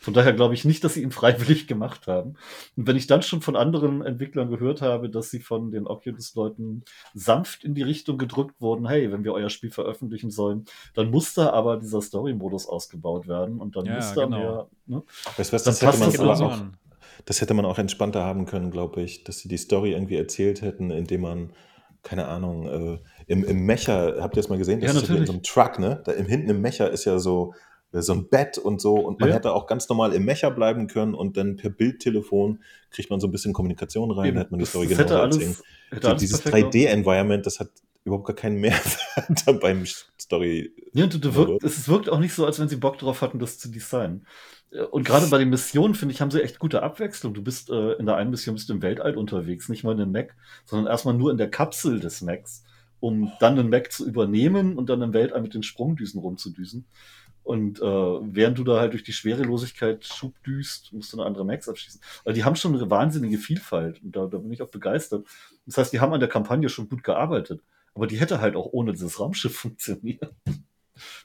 [0.00, 2.34] Von daher glaube ich nicht, dass sie ihn freiwillig gemacht haben.
[2.76, 6.84] Und wenn ich dann schon von anderen Entwicklern gehört habe, dass sie von den Oculus-Leuten
[7.14, 11.34] sanft in die Richtung gedrückt wurden, hey, wenn wir euer Spiel veröffentlichen sollen, dann muss
[11.34, 14.38] da aber dieser Story-Modus ausgebaut werden und dann ja, muss da genau.
[14.38, 14.68] mehr.
[14.86, 15.02] Ne?
[15.36, 16.58] Weißt, was, das, hätte man auch, auch,
[17.24, 20.62] das hätte man auch entspannter haben können, glaube ich, dass sie die Story irgendwie erzählt
[20.62, 21.50] hätten, indem man
[22.02, 22.98] keine Ahnung, äh,
[23.28, 24.80] im, im Mecher, habt ihr das mal gesehen?
[24.80, 26.02] Das ja, ist in so einem Truck, ne?
[26.04, 27.54] Da im, hinten im Mecher ist ja so,
[27.92, 28.94] äh, so ein Bett und so.
[28.94, 29.36] Und man ja.
[29.36, 32.60] hätte auch ganz normal im Mecher bleiben können und dann per Bildtelefon
[32.90, 35.56] kriegt man so ein bisschen Kommunikation rein, da hätte man die Story genau erzählen.
[36.02, 37.70] So, dieses 3D-Environment, das hat
[38.04, 39.84] überhaupt gar keinen Mehrwert beim
[40.20, 40.72] Story.
[40.94, 43.38] Ja, du, du wirkt, es wirkt auch nicht so, als wenn sie Bock drauf hatten,
[43.38, 44.26] das zu designen.
[44.90, 47.32] Und gerade bei den Missionen, finde ich, haben sie echt gute Abwechslung.
[47.32, 50.00] Du bist äh, in der einen Mission bist du im Weltall unterwegs, nicht mal in
[50.00, 52.64] einem Mac, sondern erstmal nur in der Kapsel des Macs,
[53.00, 56.86] um dann den Mac zu übernehmen und dann im Weltall mit den Sprungdüsen rumzudüsen.
[57.48, 61.66] Und äh, während du da halt durch die Schwerelosigkeit schubdüst, musst du eine andere Max
[61.66, 61.98] abschießen.
[62.26, 65.26] Also die haben schon eine wahnsinnige Vielfalt und da, da bin ich auch begeistert.
[65.64, 67.62] Das heißt, die haben an der Kampagne schon gut gearbeitet.
[67.94, 70.30] Aber die hätte halt auch ohne dieses Raumschiff funktioniert.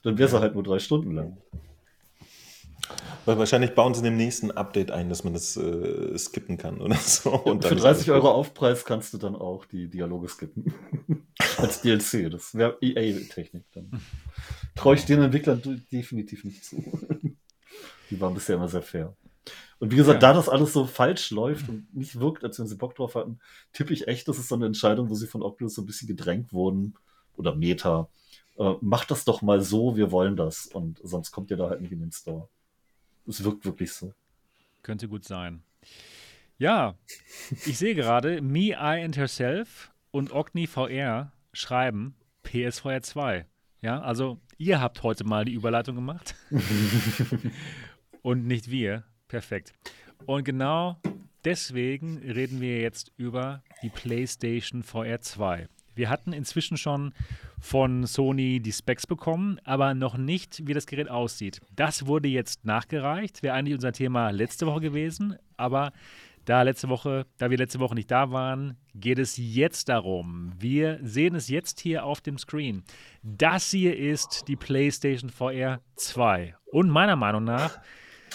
[0.03, 1.37] Dann wäre sie halt nur drei Stunden lang.
[3.25, 6.81] Weil wahrscheinlich bauen sie in dem nächsten Update ein, dass man das äh, skippen kann
[6.81, 7.31] oder so.
[7.31, 10.73] Und für 30 Euro Aufpreis kannst du dann auch die Dialoge skippen.
[11.57, 12.29] Als DLC.
[12.29, 14.01] Das wäre EA-Technik dann.
[14.75, 16.75] Traue ich den Entwicklern definitiv nicht zu.
[18.09, 19.15] die waren bisher immer sehr fair.
[19.79, 20.29] Und wie gesagt, ja.
[20.29, 23.39] da das alles so falsch läuft und nicht wirkt, als wenn sie Bock drauf hatten,
[23.73, 26.07] tippe ich echt, das ist so eine Entscheidung, wo sie von Oculus so ein bisschen
[26.07, 26.95] gedrängt wurden.
[27.35, 28.09] Oder Meta.
[28.57, 30.67] Äh, macht das doch mal so, wir wollen das.
[30.67, 32.49] Und sonst kommt ihr da halt nicht in den Store.
[33.27, 34.13] Es wirkt wirklich so.
[34.81, 35.63] Könnte gut sein.
[36.57, 36.95] Ja,
[37.65, 43.45] ich sehe gerade, Me, I and Herself und Ogni VR schreiben PSVR 2.
[43.81, 46.35] Ja, also ihr habt heute mal die Überleitung gemacht.
[48.21, 49.03] und nicht wir.
[49.27, 49.73] Perfekt.
[50.25, 50.99] Und genau
[51.43, 55.67] deswegen reden wir jetzt über die PlayStation VR 2.
[55.95, 57.13] Wir hatten inzwischen schon
[57.59, 61.61] von Sony die Specs bekommen, aber noch nicht, wie das Gerät aussieht.
[61.75, 63.43] Das wurde jetzt nachgereicht.
[63.43, 65.91] Wäre eigentlich unser Thema letzte Woche gewesen, aber
[66.45, 70.51] da letzte Woche, da wir letzte Woche nicht da waren, geht es jetzt darum.
[70.59, 72.83] Wir sehen es jetzt hier auf dem Screen.
[73.21, 76.55] Das hier ist die PlayStation VR 2.
[76.65, 77.79] Und meiner Meinung nach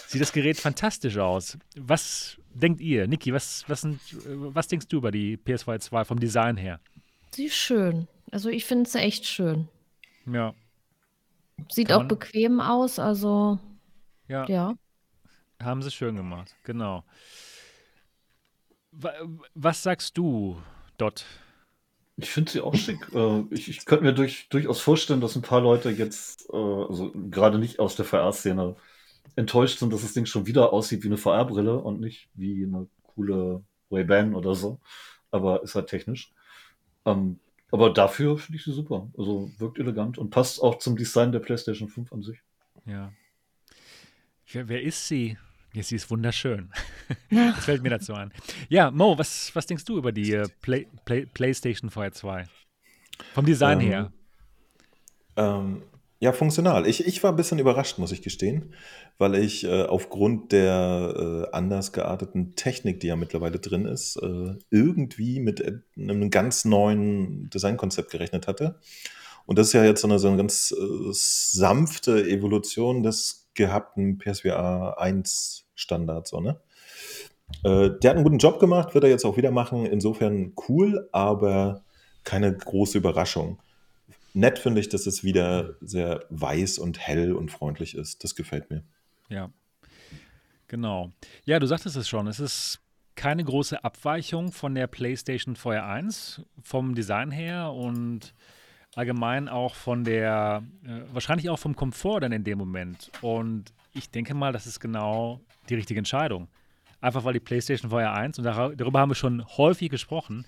[0.06, 1.58] sieht das Gerät fantastisch aus.
[1.76, 3.32] Was denkt ihr, Niki?
[3.34, 3.86] Was, was,
[4.24, 6.80] was denkst du über die PS4 2 vom Design her?
[7.38, 8.08] Sie ist schön.
[8.32, 9.68] Also ich finde es echt schön.
[10.26, 10.56] Ja.
[11.70, 13.60] Sieht auch bequem aus, also
[14.26, 14.44] ja.
[14.48, 14.74] ja.
[15.62, 17.04] Haben sie schön gemacht, genau.
[19.54, 20.60] Was sagst du,
[20.96, 21.26] Dot?
[22.16, 23.06] Ich finde sie auch schick.
[23.14, 27.12] Äh, ich, ich könnte mir durch, durchaus vorstellen, dass ein paar Leute jetzt, äh, also
[27.30, 28.74] gerade nicht aus der VR-Szene,
[29.36, 32.88] enttäuscht sind, dass das Ding schon wieder aussieht wie eine VR-Brille und nicht wie eine
[33.04, 33.62] coole
[33.92, 34.80] Ray-Ban oder so.
[35.30, 36.32] Aber ist halt technisch.
[37.08, 37.38] Ähm,
[37.70, 39.08] aber dafür finde ich sie super.
[39.16, 42.40] Also wirkt elegant und passt auch zum Design der PlayStation 5 an sich.
[42.86, 43.12] Ja.
[44.50, 45.36] Wer, wer ist sie?
[45.74, 46.70] Ja, sie ist wunderschön.
[47.30, 48.32] das fällt mir dazu ein.
[48.68, 52.46] Ja, Mo, was, was denkst du über die äh, Play, Play, PlayStation VR 2?
[53.34, 54.12] Vom Design ähm, her.
[55.36, 55.82] Ähm,
[56.20, 56.88] ja, funktional.
[56.88, 58.74] Ich, ich war ein bisschen überrascht, muss ich gestehen,
[59.18, 64.54] weil ich äh, aufgrund der äh, anders gearteten Technik, die ja mittlerweile drin ist, äh,
[64.70, 65.64] irgendwie mit
[65.96, 68.80] einem ganz neuen Designkonzept gerechnet hatte.
[69.46, 74.18] Und das ist ja jetzt so eine, so eine ganz äh, sanfte Evolution des gehabten
[74.18, 76.30] PSVR 1 Standards.
[76.30, 76.60] So, ne?
[77.62, 79.86] Äh, der hat einen guten Job gemacht, wird er jetzt auch wieder machen.
[79.86, 81.84] Insofern cool, aber
[82.24, 83.60] keine große Überraschung
[84.38, 88.22] nett finde ich, dass es wieder sehr weiß und hell und freundlich ist.
[88.24, 88.84] Das gefällt mir.
[89.28, 89.50] Ja,
[90.68, 91.12] genau.
[91.44, 92.26] Ja, du sagtest es schon.
[92.28, 92.80] Es ist
[93.16, 98.32] keine große Abweichung von der PlayStation VR 1 vom Design her und
[98.94, 103.10] allgemein auch von der, äh, wahrscheinlich auch vom Komfort dann in dem Moment.
[103.20, 106.48] Und ich denke mal, das ist genau die richtige Entscheidung.
[107.00, 110.46] Einfach weil die PlayStation VR 1, und darüber haben wir schon häufig gesprochen,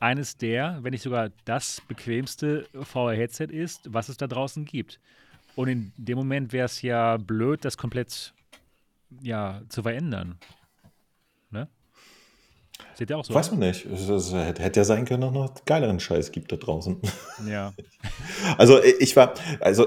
[0.00, 5.00] eines der, wenn nicht sogar das bequemste VR-Headset ist, was es da draußen gibt.
[5.56, 8.34] Und in dem Moment wäre es ja blöd, das komplett
[9.22, 10.38] ja, zu verändern.
[11.50, 11.68] Ne?
[12.94, 13.34] Seht ihr auch so?
[13.34, 13.86] Weiß man nicht.
[13.86, 17.00] Es, es hätte ja sein können, dass noch geileren Scheiß gibt da draußen.
[17.48, 17.72] Ja.
[18.58, 19.86] also ich war, also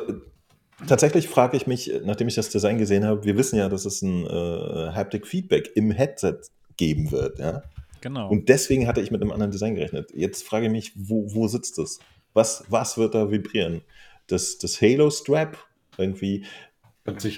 [0.88, 4.02] tatsächlich frage ich mich, nachdem ich das Design gesehen habe, wir wissen ja, dass es
[4.02, 6.38] ein äh, Haptic Feedback im Headset
[6.78, 7.64] geben wird, ja.
[8.02, 8.30] Genau.
[8.30, 10.12] Und deswegen hatte ich mit einem anderen Design gerechnet.
[10.14, 12.00] Jetzt frage ich mich, wo, wo sitzt das?
[12.34, 13.82] Was, was wird da vibrieren?
[14.28, 15.58] Das, das Halo-Strap
[15.98, 16.46] irgendwie?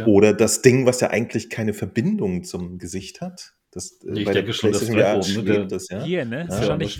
[0.05, 3.53] Oder das Ding, was ja eigentlich keine Verbindung zum Gesicht hat?
[3.71, 5.67] Das, äh, ich denke schon, das Strap oben, ne?
[5.67, 6.03] das, ja?
[6.03, 6.47] Hier, ne?
[6.49, 6.99] Ja, wahrscheinlich,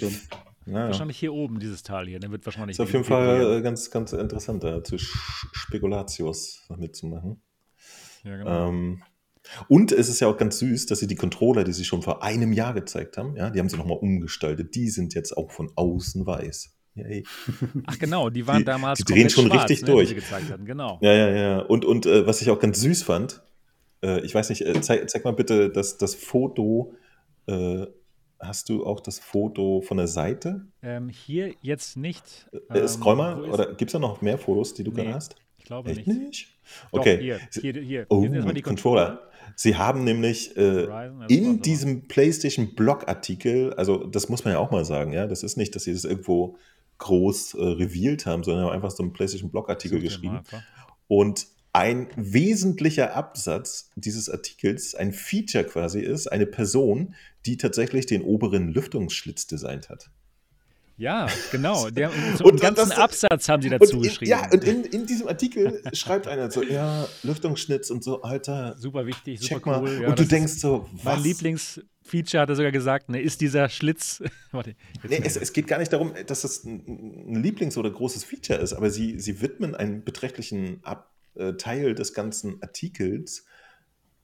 [0.68, 2.20] ja, wahrscheinlich hier oben, dieses Teil hier.
[2.20, 2.76] Der wird wahrscheinlich.
[2.76, 7.42] Ist auf jeden Fall äh, ganz, ganz interessant, da zu Spekulatius mitzumachen.
[8.24, 8.70] Ja, genau.
[8.70, 9.04] Ähm,
[9.68, 12.24] und es ist ja auch ganz süß, dass sie die Controller, die sie schon vor
[12.24, 14.76] einem Jahr gezeigt haben, ja, die haben sie nochmal umgestaltet.
[14.76, 16.76] Die sind jetzt auch von außen weiß.
[16.96, 17.24] Yay.
[17.86, 20.16] Ach genau, die waren die, damals Die drehen schon schwarz, richtig ne, durch.
[20.66, 20.98] Genau.
[21.02, 21.60] Ja, ja, ja.
[21.60, 23.42] Und, und äh, was ich auch ganz süß fand,
[24.04, 26.94] äh, ich weiß nicht, äh, zeig, zeig, mal bitte das, das Foto.
[27.48, 27.86] Äh,
[28.40, 30.66] hast du auch das Foto von der Seite?
[30.82, 32.50] Ähm, hier jetzt nicht.
[32.74, 35.36] Ähm, scroll mal, oder gibt es da noch mehr Fotos, die du nee, gerade hast?
[35.70, 36.20] Ich glaube Echt nicht.
[36.20, 36.48] nicht?
[36.90, 37.16] Okay.
[37.16, 37.40] Doch, hier,
[37.74, 38.06] hier, hier.
[38.10, 39.06] Oh, hier die Controller.
[39.06, 39.30] Controller.
[39.56, 40.88] Sie haben nämlich äh,
[41.28, 45.58] in diesem PlayStation Blog-Artikel, also das muss man ja auch mal sagen, ja, das ist
[45.58, 46.58] nicht, dass sie das irgendwo
[46.98, 50.40] groß äh, revealed haben, sondern haben einfach so einen PlayStation Blog-Artikel geschrieben.
[51.08, 57.14] Und ein wesentlicher Absatz dieses Artikels, ein Feature quasi ist, eine Person,
[57.46, 60.10] die tatsächlich den oberen Lüftungsschlitz designt hat.
[61.00, 61.90] Ja, genau.
[61.92, 64.32] Der, so und einen ganzen das, Absatz haben sie dazu in, geschrieben.
[64.32, 68.76] Ja, und in, in diesem Artikel schreibt einer so, ja, Lüftungsschnitz und so, Alter.
[68.78, 70.02] Super wichtig, super check cool.
[70.02, 71.04] Ja, und du denkst so, was?
[71.06, 74.22] Mein Lieblingsfeature hat er sogar gesagt, ne, ist dieser Schlitz.
[74.52, 74.76] Warte.
[75.08, 78.74] Nee, es, es, geht gar nicht darum, dass das ein Lieblings- oder großes Feature ist,
[78.74, 83.46] aber sie, sie widmen einen beträchtlichen Ab äh, Teil des ganzen Artikels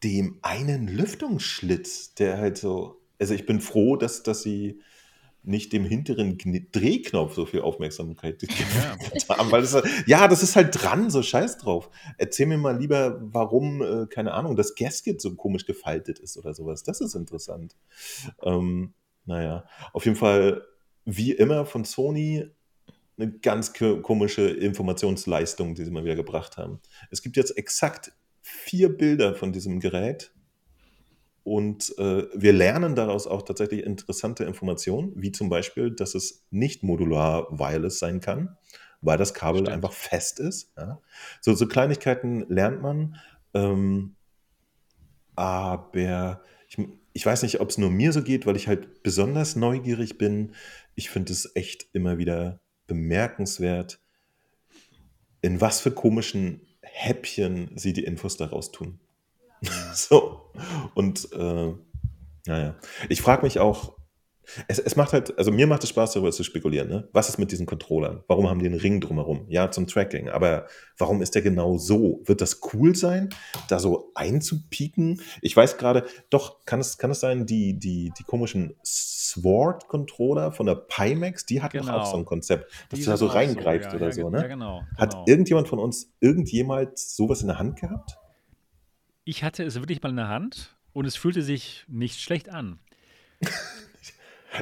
[0.04, 4.82] dem einen Lüftungsschlitz, der halt so, also ich bin froh, dass, dass sie
[5.48, 6.38] nicht dem hinteren
[6.72, 8.42] Drehknopf so viel Aufmerksamkeit
[9.28, 9.38] ja.
[9.38, 9.52] haben.
[9.52, 11.90] Weil das, ja, das ist halt dran, so scheiß drauf.
[12.18, 16.54] Erzähl mir mal lieber, warum, äh, keine Ahnung, das Gasket so komisch gefaltet ist oder
[16.54, 16.84] sowas.
[16.84, 17.76] Das ist interessant.
[18.44, 18.94] Ähm,
[19.26, 20.64] naja, auf jeden Fall,
[21.06, 22.50] wie immer von Sony,
[23.18, 26.82] eine ganz komische Informationsleistung, die sie mal wieder gebracht haben.
[27.12, 28.12] Es gibt jetzt exakt
[28.42, 30.35] vier Bilder von diesem Gerät
[31.46, 36.82] und äh, wir lernen daraus auch tatsächlich interessante Informationen, wie zum Beispiel, dass es nicht
[36.82, 38.58] modular wireless sein kann,
[39.02, 39.76] weil das Kabel Stimmt.
[39.76, 40.74] einfach fest ist.
[40.76, 41.00] Ja?
[41.42, 43.18] So, so, Kleinigkeiten lernt man.
[43.54, 44.16] Ähm,
[45.36, 46.80] aber ich,
[47.14, 50.56] ich weiß nicht, ob es nur mir so geht, weil ich halt besonders neugierig bin.
[50.96, 54.00] Ich finde es echt immer wieder bemerkenswert,
[55.42, 59.00] in was für komischen Häppchen sie die Infos daraus tun.
[59.94, 60.52] so.
[60.94, 61.74] Und äh,
[62.48, 62.76] naja.
[63.10, 63.96] Ich frage mich auch,
[64.68, 66.88] Es, es, macht halt, also mir macht es Spaß, darüber zu spekulieren.
[66.88, 67.10] Ne?
[67.14, 68.24] Was ist mit diesen Controllern?
[68.28, 69.46] Warum haben die einen Ring drumherum?
[69.50, 70.30] Ja, zum Tracking.
[70.30, 70.68] Aber
[70.98, 72.22] warum ist der genau so?
[72.26, 73.30] Wird das cool sein,
[73.70, 75.22] da so einzupieken?
[75.42, 80.66] Ich weiß gerade, doch, kann es, kann es sein, die, die, die komischen Sword-Controller von
[80.66, 81.98] der Pimax, die hatten genau.
[81.98, 84.30] auch so ein Konzept, dass die du da so reingreifst so, ja, oder ja, so.
[84.30, 84.42] Ne?
[84.42, 84.98] Ja, genau, genau.
[84.98, 88.18] Hat irgendjemand von uns irgendjemals sowas in der Hand gehabt?
[89.26, 92.80] Ich hatte es wirklich mal in der Hand und es fühlte sich nicht schlecht an.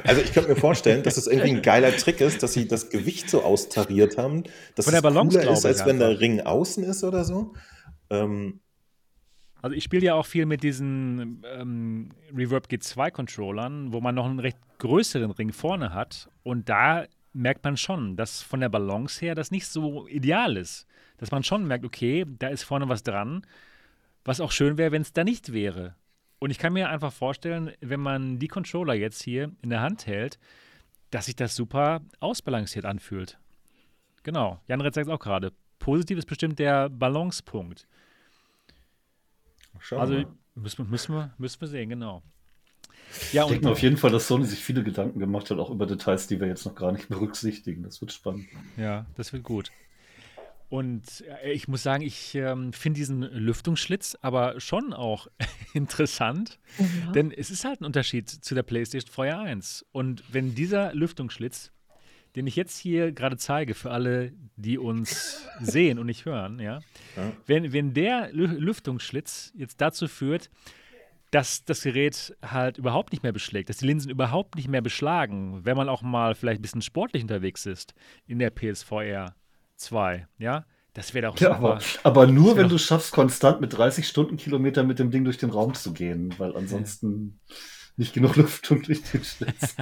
[0.02, 2.90] Also ich könnte mir vorstellen, dass es irgendwie ein geiler Trick ist, dass sie das
[2.90, 4.42] Gewicht so austariert haben,
[4.74, 7.54] dass Von der Balance, es cooler ist, als wenn der Ring außen ist oder so.
[8.10, 8.60] Ähm,
[9.62, 14.24] also ich spiele ja auch viel mit diesen ähm, Reverb G2 Controllern, wo man noch
[14.26, 19.20] einen recht größeren Ring vorne hat und da merkt man schon, dass von der Balance
[19.20, 20.86] her das nicht so ideal ist.
[21.18, 23.46] Dass man schon merkt, okay, da ist vorne was dran,
[24.24, 25.94] was auch schön wäre, wenn es da nicht wäre.
[26.38, 30.06] Und ich kann mir einfach vorstellen, wenn man die Controller jetzt hier in der Hand
[30.06, 30.38] hält,
[31.10, 33.38] dass sich das super ausbalanciert anfühlt.
[34.22, 34.60] Genau.
[34.66, 35.52] Jan Red sagt es auch gerade.
[35.78, 37.86] Positiv ist bestimmt der Balancepunkt.
[39.78, 40.24] Schauen also
[40.54, 42.22] müssen, müssen, wir, müssen wir sehen, genau.
[43.32, 45.86] Ja, ich denke auf jeden Fall, dass Sony sich viele Gedanken gemacht hat, auch über
[45.86, 47.82] Details, die wir jetzt noch gar nicht berücksichtigen.
[47.82, 48.46] Das wird spannend.
[48.76, 49.70] Ja, das wird gut.
[50.74, 55.28] Und äh, ich muss sagen, ich ähm, finde diesen Lüftungsschlitz aber schon auch
[55.72, 57.12] interessant, ja.
[57.12, 59.86] denn es ist halt ein Unterschied zu der PlayStation Feuer 1.
[59.92, 61.70] Und wenn dieser Lüftungsschlitz,
[62.34, 66.80] den ich jetzt hier gerade zeige für alle, die uns sehen und nicht hören, ja,
[67.14, 67.32] ja.
[67.46, 70.50] Wenn, wenn der Lüftungsschlitz jetzt dazu führt,
[71.30, 75.64] dass das Gerät halt überhaupt nicht mehr beschlägt, dass die Linsen überhaupt nicht mehr beschlagen,
[75.64, 77.94] wenn man auch mal vielleicht ein bisschen sportlich unterwegs ist
[78.26, 79.36] in der PSVR
[79.76, 80.66] 2, ja?
[80.92, 85.00] Das wäre doch ja, aber, aber, nur, wenn du schaffst, konstant mit 30 Stundenkilometern mit
[85.00, 87.40] dem Ding durch den Raum zu gehen, weil ansonsten
[87.96, 89.74] nicht genug Lüftung durch den Schlitz.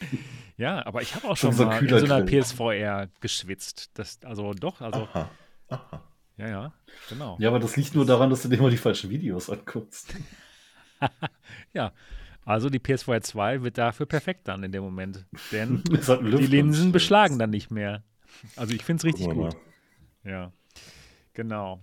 [0.58, 3.90] ja, aber ich habe auch schon so mal in so einer PSVR geschwitzt.
[3.94, 5.00] Das, also doch, also.
[5.00, 5.30] Aha.
[5.68, 6.02] Aha.
[6.36, 6.72] Ja, ja,
[7.08, 7.36] genau.
[7.40, 10.14] Ja, aber das liegt nur daran, dass du dir immer die falschen Videos anguckst.
[11.72, 11.92] ja,
[12.44, 15.26] also die PSVR 2 wird dafür perfekt dann in dem Moment.
[15.50, 18.04] Denn die Linsen beschlagen dann nicht mehr.
[18.56, 19.56] Also ich finde es richtig gut.
[20.24, 20.52] Ja,
[21.32, 21.80] genau.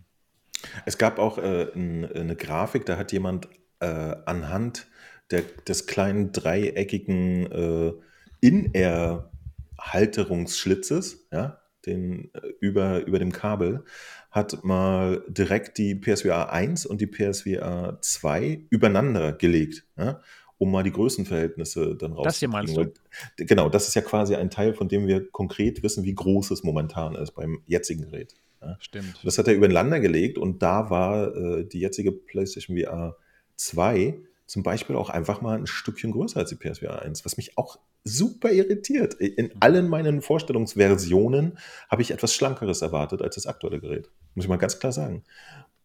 [0.86, 3.48] Es gab auch äh, ein, eine Grafik, da hat jemand
[3.80, 4.88] äh, anhand
[5.32, 7.94] der, des kleinen dreieckigen äh,
[8.42, 13.86] In-Air-Halterungsschlitzes, ja, den, äh, über, über dem Kabel,
[14.32, 19.86] hat mal direkt die PSVR 1 und die PSVR 2 übereinander gelegt.
[19.98, 20.22] Ja?
[20.58, 22.24] Um mal die Größenverhältnisse dann rauszukriegen.
[22.24, 23.46] Das hier meinst du?
[23.46, 26.64] Genau, das ist ja quasi ein Teil, von dem wir konkret wissen, wie groß es
[26.64, 28.36] momentan ist beim jetzigen Gerät.
[28.62, 28.78] Ja.
[28.80, 29.20] Stimmt.
[29.24, 33.18] Das hat er übereinander gelegt und da war äh, die jetzige PlayStation VR
[33.58, 34.18] 2
[34.48, 37.80] zum Beispiel auch einfach mal ein Stückchen größer als die PSVR 1, was mich auch
[38.04, 39.16] super irritiert.
[39.16, 39.52] In mhm.
[39.60, 41.58] allen meinen Vorstellungsversionen
[41.90, 44.10] habe ich etwas Schlankeres erwartet als das aktuelle Gerät.
[44.36, 45.24] Muss ich mal ganz klar sagen.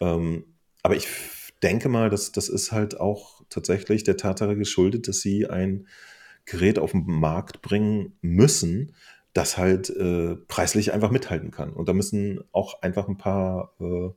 [0.01, 0.45] Ähm,
[0.83, 1.09] aber ich
[1.63, 5.87] denke mal, dass das ist halt auch tatsächlich der Tatsache geschuldet, dass sie ein
[6.45, 8.95] Gerät auf den Markt bringen müssen,
[9.33, 11.73] das halt äh, preislich einfach mithalten kann.
[11.73, 14.11] Und da müssen auch einfach ein paar äh,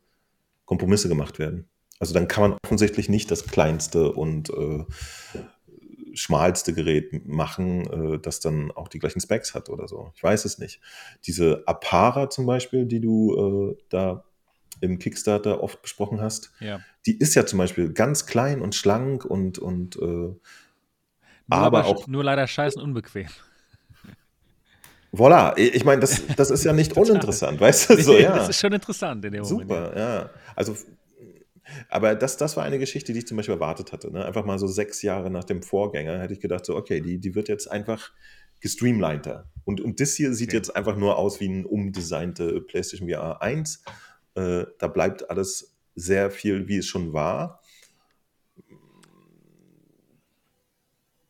[0.65, 1.67] Kompromisse gemacht werden.
[1.99, 4.85] Also dann kann man offensichtlich nicht das kleinste und äh,
[6.13, 10.11] schmalste Gerät machen, äh, das dann auch die gleichen Specs hat oder so.
[10.15, 10.79] Ich weiß es nicht.
[11.25, 14.25] Diese Apara zum Beispiel, die du äh, da
[14.81, 16.79] im Kickstarter oft besprochen hast, ja.
[17.05, 20.35] die ist ja zum Beispiel ganz klein und schlank und, und äh,
[21.49, 22.07] aber, aber auch.
[22.07, 23.27] Nur leider scheißen unbequem.
[25.13, 28.01] Voilà, ich meine, das, das ist ja nicht uninteressant, weißt du?
[28.01, 28.35] So, ja.
[28.35, 29.69] Das ist schon interessant in dem Moment.
[29.69, 30.29] Super, ja.
[30.55, 30.75] Also,
[31.89, 34.11] aber das, das war eine Geschichte, die ich zum Beispiel erwartet hatte.
[34.11, 34.25] Ne?
[34.25, 37.35] Einfach mal so sechs Jahre nach dem Vorgänger hätte ich gedacht, so, okay, die, die
[37.35, 38.11] wird jetzt einfach
[38.59, 39.45] gestreamliner.
[39.65, 40.57] Und, und das hier sieht okay.
[40.57, 43.83] jetzt einfach nur aus wie ein umdesignte PlayStation VR 1
[44.35, 47.61] äh, da bleibt alles sehr viel, wie es schon war.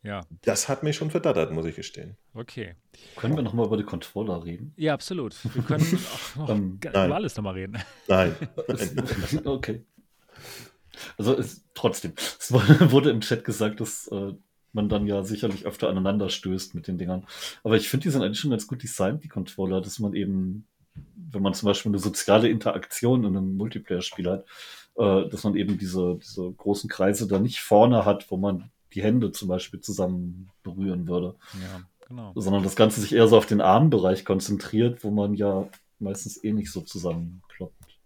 [0.04, 0.22] Ja.
[0.42, 2.18] Das hat mich schon verdattert, muss ich gestehen.
[2.34, 2.76] Okay.
[3.16, 4.74] Können wir nochmal über die Controller reden?
[4.76, 5.36] Ja, absolut.
[5.56, 6.00] Wir können
[6.38, 7.78] auch um, über alles nochmal reden.
[8.08, 8.36] Nein.
[9.46, 9.86] okay.
[11.18, 12.52] Also es, trotzdem, es
[12.92, 14.34] wurde im Chat gesagt, dass äh,
[14.74, 17.26] man dann ja sicherlich öfter aneinander stößt mit den Dingern.
[17.64, 20.68] Aber ich finde, die sind eigentlich schon ganz gut designt, die Controller, dass man eben
[21.34, 24.46] wenn man zum Beispiel eine soziale Interaktion in einem Multiplayer-Spiel hat,
[24.96, 29.04] äh, dass man eben diese, diese großen Kreise da nicht vorne hat, wo man die
[29.04, 31.36] Hände zum Beispiel zusammen berühren würde.
[31.54, 32.32] Ja, genau.
[32.36, 35.68] Sondern das Ganze sich eher so auf den Armbereich konzentriert, wo man ja
[36.00, 37.98] meistens eh nicht so zusammenkloppt.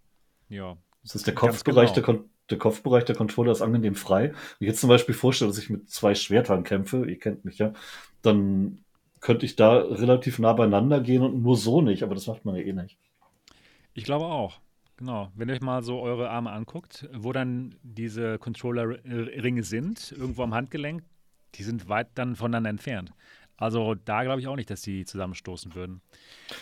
[0.49, 0.77] Ja.
[1.03, 2.13] Das ist der Kopfbereich genau.
[2.13, 4.29] der, der Kopfbereich der Controller ist angenehm frei.
[4.29, 7.57] Wenn ich jetzt zum Beispiel vorstelle, dass ich mit zwei Schwertern kämpfe, ihr kennt mich
[7.57, 7.73] ja,
[8.21, 8.79] dann
[9.19, 12.55] könnte ich da relativ nah beieinander gehen und nur so nicht, aber das macht man
[12.55, 12.97] ja eh nicht.
[13.97, 14.59] Ich glaube auch.
[14.97, 15.31] Genau.
[15.35, 20.53] Wenn ihr euch mal so eure Arme anguckt, wo dann diese Controller-Ringe sind, irgendwo am
[20.53, 21.03] Handgelenk,
[21.55, 23.11] die sind weit dann voneinander entfernt.
[23.57, 26.01] Also da glaube ich auch nicht, dass die zusammenstoßen würden.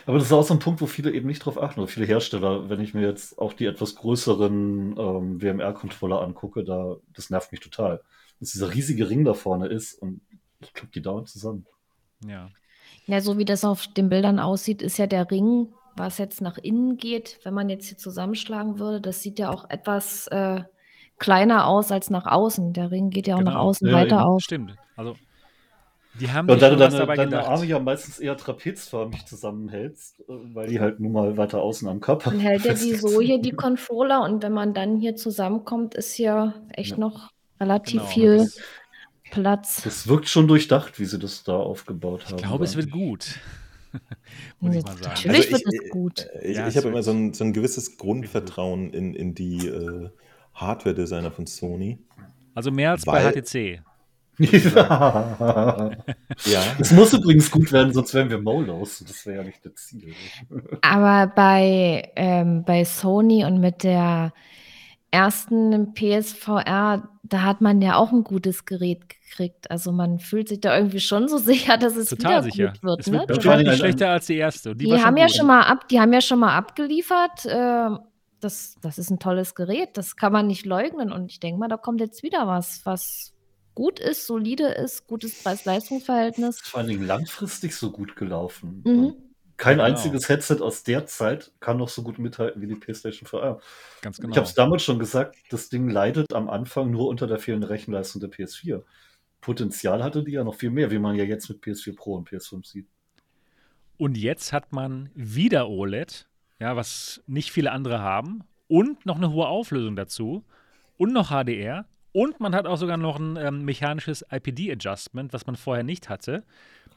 [0.05, 2.05] Aber das ist auch so ein Punkt, wo viele eben nicht drauf achten, oder viele
[2.05, 7.51] Hersteller, wenn ich mir jetzt auch die etwas größeren ähm, WMR-Controller angucke, da, das nervt
[7.51, 8.01] mich total.
[8.39, 10.21] Dass dieser riesige Ring da vorne ist und
[10.61, 11.65] ich glaube, die dauern zusammen.
[12.25, 12.49] Ja.
[13.07, 16.57] Ja, so wie das auf den Bildern aussieht, ist ja der Ring, was jetzt nach
[16.57, 20.61] innen geht, wenn man jetzt hier zusammenschlagen würde, das sieht ja auch etwas äh,
[21.19, 22.73] kleiner aus als nach außen.
[22.73, 23.63] Der Ring geht ja auch nach Genau.
[23.63, 24.25] außen Ja, weiter eben.
[24.25, 24.41] auf.
[24.41, 24.75] Stimmt.
[24.97, 25.15] Also
[26.19, 27.47] die haben Und sich da du deine, dabei deine gedacht.
[27.49, 30.23] Arme ja meistens eher trapezförmig zusammenhältst, äh,
[30.53, 33.39] weil die halt nun mal weiter außen am Körper Dann hält er die so hier,
[33.41, 36.97] die Controller, und wenn man dann hier zusammenkommt, ist hier echt Ja.
[36.97, 38.05] noch relativ Genau.
[38.13, 38.59] viel Das-
[39.31, 39.81] Platz.
[39.83, 42.35] Das wirkt schon durchdacht, wie sie das da aufgebaut haben.
[42.35, 43.39] Ich glaube, es wird gut.
[44.59, 45.03] Muss ich mal sagen.
[45.13, 46.27] Natürlich Also wird ich- es gut.
[46.41, 49.35] Äh, Ich, Ja, ich habe immer wird- so ein, so ein gewisses Grundvertrauen in, in
[49.35, 50.09] die äh,
[50.53, 51.99] Hardware-Designer von Sony.
[52.53, 53.81] Also mehr als Weil- bei HTC.
[54.39, 55.91] ja.
[56.45, 58.99] Ja, Es muss übrigens gut werden, sonst wären wir Molos.
[59.07, 60.13] Das wäre ja nicht das Ziel.
[60.81, 64.33] Aber bei, ähm, bei Sony und mit der
[65.11, 69.69] ersten PSVR, da hat man ja auch ein gutes Gerät gekriegt.
[69.71, 72.67] Also man fühlt sich da irgendwie schon so sicher, dass es Total wieder sicher.
[72.73, 72.99] gut wird.
[73.01, 73.19] es Ne?
[73.27, 74.75] wird vor allem nicht ein- schlechter als die erste.
[74.75, 75.35] Die Die, haben ja gut.
[75.35, 77.45] schon mal ab, die haben ja schon mal abgeliefert.
[77.45, 77.89] Äh,
[78.39, 81.11] das, das ist ein tolles Gerät, das kann man nicht leugnen.
[81.11, 83.33] Und ich denke mal, da kommt jetzt wieder was, was
[83.73, 86.59] gut ist, solide ist, gutes Preis-Leistungs-Verhältnis.
[86.61, 88.81] Vor allen Dingen langfristig so gut gelaufen.
[88.85, 89.13] Mhm.
[89.57, 89.85] Kein Genau.
[89.89, 93.59] einziges Headset aus der Zeit kann noch so gut mithalten wie die PlayStation VR.
[94.01, 94.35] Ganz Ich genau.
[94.35, 98.19] habe es damals schon gesagt, das Ding leidet am Anfang nur unter der fehlenden Rechenleistung
[98.19, 98.83] der PS4.
[99.45, 102.27] Potenzial hatte die ja noch viel mehr, wie man ja jetzt mit PS4 Pro und
[102.27, 102.87] PS5 sieht.
[103.95, 106.27] Und jetzt hat man wieder OLED,
[106.59, 110.43] ja, was nicht viele andere haben, und noch eine hohe Auflösung dazu
[110.97, 115.55] und noch HDR und man hat auch sogar noch ein ähm, mechanisches IPD-Adjustment, was man
[115.55, 116.43] vorher nicht hatte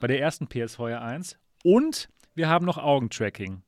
[0.01, 3.61] bei der ersten PSVR 1 und wir haben noch Augentracking.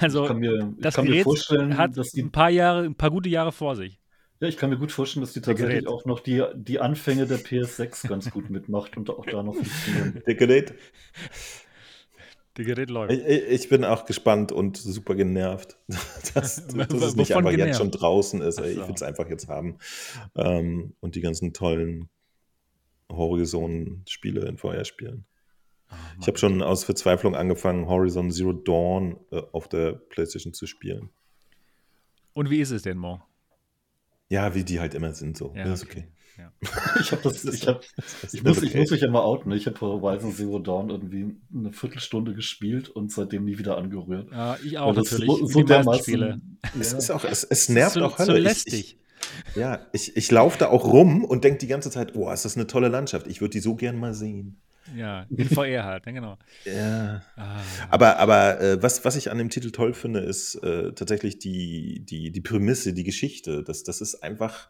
[0.00, 2.82] Also ich kann mir, das kann mir Gerät vorstellen, hat dass die ein paar Jahre,
[2.82, 3.99] ein paar gute Jahre vor sich.
[4.40, 5.86] Ja, ich kann mir gut vorstellen, dass die tatsächlich Gerät.
[5.86, 10.22] auch noch die, die Anfänge der PS6 ganz gut mitmacht und auch da noch funktionieren.
[10.26, 10.74] der Gerät.
[12.54, 13.12] Das Gerät läuft.
[13.12, 15.76] Ich, ich bin auch gespannt und super genervt,
[16.34, 17.68] dass, dass es nicht einfach genervt?
[17.68, 18.58] jetzt schon draußen ist.
[18.58, 18.72] Ey.
[18.72, 19.76] Ich will es einfach jetzt haben.
[20.34, 22.08] Ähm, und die ganzen tollen
[23.10, 25.26] Horizon-Spiele in VR spielen.
[26.20, 31.10] Ich habe schon aus Verzweiflung angefangen, Horizon Zero Dawn äh, auf der PlayStation zu spielen.
[32.32, 33.20] Und wie ist es denn, Mo?
[34.30, 35.52] Ja, wie die halt immer sind so.
[35.54, 36.04] Ja, Ja, ist okay.
[36.38, 36.50] Ja.
[37.00, 37.82] Ich, hab das, ich, hab,
[38.22, 38.80] Das ich, muss, ich okay.
[38.80, 39.52] muss mich ja mal outen.
[39.52, 44.30] Ich habe Horizon Zero Dawn irgendwie eine Viertelstunde gespielt und seitdem nie wieder angerührt.
[44.32, 45.28] Ja, ich auch das natürlich.
[45.28, 46.02] so, so dermaßen.
[46.02, 46.40] Spiele.
[46.80, 48.38] Es ist auch, es, es nervt so, auch so Hölle.
[48.38, 48.96] Ich- lästig.
[49.52, 52.44] Ich, ja, ich, ich laufe da auch rum und denke die ganze Zeit, oh, ist
[52.46, 53.26] das eine tolle Landschaft.
[53.26, 54.60] Ich würde die so gern mal sehen.
[54.96, 56.38] Ja, in VR halt, ne, genau.
[56.64, 57.22] Ja.
[57.36, 61.38] Ah, Aber, aber äh, was, was ich an dem Titel toll finde, ist äh, tatsächlich
[61.38, 63.62] die, die, die Prämisse, die Geschichte.
[63.62, 64.68] Das, das ist einfach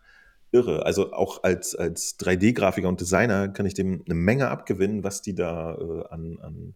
[0.53, 0.85] irre.
[0.85, 5.35] Also auch als, als 3D-Grafiker und Designer kann ich dem eine Menge abgewinnen, was die
[5.35, 6.75] da äh, an, an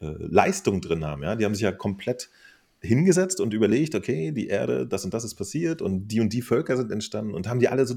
[0.00, 1.22] äh, Leistung drin haben.
[1.22, 1.36] Ja?
[1.36, 2.30] Die haben sich ja komplett
[2.80, 6.42] hingesetzt und überlegt, okay, die Erde, das und das ist passiert und die und die
[6.42, 7.96] Völker sind entstanden und haben die alle so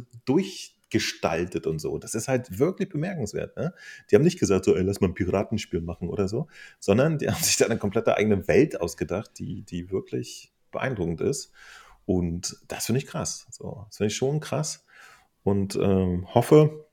[0.90, 1.98] durchgestaltet und so.
[1.98, 3.56] Das ist halt wirklich bemerkenswert.
[3.58, 3.74] Ne?
[4.10, 6.48] Die haben nicht gesagt, so, ey, lass mal ein Piratenspiel machen oder so,
[6.80, 11.52] sondern die haben sich da eine komplette eigene Welt ausgedacht, die, die wirklich beeindruckend ist.
[12.06, 13.48] Und das finde ich krass.
[13.52, 14.86] So, das finde ich schon krass.
[15.44, 16.86] Und ähm, hoffe,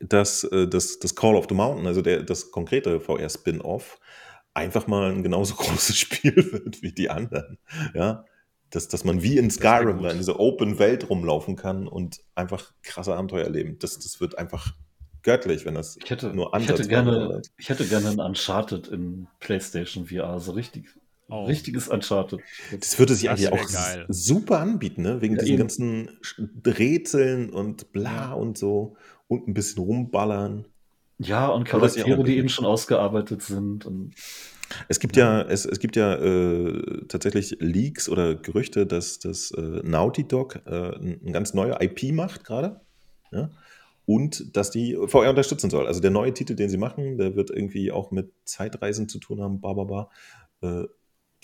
[0.00, 3.98] dass äh, das, das Call of the Mountain, also der, das konkrete VR-Spin-Off,
[4.54, 7.58] einfach mal ein genauso großes Spiel wird wie die anderen.
[7.94, 8.24] Ja,
[8.72, 12.72] dass, dass man wie in Skyrim da in dieser Open Welt rumlaufen kann und einfach
[12.82, 13.76] krasse Abenteuer erleben.
[13.78, 14.74] Das, das wird einfach
[15.22, 19.28] göttlich, wenn das Ich hätte, nur ich, hätte gerne, ich hätte gerne ein Uncharted in
[19.40, 20.86] PlayStation VR, so richtig,
[21.28, 21.44] Oh.
[21.44, 22.40] richtiges Uncharted.
[22.78, 24.04] Das würde sich Das eigentlich auch geil.
[24.08, 25.22] super anbieten, ne?
[25.22, 25.60] wegen Ja, diesen eben.
[25.60, 26.18] ganzen
[26.66, 28.96] Rätseln und bla und so
[29.28, 30.66] und ein bisschen rumballern.
[31.18, 33.86] Ja, und Charaktere, die eben schon ausgearbelt sind.
[33.86, 34.14] Und
[34.88, 39.60] Es gibt ja, es, es gibt ja äh, tatsächlich Leaks oder Gerüchte, dass das äh,
[39.82, 42.80] Naughty Dog äh, ein, ein ganz neue IP macht gerade.
[43.30, 43.50] Ja?
[44.04, 45.86] Und dass die VR unterstützen soll.
[45.86, 49.40] Also der neue Titel, den sie machen, der wird irgendwie auch mit Zeitreisen zu tun
[49.40, 50.10] haben, ba, ba, ba.
[50.60, 50.86] Äh,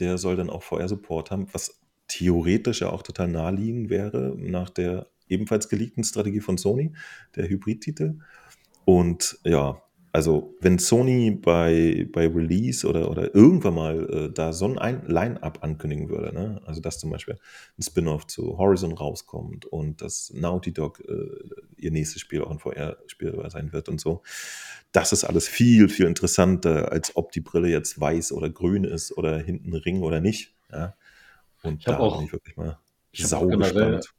[0.00, 5.08] der soll dann auch VR-Support haben, was theoretisch ja auch total naheliegend wäre, nach der
[5.28, 6.92] ebenfalls geleakten Strategie von Sony,
[7.36, 8.18] der Hybrid-Titel.
[8.84, 9.82] Und ja,
[10.12, 15.62] also wenn Sony bei, bei Release oder, oder irgendwann mal äh, da so ein Line-Up
[15.62, 16.60] ankündigen würde, ne?
[16.64, 17.36] also dass zum Beispiel
[17.78, 21.26] ein Spin-off zu Horizon rauskommt und dass Naughty Dog äh,
[21.76, 24.22] ihr nächstes Spiel auch ein VR-Spiel sein wird und so,
[24.92, 29.16] das ist alles viel, viel interessanter, als ob die Brille jetzt weiß oder grün ist
[29.16, 30.54] oder hinten Ring oder nicht.
[30.72, 30.94] Ja?
[31.62, 32.78] Und Ich da auch, bin ich wirklich mal
[33.10, 34.14] ich sau gespannt.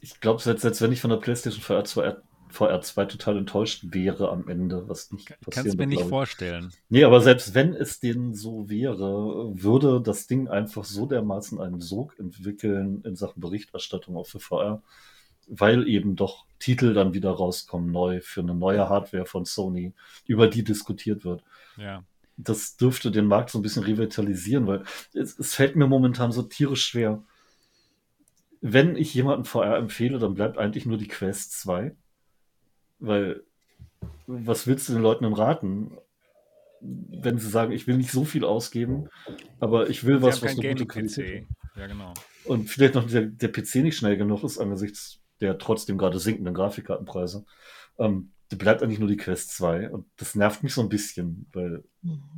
[0.00, 2.16] ich glaube, selbst, selbst wenn ich von der PlayStation VR 2,
[2.50, 6.72] VR 2 total enttäuscht wäre am Ende, was nicht Kannst passieren mir nicht vorstellen.
[6.88, 11.80] Nee, aber selbst wenn es denn so wäre, würde das Ding einfach so dermaßen einen
[11.80, 14.82] Sog entwickeln in Sachen Berichterstattung auch für VR,
[15.46, 19.92] weil eben doch Titel dann wieder rauskommen neu für eine neue Hardware von Sony,
[20.26, 21.42] über die diskutiert wird.
[21.76, 22.04] Ja.
[22.36, 26.42] Das dürfte den Markt so ein bisschen revitalisieren, weil es, es fällt mir momentan so
[26.42, 27.22] tierisch schwer.
[28.60, 31.94] Wenn ich jemanden VR empfehle, dann bleibt eigentlich nur die Quest 2,
[33.00, 33.42] weil
[34.26, 35.96] was willst du den Leuten denn raten?
[36.82, 39.08] wenn sie sagen, ich will nicht so viel ausgeben,
[39.58, 41.46] aber ich will Sie was, was eine gute Qualität.
[41.76, 42.14] Ja, genau.
[42.44, 46.54] Und vielleicht noch der, der PC nicht schnell genug ist angesichts der trotzdem gerade sinkenden
[46.54, 47.44] Grafikkartenpreise.
[47.98, 51.46] Ähm, da bleibt eigentlich nur die Quest 2 und das nervt mich so ein bisschen,
[51.52, 51.84] weil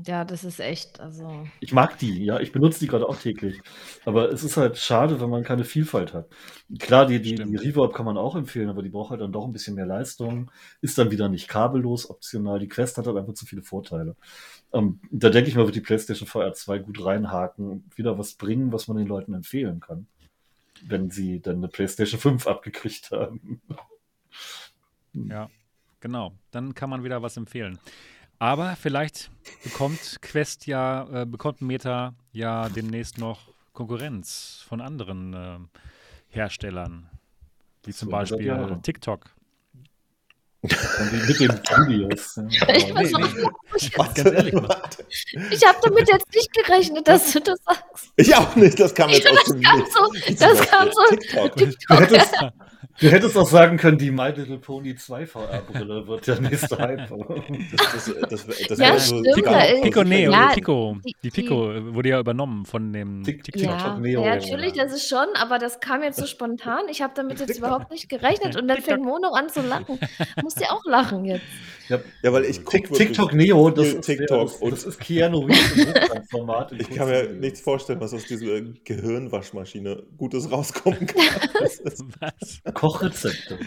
[0.07, 1.47] Ja, das ist echt, also.
[1.59, 3.63] ich mag die, ja, ich benutze die gerade auch täglich.
[4.05, 6.29] Aber es ist halt schade, wenn man keine Vielfalt hat.
[6.79, 7.57] Klar, die, die, die.
[7.57, 10.51] Reverb kann man auch empfehlen, aber die braucht halt dann doch ein bisschen mehr Leistung,
[10.83, 12.59] ist dann wieder nicht kabellos, optional.
[12.59, 14.15] Die Quest hat halt einfach zu viele Vorteile.
[14.75, 18.35] Ähm, da denke ich mal, wird die PlayStation VR 2 gut reinhaken und wieder was
[18.35, 20.07] bringen, was man den Leuten empfehlen kann.
[20.85, 23.63] Wenn sie dann eine PlayStation 5 abgekriegt haben.
[25.15, 25.49] Ja,
[26.03, 26.33] genau.
[26.51, 27.79] Dann kann man wieder was empfehlen.
[28.39, 29.31] Aber vielleicht
[29.63, 35.59] bekommt Quest ja, äh, bekommt Meta ja demnächst noch Konkurrenz von anderen äh,
[36.29, 37.09] Herstellern.
[37.85, 38.83] Wie zum Beispiel Jahren.
[38.83, 39.31] TikTok.
[40.63, 42.37] Mit den Videos.
[42.37, 42.69] Ja.
[42.75, 44.53] Ich nee, nee.
[44.53, 45.05] Warte.
[45.51, 48.13] Ich habe damit jetzt nicht gerechnet, dass du das sagst.
[48.17, 51.17] Ich auch nicht, das kam jetzt aus dem kam so, das kam so.
[51.17, 51.57] TikTok.
[51.57, 52.35] Du hättest,
[53.01, 57.09] du hättest auch sagen können, die My Little Pony 2 VR-Brille wird der nächste Hype.
[57.09, 60.97] Das, das, das, das Ja, wäre so stimmt, Pico, Neo, Ja, Pico.
[61.05, 63.63] die- Die Pico wurde ja übernommen von dem Tik- TikTok.
[63.63, 64.25] TikTok Ja, Neo.
[64.25, 66.83] ja, natürlich, das ist schon, aber das kam jetzt so spontan.
[66.91, 69.99] Ich habe damit jetzt überhaupt nicht gerechnet und dann fängt Mono an zu lachen.
[70.43, 71.45] Muss ja auch lachen jetzt.
[71.93, 74.85] Ja, Ja, weil ich guck Tik- wirklich TikTok Neo, das ist, TikTok das, und- das
[74.85, 80.51] ist Keanu Reeves im in Ich kann mir nichts vorstellen, was aus dieser Gehirnwaschmaschine Gutes
[80.51, 81.23] rauskommen kann.
[81.61, 82.75] Das ist, Was?
[82.75, 83.59] Kochrezepte.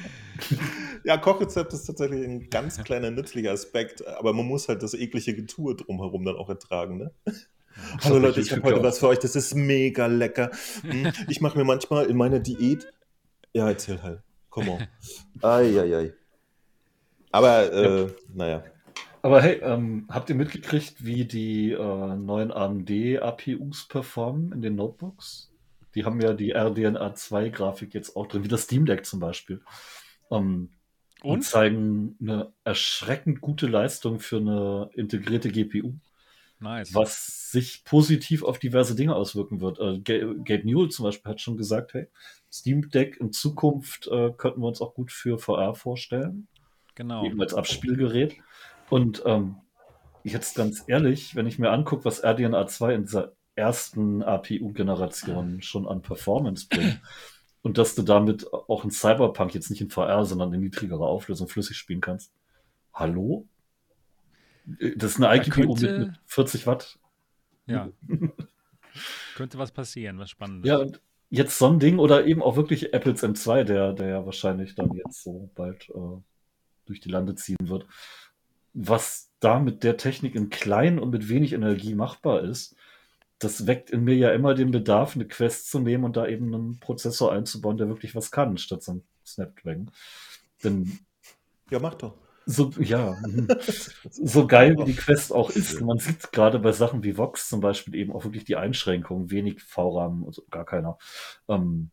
[1.05, 5.33] ja, Kochrezept ist tatsächlich ein ganz kleiner nützlicher Aspekt, aber man muss halt das eklige
[5.35, 6.97] Getue drumherum dann auch ertragen.
[6.97, 7.11] Ne?
[8.03, 10.51] Hallo Leute, ich habe heute was für euch, das ist mega lecker.
[10.81, 12.87] Hm, Ich mache mir manchmal in meiner Diät.
[13.53, 14.19] Ja, erzähl halt.
[14.49, 14.87] Komm on.
[15.41, 16.13] Eieiei.
[17.35, 18.63] Aber, äh, naja.
[19.21, 25.51] Aber hey, ähm, habt ihr mitgekriegt, wie die äh, neuen AMD-APUs performen in den Notebooks?
[25.95, 29.61] Die haben ja die RDNA 2-Grafik jetzt auch drin, wie das Steam Deck zum Beispiel.
[30.31, 30.69] Ähm,
[31.23, 31.31] und?
[31.31, 31.43] Und?
[31.43, 35.95] zeigen eine erschreckend gute Leistung für eine integrierte GPU,
[36.61, 36.93] Nice.
[36.93, 39.79] was sich positiv auf diverse Dinge auswirken wird.
[39.79, 42.07] Äh, Ga- Gabe Newell zum Beispiel hat schon gesagt, hey,
[42.49, 46.47] Steam Deck in Zukunft äh, könnten wir uns auch gut für VR vorstellen
[46.95, 47.25] Genau.
[47.25, 48.35] eben als Abspielgerät.
[48.89, 49.57] Und ähm,
[50.23, 55.87] jetzt ganz ehrlich, wenn ich mir angucke, was RDNA 2 in dieser ersten APU-Generation schon
[55.87, 57.01] an Performance bringt
[57.61, 61.47] und dass du damit auch in Cyberpunk jetzt nicht in VR, sondern in niedrigerer Auflösung
[61.47, 62.31] flüssig spielen kannst.
[62.93, 63.47] Hallo?
[64.65, 66.99] Das ist eine iGPU mit, könnte- mit 40 Watt.
[67.67, 67.89] Ja.
[69.35, 70.69] Könnte was passieren, was Spannendes.
[70.69, 74.25] Ja, und jetzt so ein Ding oder eben auch wirklich Apples M2, der, der ja
[74.25, 76.21] wahrscheinlich dann jetzt so bald äh,
[76.85, 77.87] durch die Lande ziehen wird.
[78.73, 82.75] Was da mit der Technik in klein und mit wenig Energie machbar ist,
[83.39, 86.53] das weckt in mir ja immer den Bedarf, eine Quest zu nehmen und da eben
[86.53, 89.91] einen Prozessor einzubauen, der wirklich was kann, statt so ein Snapdragon.
[90.63, 90.99] Denn
[91.69, 92.15] Ja, mach doch.
[92.45, 93.47] so, ja, mhm.
[94.09, 95.81] so geil wie die Quest auch ist.
[95.81, 99.61] Man sieht gerade bei Sachen wie Vox zum Beispiel eben auch wirklich die Einschränkungen, wenig
[99.63, 100.97] VRAM, also gar keiner.
[101.47, 101.91] Ähm,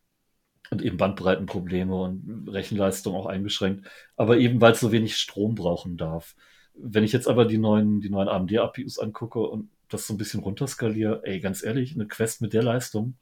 [0.73, 3.87] und eben Bandbreitenprobleme und Rechenleistung auch eingeschränkt.
[4.17, 6.35] Aber eben, weil es so wenig Strom brauchen darf.
[6.75, 10.41] Wenn ich jetzt aber die neuen, die neuen AMD-APUs angucke und das so ein bisschen
[10.41, 13.13] runterskaliere, ey, ganz ehrlich, eine Quest mit der Leistung,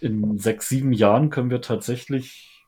[0.00, 2.64] in sechs, sieben Jahren können wir tatsächlich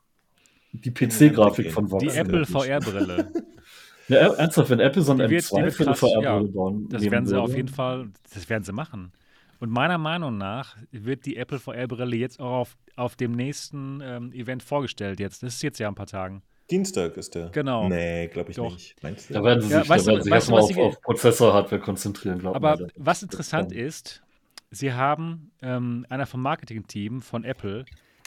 [0.73, 2.45] die PC-Grafik von Vox Die Apple.
[2.47, 3.33] VR-Brille.
[4.09, 6.53] ja, ernsthaft, wenn Apple so ein Die wird- die M2 wird für eine VR-Brille ja.
[6.53, 9.13] bauen, Das werden sie würde, auf jeden Fall, das werden sie machen.
[9.61, 14.33] Und meiner Meinung nach wird die Apple VR-Brille jetzt auch auf, auf dem nächsten ähm,
[14.33, 15.19] Event vorgestellt.
[15.21, 15.43] Jetzt.
[15.43, 16.43] Das ist jetzt ja ein paar Tagen.
[16.71, 17.49] Dienstag ist der.
[17.49, 17.89] Genau.
[17.89, 18.73] Nee, glaube ich Doch.
[18.73, 19.03] nicht.
[19.03, 19.35] Meinst du?
[19.35, 21.01] Da werden sie Ja, sich, weißt da du- werden weißt du, erstmal was auf, auf
[21.03, 22.93] Prozessor-Hardware konzentrieren, glaube Aber ich.
[22.97, 24.23] was interessant ist,
[24.71, 27.85] sie haben, ähm, einer vom Marketing-Team von Apple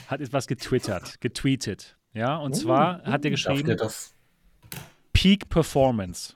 [0.07, 1.97] hat etwas getwittert, getweetet.
[2.13, 4.15] Ja, und zwar hat er geschrieben, das?
[5.13, 6.35] Peak Performance.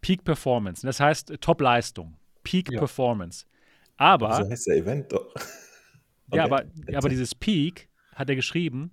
[0.00, 0.84] Peak Performance.
[0.86, 2.16] Das heißt Top-Leistung.
[2.42, 2.78] Peak Ja.
[2.78, 3.44] Performance.
[4.02, 5.32] Aber, So heißt der Event doch.
[5.36, 5.42] ja,
[6.30, 6.40] Okay.
[6.40, 8.90] aber, ja, aber dieses Peak hat er geschrieben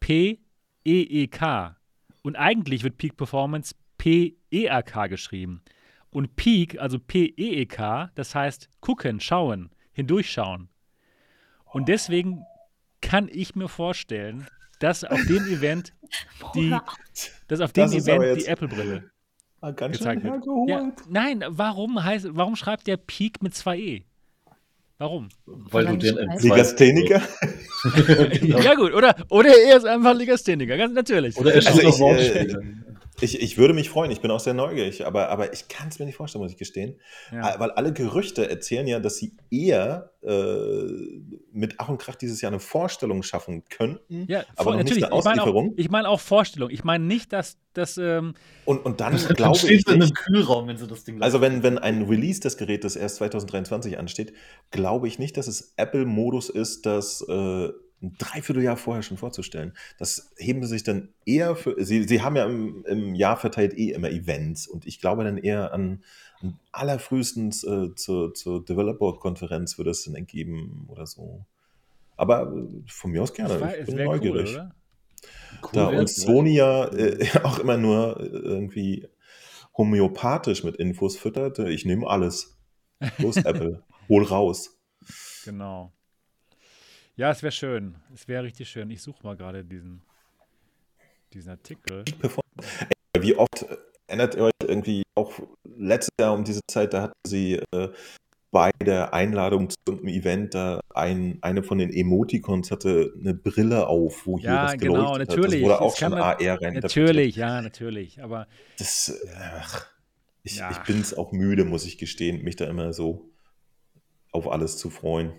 [0.00, 1.76] P-E-E-K.
[2.22, 5.62] Und eigentlich wird Peak Performance P-E-A-K geschrieben.
[6.10, 10.68] Und Peak, also P-E-E-K, das heißt gucken, schauen, hindurchschauen.
[11.64, 12.44] Und deswegen
[13.00, 14.46] kann ich mir vorstellen,
[14.78, 15.92] dass auf dem Event
[16.54, 16.76] die,
[17.48, 19.10] dass auf dem Das aber Event die Apple-Brille
[19.60, 20.44] Ah, gezeigt wird.
[20.68, 24.04] Ja, nein, warum heißt, warum schreibt der Peak mit zwei E?
[25.02, 25.30] Warum?
[25.46, 27.22] Weil du Weil den er nicht M2 Legastheniker?
[28.40, 31.36] Ja gut, oder, oder er ist einfach Legastheniker, ganz natürlich.
[31.36, 32.62] Oder er Also spielt ich, noch äh, Wortspiele.
[33.20, 35.98] Ich, ich würde mich freuen, ich bin auch sehr neugierig, aber, aber ich kann es
[35.98, 36.98] mir nicht vorstellen, muss ich gestehen.
[37.30, 37.54] Ja.
[37.54, 40.86] Äh, Weil alle Gerüchte erzählen ja, dass sie eher äh,
[41.52, 45.18] mit Ach und Krach dieses Jahr eine Vorstellung schaffen könnten, Ja, aber noch nicht eine
[45.18, 45.74] Ich meine auch, Auslieferung.
[45.76, 46.70] ich meine auch Vorstellung.
[46.70, 47.98] Ich meine nicht, dass das.
[47.98, 48.34] Ähm,
[48.64, 51.40] Und, und dann Dann glaube ich in einem nicht, Kühlraum, wenn sie das Ding also
[51.40, 54.32] wenn, wenn ein Release des Gerätes erst 2023 ansteht,
[54.70, 57.68] glaube ich nicht, dass es Apple-Modus ist, das äh,
[58.02, 59.74] ein Dreivierteljahr vorher schon vorzustellen.
[59.98, 63.74] Das heben sie sich dann eher für, sie, sie haben ja im, im Jahr verteilt
[63.78, 66.02] eh immer Events und ich glaube dann eher an,
[66.40, 71.44] an allerfrühestens äh, zur, zur Developer-Konferenz würde es dann ergeben oder so.
[72.16, 74.50] Aber äh, von mir aus gerne, war- ich bin wäre cool, neugierig.
[74.54, 74.74] oder?
[75.72, 79.08] Da uns Sony ja äh, auch immer nur äh, irgendwie
[79.76, 82.58] homöopathisch mit Infos füttert, äh, ich nehme alles.
[83.18, 84.78] Los, Apple, hol raus.
[85.44, 85.92] Genau.
[87.16, 87.96] Ja, es wäre schön.
[88.14, 88.90] Es wäre richtig schön.
[88.90, 90.02] Ich suche mal gerade diesen,
[91.32, 92.04] diesen Artikel.
[93.18, 93.76] Wie oft äh,
[94.06, 95.32] erinnert ihr euch irgendwie auch
[95.64, 97.88] letztes Jahr um diese Zeit, da hatten sie äh,
[98.50, 103.86] bei der Einladung zu irgendeinem Event, da ein, eine von den Emoticons hatte eine Brille
[103.86, 105.28] auf, wo hier Ja, was genau, geleuchtet hat.
[105.36, 105.60] natürlich.
[105.60, 106.74] Das wurde auch Das schon man- AR rein.
[106.74, 108.22] Natürlich, ja, natürlich.
[108.22, 108.46] Aber
[108.78, 109.28] Das, äh,
[109.58, 109.86] ach,
[110.42, 110.70] ich, Ja.
[110.70, 113.30] ich bin es auch müde, muss ich gestehen, mich da immer so
[114.32, 115.32] auf alles zu freuen.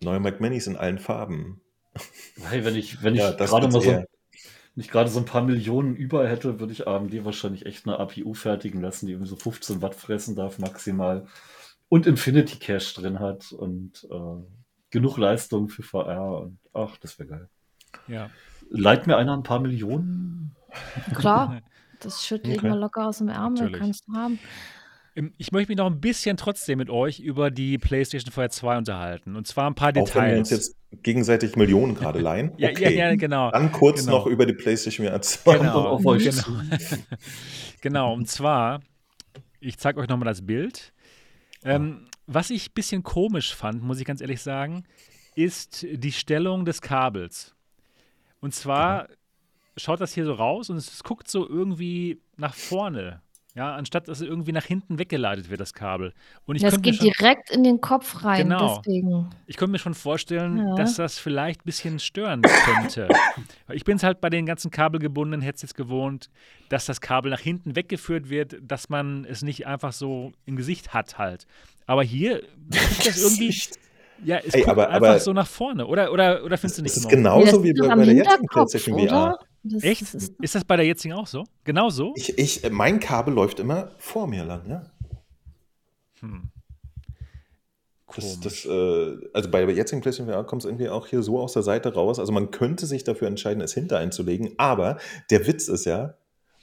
[0.00, 1.60] Neue Mac Minis in allen Farben.
[2.40, 4.06] Hey, wenn ich, wenn ich Ja, das gerade mal so, eher.
[4.74, 7.98] wenn ich gerade so ein paar Millionen über hätte, würde ich AMD wahrscheinlich echt eine
[7.98, 11.26] APU fertigen lassen, die irgendwie so 15 Watt fressen darf maximal
[11.88, 14.44] und Infinity Cache drin hat und äh,
[14.90, 17.50] genug Leistung für VR und ach, das wäre geil.
[18.06, 18.32] ja.
[18.70, 20.56] Leiht mir einer ein paar Millionen?
[21.12, 21.54] Klar,
[22.00, 22.66] das schüttle ich Okay.
[22.66, 23.70] mal locker aus dem Ärmel, Natürlich.
[23.70, 24.40] kannst du haben.
[25.36, 29.36] Ich möchte mich noch ein bisschen trotzdem mit euch über die PlayStation VR 2 unterhalten.
[29.36, 30.50] Und zwar ein paar Auch wenn wir uns Details.
[30.50, 32.52] jetzt gegenseitig Millionen gerade leihen.
[32.56, 33.50] ja, ja, ja, genau.
[33.50, 34.18] Dann kurz Genau.
[34.18, 35.58] noch über die PlayStation VR 2.
[35.58, 36.60] Genau, auf euch genau.
[37.80, 38.80] genau, und zwar,
[39.60, 40.92] ich zeige euch nochmal das Bild.
[41.64, 44.84] Ähm, was ich ein bisschen komisch fand, muss ich ganz ehrlich sagen,
[45.34, 47.54] ist die Stellung des Kabels.
[48.40, 49.08] Und zwar
[49.76, 53.20] schaut das hier so raus und es guckt so irgendwie nach vorne.
[53.58, 56.12] Ja, anstatt dass es irgendwie nach hinten weggeleitet wird, das Kabel.
[56.46, 58.78] Und ich Das geht schon, direkt in den Kopf rein, Genau.
[58.86, 59.30] deswegen.
[59.48, 60.74] ich könnte mir schon vorstellen, Ja.
[60.76, 63.08] dass das vielleicht ein bisschen stören könnte.
[63.72, 66.30] Ich bin es halt bei den ganzen kabelgebundenen Headsets gewohnt,
[66.68, 70.94] dass das Kabel nach hinten weggeführt wird, dass man es nicht einfach so im Gesicht
[70.94, 71.46] hat halt.
[71.86, 73.52] Aber hier guckt das irgendwie,
[74.24, 75.84] ja, es Ey, guckt aber- einfach aber- so nach vorne.
[75.88, 77.40] Oder, oder, oder findest du nicht Das ist genau?
[77.40, 79.36] Genauso wie ist bei, bei der jetzigen PlayStation VR.
[79.62, 80.02] Das, Echt?
[80.02, 81.44] Das ist, Ist das bei der jetzigen auch so?
[81.64, 82.12] Genau so?
[82.16, 84.90] Ich, ich, äh, mein Kabel läuft immer vor mir lang, ja.
[86.20, 86.50] Hm.
[88.16, 91.38] Das, das, äh, also bei der jetzigen PlayStation VR kommt es irgendwie auch hier so
[91.38, 92.18] aus der Seite raus.
[92.18, 94.98] Also man könnte sich dafür entscheiden, es hinter einzulegen, aber
[95.30, 96.14] der Witz ist ja,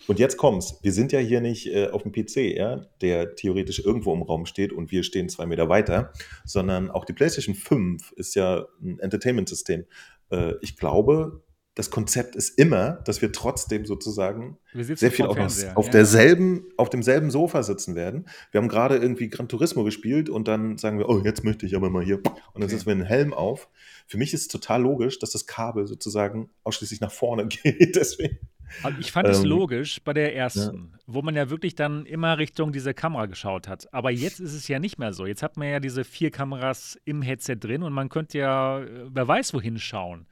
[0.07, 3.79] und jetzt kommt's, wir sind ja hier nicht äh, auf dem PC, ja, der theoretisch
[3.79, 6.11] irgendwo im Raum steht und wir stehen zwei Meter weiter,
[6.43, 9.85] sondern auch die PlayStation 5 ist ja ein Entertainment-System.
[10.31, 11.41] Äh, ich glaube,
[11.75, 15.91] das Konzept ist immer, dass wir trotzdem sozusagen Wir sehr viel auf ja.
[15.91, 18.27] derselben, auf demselben Sofa sitzen werden.
[18.51, 21.75] Wir haben gerade irgendwie Gran Turismo gespielt und dann sagen wir, oh, jetzt möchte ich
[21.75, 22.17] aber mal hier.
[22.17, 22.69] Und dann Okay.
[22.69, 23.67] setzen wir einen Helm auf.
[24.07, 27.95] Für mich ist es total logisch, dass das Kabel sozusagen ausschließlich nach vorne geht.
[27.97, 28.39] Deswegen.
[28.81, 32.37] Aber ich fand es Ähm, logisch bei der ersten, wo man ja wirklich dann immer
[32.37, 33.93] Richtung diese Kamera geschaut hat.
[33.93, 35.25] Aber jetzt ist es ja nicht mehr so.
[35.25, 38.87] Jetzt hat man ja diese vier Kameras im Headset drin und man könnte ja, äh,
[39.09, 40.25] wer weiß, wohin schauen.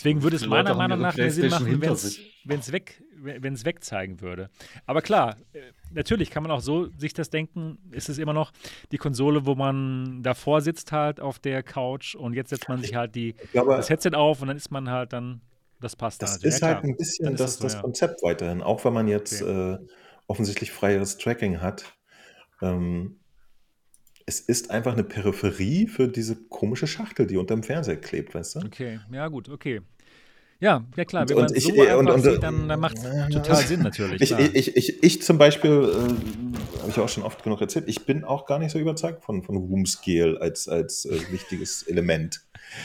[0.00, 3.66] Deswegen würde es meiner Meinung nach mehr Sinn machen, wenn es wenn's weg, wenn es
[3.66, 4.48] wegzeigen würde.
[4.86, 5.60] Aber klar, äh,
[5.92, 8.50] natürlich kann man auch so sich das denken, ist es immer noch
[8.92, 12.94] die Konsole, wo man davor sitzt halt auf der Couch und jetzt setzt man sich
[12.94, 15.42] halt die, glaube, das Headset auf und dann ist man halt dann,
[15.80, 17.80] das passt Das ist ja, halt ein bisschen das, das, das ja.
[17.82, 19.74] Konzept weiterhin, auch wenn man jetzt okay.
[19.74, 19.78] äh,
[20.28, 21.92] offensichtlich freieres Tracking hat.
[22.62, 23.19] Ähm,
[24.26, 28.56] es ist einfach eine Peripherie für diese komische Schachtel, die unter dem Fernseher klebt, weißt
[28.56, 28.60] du?
[28.60, 29.80] Okay, ja gut, okay.
[30.60, 33.04] Ja, ja klar, wenn man ich, so äh, und, und, sieht, dann, dann macht es
[33.04, 34.20] äh, total Sinn natürlich.
[34.20, 38.04] Ich, ich, ich, ich, zum Beispiel, äh, habe ich auch schon oft genug erzählt, ich
[38.04, 42.42] bin auch gar nicht so überzeugt von, von Room Scale als, als äh, wichtiges Element.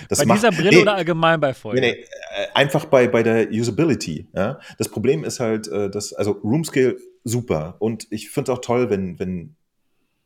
[0.08, 1.82] Das bei macht, dieser Brille nee, oder allgemein bei Folge?
[1.82, 2.00] Nee, nee,
[2.44, 4.30] äh, einfach bei, bei der Usability.
[4.34, 4.60] Ja?
[4.78, 6.96] Das Problem ist halt, dass, also Room Scale
[7.26, 9.56] super und ich finde es auch toll, wenn, wenn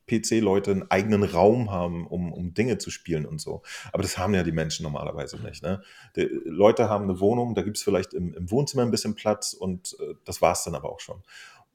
[0.09, 3.61] PC-Leute einen eigenen Raum haben, um, um Dinge zu spielen und so.
[3.93, 5.63] Aber das haben ja die Menschen normalerweise nicht.
[5.63, 5.81] Ne?
[6.15, 9.53] Die Leute haben eine Wohnung, da gibt es vielleicht im, im, Wohnzimmer ein bisschen Platz
[9.53, 11.21] und äh, das war es dann aber auch schon.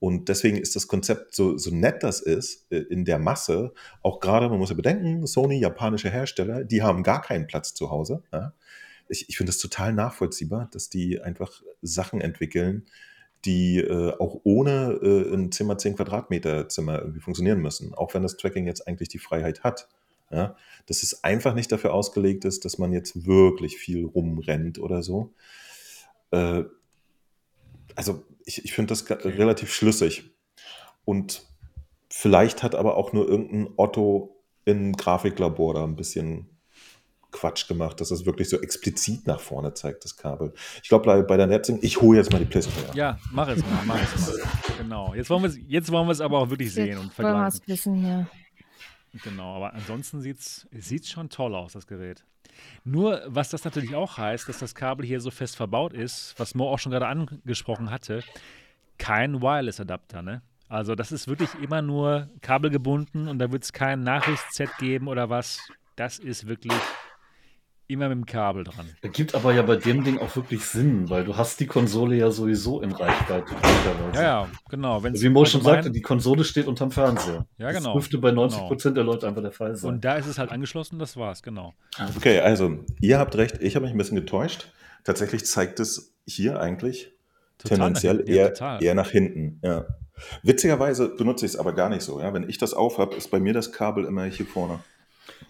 [0.01, 4.21] Und deswegen ist das Konzept, so, so nett das ist, äh, in der Masse, auch
[4.21, 8.23] gerade, man muss ja bedenken, Sony, japanische Hersteller, die haben gar keinen Platz zu Hause.
[8.33, 8.53] Ja?
[9.09, 12.87] Ich, ich finde es total nachvollziehbar, dass die einfach Sachen entwickeln,
[13.45, 18.23] die äh, auch ohne äh, ein Zimmer 10 Quadratmeter Zimmer irgendwie funktionieren müssen, auch wenn
[18.23, 19.89] das Tracking jetzt eigentlich die Freiheit hat.
[20.31, 20.57] Ja,
[20.87, 25.33] dass es einfach nicht dafür ausgelegt ist, dass man jetzt wirklich viel rumrennt oder so.
[26.31, 26.65] Äh,
[27.95, 29.29] also ich, ich finde das okay.
[29.29, 30.31] relativ schlüssig.
[31.05, 31.47] Und
[32.09, 34.35] vielleicht hat aber auch nur irgendein Otto
[34.65, 36.49] im Grafiklabor da ein bisschen
[37.35, 40.55] Quatsch gemacht, dass es wirklich so explizit nach vorne zeigt, das Kabel.
[40.83, 42.95] Ich glaube, bei, bei der Netzing, ich hole jetzt mal die PlayStation.
[42.95, 44.49] Ja, mach es mal, mach es mal.
[44.79, 45.15] Genau.
[45.15, 47.41] Jetzt wollen wir es jetzt wollen wir es aber auch wirklich sehen jetzt und vergleichen.
[47.41, 48.27] Wollen wir es wissen, ja.
[49.23, 52.25] Genau, aber ansonsten sieht es schon toll aus, das Gerät.
[52.85, 56.55] Nur, was das natürlich auch heißt, dass das Kabel hier so fest verbaut ist, was
[56.55, 58.23] Mo auch schon gerade angesprochen hatte,
[58.99, 60.43] kein Wireless-Adapter, ne?
[60.69, 65.31] Also das ist wirklich immer nur kabelgebunden und da wird es kein Nachrichtset geben oder
[65.31, 65.61] was.
[65.97, 66.73] Das ist wirklich
[67.87, 68.87] immer mit dem Kabel dran.
[69.13, 72.31] Gibt aber ja bei dem Ding auch wirklich Sinn, weil du hast die Konsole ja
[72.31, 73.55] sowieso in Reichweite.
[74.15, 75.03] Ja, ja, genau.
[75.03, 77.47] Wenn's Wie Mo schon sagte, die Konsole steht unterm Fernseher.
[77.59, 77.95] Ja, genau.
[77.95, 78.69] Das dürfte bei 90 genau.
[78.69, 79.95] Prozent der Leute einfach der Fall sein.
[79.95, 81.75] Und da ist es halt angeschlossen, das war's, genau.
[82.17, 84.71] Okay, also ihr habt recht, ich habe mich ein bisschen getäuscht.
[85.05, 87.13] Tatsächlich zeigt es hier eigentlich
[87.59, 89.61] total tendenziell nach eher, ja, eher nach hinten.
[89.63, 89.85] Ja.
[90.43, 92.21] Witzigerweise benutze ich es aber gar nicht so.
[92.21, 92.33] Ja?
[92.33, 94.81] Wenn ich das aufhab, ist bei mir das Kabel immer hier vorne.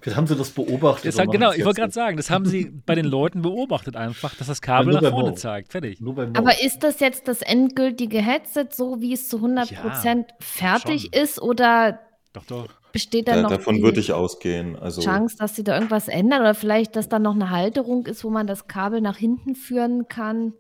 [0.00, 1.06] Vielleicht haben sie das beobachtet.
[1.06, 4.34] Das hat, genau, ich wollte gerade sagen, das haben sie bei den Leuten beobachtet einfach,
[4.34, 5.34] dass das Kabel nach vorne Mo.
[5.34, 5.72] zeigt.
[5.72, 5.98] Fertig.
[6.34, 11.22] Aber ist das jetzt das endgültige Headset, so wie es zu 100% ja, fertig schon.
[11.22, 12.00] ist oder
[12.34, 12.68] doch, doch.
[12.92, 14.76] besteht da, da noch Davon würde ich ausgehen.
[14.76, 18.24] Also Chance, dass sie da irgendwas ändern oder vielleicht, dass da noch eine Halterung ist,
[18.24, 20.52] wo man das Kabel nach hinten führen kann?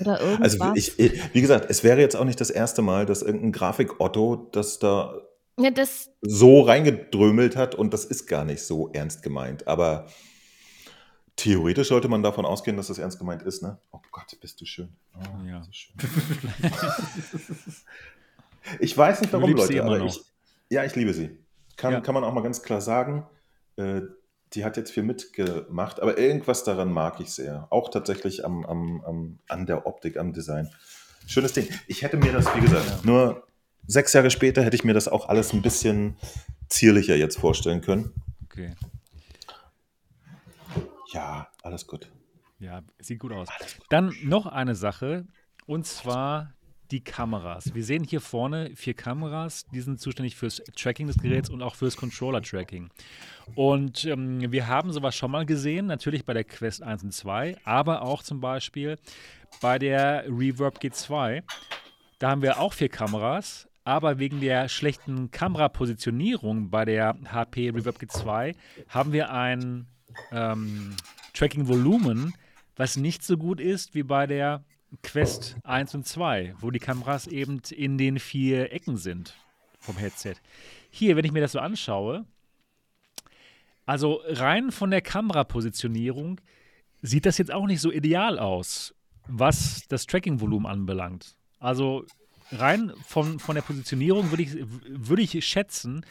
[0.00, 0.60] Oder irgendwas?
[0.60, 0.96] Also ich,
[1.32, 5.14] wie gesagt, es wäre jetzt auch nicht das erste Mal, dass irgendein Grafik-Otto das da
[5.58, 9.66] ja, das so reingedrömelt hat und das ist gar nicht so ernst gemeint.
[9.68, 10.06] Aber
[11.36, 13.62] theoretisch sollte man davon ausgehen, dass das ernst gemeint ist.
[13.62, 13.78] Ne?
[13.92, 14.96] Oh Gott, bist du schön.
[15.14, 15.62] Oh, ja.
[15.62, 15.94] So schön.
[18.80, 20.20] ich weiß nicht warum, Leute, aber ich,
[20.70, 21.38] ja, ich liebe sie.
[21.76, 22.00] Kann, ja.
[22.00, 23.26] kann man auch mal ganz klar sagen.
[23.76, 24.02] Äh,
[24.54, 27.66] die hat jetzt viel mitgemacht, aber irgendwas daran mag ich sehr.
[27.70, 30.70] Auch tatsächlich am, am, am, an der Optik, am Design.
[31.26, 31.68] Schönes Ding.
[31.88, 33.00] Ich hätte mir das, wie gesagt, ja.
[33.02, 33.43] nur
[33.86, 36.16] sechs Jahre später hätte ich mir das auch alles ein bisschen
[36.68, 38.12] zierlicher jetzt vorstellen können.
[38.44, 38.74] Okay.
[41.12, 42.10] Ja, alles gut.
[42.58, 43.48] Ja, sieht gut aus.
[43.88, 45.26] Dann noch eine Sache,
[45.66, 46.54] und zwar
[46.90, 47.74] die Kameras.
[47.74, 51.74] Wir sehen hier vorne vier Kameras, die sind zuständig fürs Tracking des Geräts und auch
[51.74, 52.90] fürs Controller-Tracking.
[53.54, 57.56] Und ähm, wir haben sowas schon mal gesehen, natürlich bei der Quest 1 und 2,
[57.64, 58.98] aber auch zum Beispiel
[59.60, 61.42] bei der Reverb G2.
[62.18, 67.98] Da haben wir auch vier Kameras, aber wegen der schlechten Kamerapositionierung bei der HP Reverb
[67.98, 68.54] G2
[68.88, 69.86] haben wir ein
[70.32, 70.96] ähm,
[71.34, 72.34] Tracking-Volumen,
[72.76, 74.64] was nicht so gut ist wie bei der
[75.02, 79.36] Quest 1 und 2, wo die Kameras eben in den vier Ecken sind
[79.78, 80.36] vom Headset.
[80.90, 82.24] Hier, wenn ich mir das so anschaue,
[83.84, 86.40] also rein von der Kamerapositionierung
[87.02, 88.94] sieht das jetzt auch nicht so ideal aus,
[89.26, 91.36] was das Tracking-Volumen anbelangt.
[91.58, 92.06] Also
[92.54, 94.56] rein von, von der Positionierung würde ich,
[94.88, 96.04] würd ich schätzen,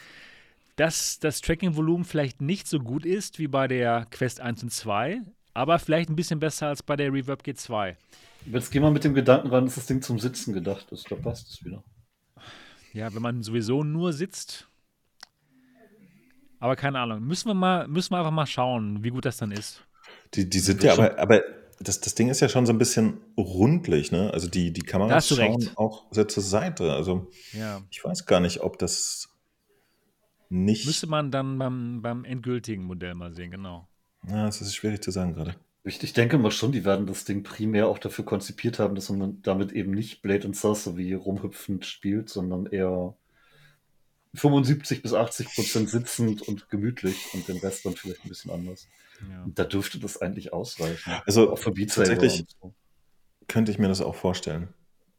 [0.76, 5.20] dass das Tracking-Volumen vielleicht nicht so gut ist wie bei der Quest 1 und 2,
[5.54, 7.96] aber vielleicht ein bisschen besser als bei der Reverb G2.
[8.46, 11.10] Jetzt gehen wir mit dem Gedanken ran, dass das Ding zum Sitzen gedacht ist.
[11.10, 11.82] Da passt es wieder.
[12.92, 14.68] Ja, wenn man sowieso nur sitzt.
[16.58, 17.22] Aber keine Ahnung.
[17.22, 19.82] Müssen wir mal, müssen wir einfach mal schauen, wie gut das dann ist.
[20.34, 21.42] Die, die sind ja, aber, aber
[21.80, 24.32] das, das Ding ist ja schon so ein bisschen rundlich, ne?
[24.32, 25.76] Also die, die Kameras schauen recht.
[25.76, 26.92] auch sehr zur Seite.
[26.92, 27.82] Also ja.
[27.90, 29.28] ich weiß gar nicht, ob das
[30.48, 30.86] nicht.
[30.86, 33.88] Müsste man dann beim, beim endgültigen Modell mal sehen, genau.
[34.28, 35.56] Ja, das ist schwierig zu sagen gerade.
[35.86, 39.10] Ich, ich denke mal schon, die werden das Ding primär auch dafür konzipiert haben, dass
[39.10, 43.14] man damit eben nicht Blade and Sorcery rumhüpfend spielt, sondern eher
[44.34, 48.88] 75 bis 80 Prozent sitzend und gemütlich und den Rest dann vielleicht ein bisschen anders.
[49.30, 49.46] Ja.
[49.54, 51.12] Da dürfte das eigentlich ausreichen.
[51.26, 52.74] Also auch für tatsächlich so.
[53.48, 54.68] könnte ich mir das auch vorstellen.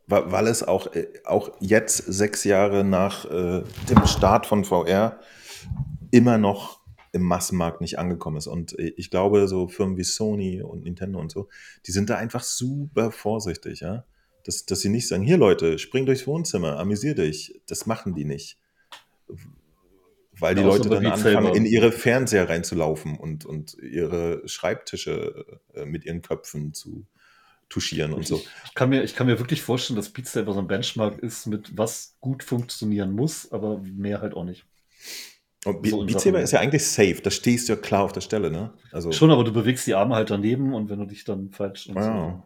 [0.08, 5.20] Weil, weil es auch, äh, auch jetzt, sechs Jahre nach äh, dem Start von VR,
[6.12, 6.80] immer noch
[7.12, 8.48] im Massenmarkt nicht angekommen ist.
[8.48, 11.48] Und äh, ich glaube, so Firmen wie Sony und Nintendo und so,
[11.88, 14.06] die sind da einfach super vorsichtig, ja.
[14.44, 17.60] Dass, dass sie nicht sagen, hier Leute, spring durchs Wohnzimmer, amüsier dich.
[17.66, 18.60] Das machen die nicht
[20.40, 25.86] weil die ja, Leute dann anfangen, in ihre Fernseher reinzulaufen und, und ihre Schreibtische äh,
[25.86, 27.06] mit ihren Köpfen zu
[27.70, 28.42] touchieren und so.
[28.66, 31.48] Ich kann, mir, ich kann mir wirklich vorstellen, dass Beat Saber so ein Benchmark ist,
[31.48, 34.66] mit was gut funktionieren muss, aber mehr halt auch nicht.
[35.66, 38.22] Und so Beat Saber ist ja eigentlich safe, da stehst du ja klar auf der
[38.22, 38.74] Stelle, ne?
[38.92, 41.88] Also Schon, aber du bewegst die Arme halt daneben und wenn du dich dann falsch
[41.88, 42.04] und ja.
[42.04, 42.44] so,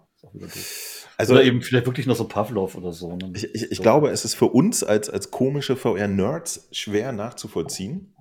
[1.18, 3.16] Also oder eben vielleicht wirklich noch so Pavlov oder so.
[3.16, 3.34] Ne?
[3.36, 3.84] Ich, ich, ich so.
[3.84, 8.16] glaube, es ist für uns als, als komische VR-Nerds schwer nachzuvollziehen,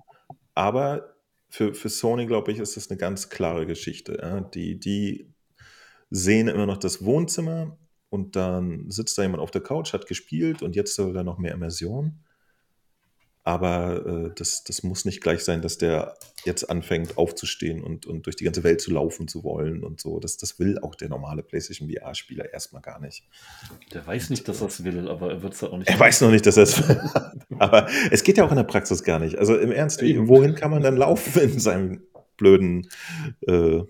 [0.53, 1.15] aber
[1.49, 4.19] für, für Sony, glaube ich, ist das eine ganz klare Geschichte.
[4.21, 4.41] Ja?
[4.41, 5.33] Die, die
[6.09, 7.77] sehen immer noch das Wohnzimmer
[8.09, 11.37] und dann sitzt da jemand auf der Couch, hat gespielt und jetzt soll da noch
[11.37, 12.19] mehr Immersion.
[13.43, 18.25] Aber äh, das, das muss nicht gleich sein, dass der jetzt anfängt aufzustehen und, und
[18.25, 20.19] durch die ganze Welt zu laufen zu wollen und so.
[20.19, 23.23] Das, das will auch der normale PlayStation VR-Spieler erstmal gar nicht.
[23.93, 25.87] Der weiß nicht, dass er es will, aber er wird es auch nicht.
[25.87, 26.01] Er machen.
[26.01, 26.99] weiß noch nicht, dass er es will.
[27.59, 29.37] aber es geht ja auch in der Praxis gar nicht.
[29.37, 32.03] Also im Ernst, wie, wohin kann man dann laufen in seinem
[32.37, 32.89] blöden
[33.47, 33.81] äh,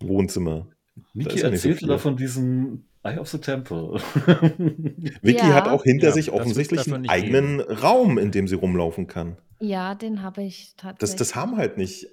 [0.00, 0.68] Wohnzimmer?
[1.14, 4.00] Niki da erzählte da von diesem Eye of the Temple.
[5.22, 5.54] Vicky ja.
[5.54, 7.72] hat auch hinter ja, sich offensichtlich einen eigenen geben.
[7.72, 9.36] Raum, in dem sie rumlaufen kann.
[9.60, 10.98] Ja, den habe ich tatsächlich.
[10.98, 12.08] Das, das haben halt nicht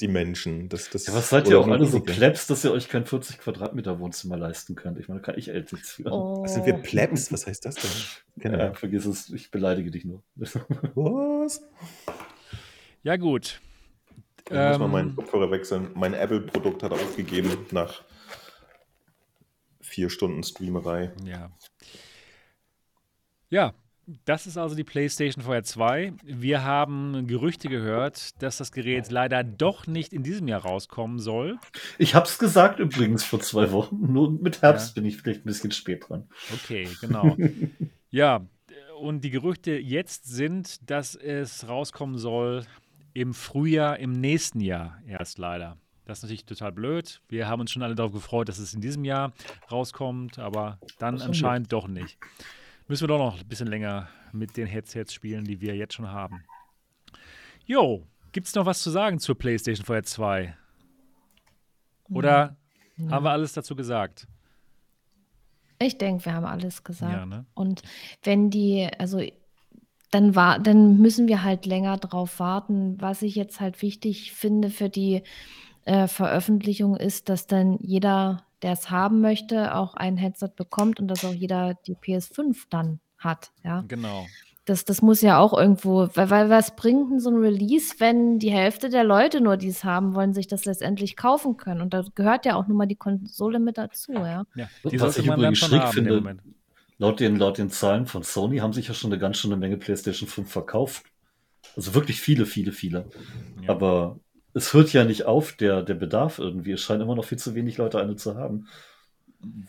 [0.00, 0.68] die Menschen.
[0.68, 3.38] Das, das ja, was seid ihr auch alle so Plebs, dass ihr euch kein 40
[3.38, 4.98] Quadratmeter Wohnzimmer leisten könnt?
[4.98, 5.50] Ich meine, da kann ich
[5.82, 6.10] für.
[6.10, 6.46] Oh.
[6.46, 7.32] Sind wir Plebs?
[7.32, 7.90] Was heißt das denn?
[8.36, 8.58] Genau.
[8.58, 10.22] Ja, vergiss es, ich beleidige dich nur.
[10.36, 11.62] Was?
[13.02, 13.60] Ja, gut.
[14.48, 15.90] Ich ähm, muss mal meinen Kopfhörer wechseln.
[15.94, 18.02] Mein Apple-Produkt hat aufgegeben nach
[19.90, 21.12] vier Stunden Streamerei.
[21.24, 21.50] Ja.
[23.50, 23.74] Ja,
[24.24, 26.12] das ist also die PlayStation VR 2.
[26.24, 31.58] Wir haben Gerüchte gehört, dass das Gerät leider doch nicht in diesem Jahr rauskommen soll.
[31.98, 34.12] Ich habe es gesagt übrigens vor zwei Wochen.
[34.12, 35.00] Nur mit Herbst ja.
[35.00, 36.28] bin ich vielleicht ein bisschen spät dran.
[36.54, 37.36] Okay, genau.
[38.10, 38.46] ja,
[39.00, 42.64] und die Gerüchte jetzt sind, dass es rauskommen soll
[43.12, 45.76] im Frühjahr im nächsten Jahr erst leider.
[46.10, 47.20] Das ist natürlich total blöd.
[47.28, 49.32] Wir haben uns schon alle darauf gefreut, dass es in diesem Jahr
[49.70, 51.72] rauskommt, aber dann anscheinend nicht.
[51.72, 52.18] doch nicht.
[52.88, 56.08] Müssen wir doch noch ein bisschen länger mit den Headsets spielen, die wir jetzt schon
[56.08, 56.42] haben.
[57.64, 60.56] Jo, gibt es noch was zu sagen zur PlayStation VR 2?
[62.08, 62.56] Oder
[62.96, 63.10] ja.
[63.12, 64.26] haben wir alles dazu gesagt?
[65.78, 67.12] Ich denke, wir haben alles gesagt.
[67.12, 67.46] Ja, ne?
[67.54, 67.82] Und
[68.24, 69.22] wenn die, also
[70.10, 73.00] dann war, dann müssen wir halt länger drauf warten.
[73.00, 75.22] Was ich jetzt halt wichtig finde für die
[75.90, 81.08] äh, Veröffentlichung ist, dass dann jeder, der es haben möchte, auch ein Headset bekommt und
[81.08, 83.50] dass auch jeder die PS5 dann hat.
[83.64, 84.24] Ja, genau.
[84.66, 88.38] Das, das muss ja auch irgendwo, weil, weil was bringt denn so ein Release, wenn
[88.38, 91.80] die Hälfte der Leute nur dies haben wollen, sich das letztendlich kaufen können?
[91.80, 94.44] Und da gehört ja auch nun mal die Konsole mit dazu, ja.
[94.54, 96.36] ja die was ich übrigens schräg finde,
[96.98, 99.76] laut den, laut den Zahlen von Sony haben sich ja schon eine ganz schöne Menge
[99.76, 101.02] PlayStation 5 verkauft.
[101.74, 103.06] Also wirklich viele, viele, viele.
[103.62, 103.70] Ja.
[103.70, 104.20] Aber
[104.54, 106.72] es hört ja nicht auf, der, der Bedarf irgendwie.
[106.72, 108.66] Es scheinen immer noch viel zu wenig Leute eine zu haben.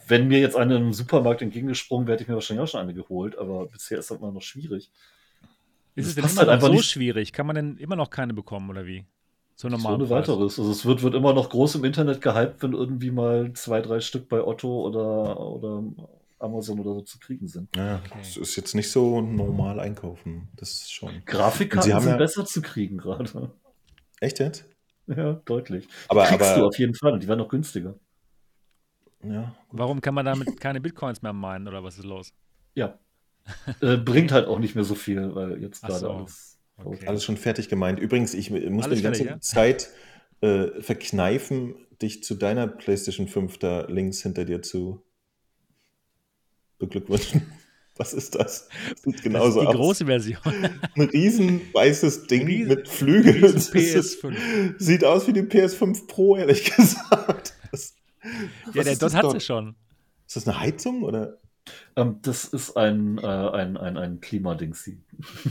[0.07, 2.93] Wenn mir jetzt eine im Supermarkt entgegengesprungen wäre, hätte ich mir wahrscheinlich auch schon eine
[2.93, 4.91] geholt, aber bisher ist das immer noch schwierig.
[5.95, 6.89] Ist es denn immer halt noch so nicht...
[6.89, 7.33] schwierig?
[7.33, 9.05] Kann man denn immer noch keine bekommen oder wie?
[9.55, 9.99] So normal.
[9.99, 10.59] So weiteres.
[10.59, 13.99] Also es wird, wird immer noch groß im Internet gehypt, wenn irgendwie mal zwei, drei
[13.99, 15.83] Stück bei Otto oder, oder
[16.39, 17.75] Amazon oder so zu kriegen sind.
[17.75, 18.19] Ja, okay.
[18.21, 20.49] es ist jetzt nicht so normal einkaufen.
[20.55, 21.23] Das ist schon.
[21.25, 22.17] Grafikkarten sind ja...
[22.17, 23.51] besser zu kriegen gerade.
[24.19, 24.65] Echt jetzt?
[25.15, 25.87] Ja, deutlich.
[26.07, 27.19] Aber, Kriegst aber, du auf jeden Fall.
[27.19, 27.95] Die werden noch günstiger.
[29.23, 29.55] Ja.
[29.71, 32.33] Warum kann man damit keine Bitcoins mehr meinen oder was ist los?
[32.75, 32.97] Ja.
[33.81, 36.11] äh, bringt halt auch nicht mehr so viel, weil jetzt gerade so.
[36.11, 37.07] alles, okay.
[37.07, 37.99] alles schon fertig gemeint.
[37.99, 39.89] Übrigens, ich muss alles mir die ganze fertig, Zeit
[40.41, 45.03] äh, verkneifen, dich zu deiner PlayStation 5 da links hinter dir zu
[46.79, 47.51] beglückwünschen.
[47.97, 48.67] Was ist das?
[48.89, 49.75] Das sieht genauso das ist die aus.
[49.75, 50.39] große Version.
[50.95, 53.43] Ein riesen weißes Ding riesen, mit Flügeln.
[53.43, 54.33] PS5.
[54.33, 57.53] Ist, sieht aus wie die PS5 Pro, ehrlich gesagt.
[57.71, 57.95] Das
[58.73, 59.75] ja, der Dot hat sie schon.
[60.27, 61.37] Ist das eine Heizung oder?
[61.95, 64.99] Ähm, das ist ein, äh, ein, ein, ein Klimadingsi.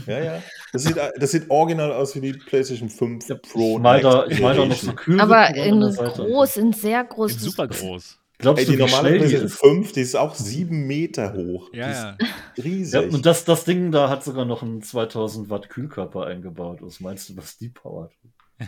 [0.07, 0.43] Ja, ja.
[0.73, 3.75] Das sieht, das sieht original aus wie die PlayStation 5 Ja, Pro.
[3.77, 5.19] Ich meine da, ich mein da noch so kühl.
[5.21, 7.33] Aber in groß, in sehr groß.
[7.33, 8.20] Super groß.
[8.41, 9.59] Glaubst Ey, du, die wie normale schnell die ist?
[9.59, 11.69] 5, die ist auch sieben Meter hoch.
[11.73, 12.17] Ja, die ja.
[12.55, 12.93] ist riesig.
[12.93, 16.79] Ja, und das, das Ding da hat sogar noch einen 2000 Watt Kühlkörper eingebaut.
[16.81, 18.13] Was meinst du, was die powert?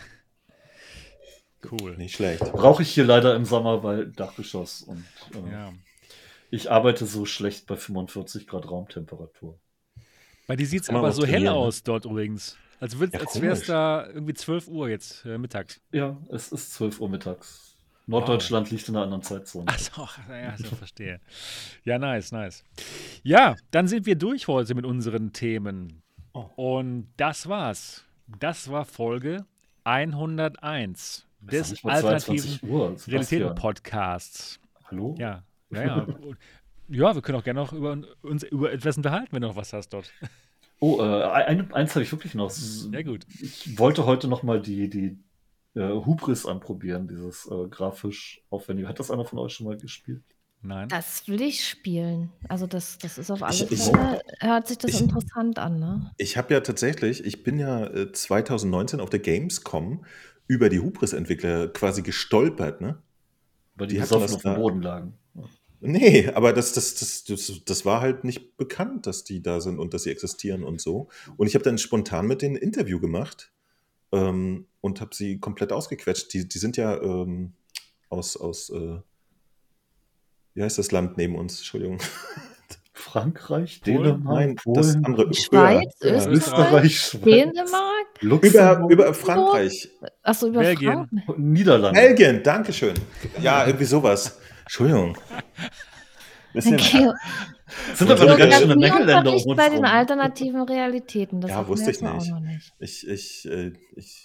[1.70, 1.96] Cool.
[1.96, 2.40] Nicht schlecht.
[2.52, 5.02] Brauche ich hier leider im Sommer, weil Dachgeschoss und
[5.32, 5.72] äh, Ja.
[6.50, 9.58] ich arbeite so schlecht bei 45 Grad Raumtemperatur.
[10.46, 11.58] Bei dir sieht es aber so hell trainieren, ne?
[11.58, 12.58] aus dort übrigens.
[12.80, 15.80] Als, Ja, als wäre es da irgendwie 12 Uhr jetzt äh, mittags.
[15.90, 17.73] Ja, es ist 12 Uhr mittags.
[18.06, 19.68] Norddeutschland liegt in einer anderen Zeitzone.
[19.68, 21.20] Achso, ja, so verstehe.
[21.84, 22.64] Ja, nice, nice.
[23.22, 26.02] Ja, dann sind wir durch heute mit unseren Themen.
[26.32, 26.50] Oh.
[26.56, 28.04] Und das war's.
[28.38, 29.46] Das war Folge
[29.84, 32.88] 101 Es ist des alternativen 22 Uhr.
[32.88, 33.14] Sebastian.
[33.14, 34.60] Realitäten-Podcasts.
[34.84, 35.14] Hallo?
[35.18, 35.82] Ja, ja,
[36.88, 37.14] ja.
[37.14, 39.90] Wir können auch gerne noch über, uns über etwas unterhalten, wenn du noch was hast
[39.90, 40.12] dort.
[40.80, 42.52] Oh, äh, ein, eins habe ich wirklich noch.
[42.92, 43.26] Ja, gut.
[43.40, 45.18] Ich wollte heute noch mal die, die
[45.74, 48.88] äh, Hubris anprobieren, dieses äh, grafisch aufwendige.
[48.88, 50.22] Hat das einer von euch schon mal gespielt?
[50.62, 50.88] Nein.
[50.88, 52.32] Das will ich spielen.
[52.48, 55.78] Also das, das ist auf alle Ich- ich- Fälle, hört sich das ich- interessant an,
[55.78, 56.10] ne?
[56.16, 60.04] Ich habe ja tatsächlich, ich bin ja äh, 2019 auf der Gamescom
[60.46, 63.02] über die Hubris-Entwickler quasi gestolpert, ne?
[63.76, 65.14] Weil die, Die hatten das auf dem Boden lagen.
[65.80, 69.78] Nee, aber das, das, das, das, das war halt nicht bekannt, dass die da sind
[69.78, 71.08] und dass sie existieren und so.
[71.36, 73.52] Und ich habe dann spontan mit denen ein Interview gemacht
[74.12, 76.30] ähm, und habe sie komplett ausgequetscht.
[76.34, 77.54] Die, die sind ja ähm,
[78.10, 78.98] aus, aus äh,
[80.52, 81.56] wie heißt das Land neben uns?
[81.56, 81.98] Entschuldigung.
[82.92, 84.02] Frankreich, Polen?
[84.02, 85.34] Dänemark, Nein, das Polen, andere.
[85.34, 86.12] Schweiz, höher.
[86.12, 88.06] Österreich, Österreich, Schweiz, Dänemark?
[88.20, 89.88] Über, Luxemburg, über Frankreich.
[90.22, 90.92] Achso, über Belgien.
[90.92, 91.38] Frankreich.
[91.38, 91.98] Niederlande.
[92.00, 92.94] Belgien, Dankeschön.
[93.40, 94.38] Ja, irgendwie sowas.
[94.64, 95.16] Entschuldigung.
[96.52, 97.10] Bisschen, Okay.
[97.94, 101.40] Sind aber ganz schöne uns bei den alternativen Realitäten.
[101.40, 102.30] Das Ja, wusste ich nicht.
[102.30, 102.72] noch nicht.
[102.78, 104.24] Ich, ich, äh, ich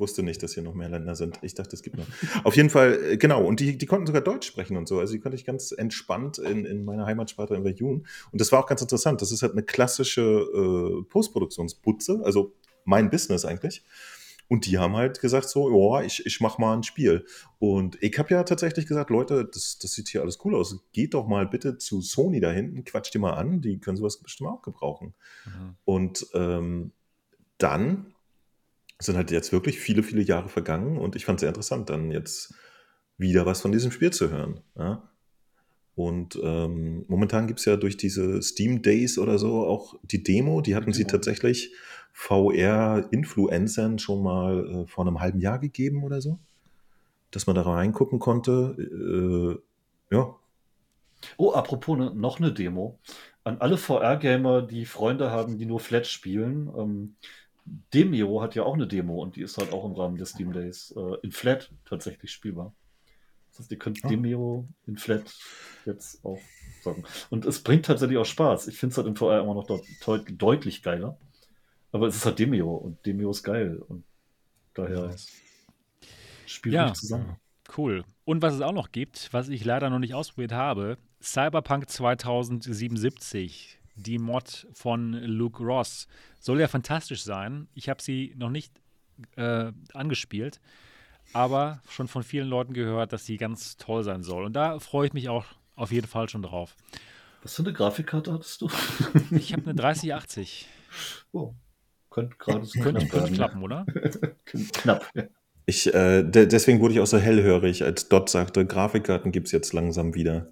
[0.00, 1.38] wusste nicht, dass hier noch mehr Länder sind.
[1.42, 2.06] Ich dachte, es gibt noch.
[2.44, 3.44] Auf jeden Fall, äh, genau.
[3.44, 4.98] Und die, die konnten sogar Deutsch sprechen und so.
[4.98, 8.06] Also die konnte ich ganz entspannt in, in meiner Heimatsprache interviewen.
[8.32, 9.22] Und das war auch ganz interessant.
[9.22, 12.54] Das ist halt eine klassische äh, Postproduktionsputze, also
[12.84, 13.84] mein Business eigentlich.
[14.48, 17.24] Und die haben halt gesagt so, ja, ich, ich mach mal ein Spiel.
[17.60, 20.76] Und ich habe ja tatsächlich gesagt, Leute, das, das sieht hier alles cool aus.
[20.92, 24.16] Geht doch mal bitte zu Sony da hinten, quatscht die mal an, die können sowas
[24.16, 25.14] bestimmt auch gebrauchen.
[25.46, 25.76] Mhm.
[25.84, 26.92] Und ähm,
[27.58, 28.12] dann
[29.00, 32.10] sind halt jetzt wirklich viele, viele Jahre vergangen und ich fand es sehr interessant, dann
[32.10, 32.54] jetzt
[33.16, 34.60] wieder was von diesem Spiel zu hören.
[34.76, 35.08] Ja?
[35.94, 40.60] Und ähm, momentan gibt es ja durch diese Steam Days oder so auch die Demo,
[40.60, 41.12] die hatten sie Demo.
[41.12, 41.74] tatsächlich
[42.12, 46.38] VR-Influencern schon mal äh, vor einem halben Jahr gegeben oder so,
[47.30, 49.60] dass man da reingucken konnte.
[50.10, 50.34] Äh, ja,
[51.36, 52.98] Oh, apropos ne, noch eine Demo.
[53.44, 56.70] An alle VR-Gamer, die Freunde haben, die nur Flat spielen.
[56.76, 57.16] Ähm,
[57.94, 60.52] Demio hat ja auch eine Demo und die ist halt auch im Rahmen des Steam
[60.52, 62.74] Days äh, in Flat tatsächlich spielbar.
[63.50, 64.08] Das heißt, ihr könnt Ah.
[64.08, 65.32] Demio in Flat
[65.86, 66.38] jetzt auch
[66.82, 67.04] sagen.
[67.30, 68.68] Und es bringt tatsächlich auch Spaß.
[68.68, 71.16] Ich finde es halt in VR immer noch deut deut deutlich geiler.
[71.92, 74.04] Aber es ist halt Demio und Demio ist geil und
[74.74, 75.14] daher
[76.46, 76.92] spielt Ja.
[76.94, 77.36] zusammen.
[77.76, 78.04] Cool.
[78.24, 83.79] Und was es auch noch gibt, was ich leider noch nicht ausprobiert habe, Cyberpunk 2077,
[84.02, 86.08] die Mod von Luke Ross.
[86.38, 87.68] Soll ja fantastisch sein.
[87.74, 88.72] Ich habe sie noch nicht
[89.36, 90.60] äh, angespielt,
[91.32, 94.44] aber schon von vielen Leuten gehört, dass sie ganz toll sein soll.
[94.44, 95.44] Und da freue ich mich auch
[95.76, 96.76] auf jeden Fall schon drauf.
[97.42, 98.68] Was für eine Grafikkarte hattest du?
[99.30, 100.68] Ich habe eine 3080.
[101.32, 101.54] Oh,
[102.10, 103.34] könnte gerade so Könnte, knapp könnte werden.
[103.34, 103.86] klappen, oder?
[104.44, 105.06] Knapp.
[105.14, 105.24] ja.
[105.66, 109.52] Ich, äh, de deswegen wurde ich auch so hellhörig, als Dot sagte, Grafikkarten gibt es
[109.52, 110.48] jetzt langsam wieder.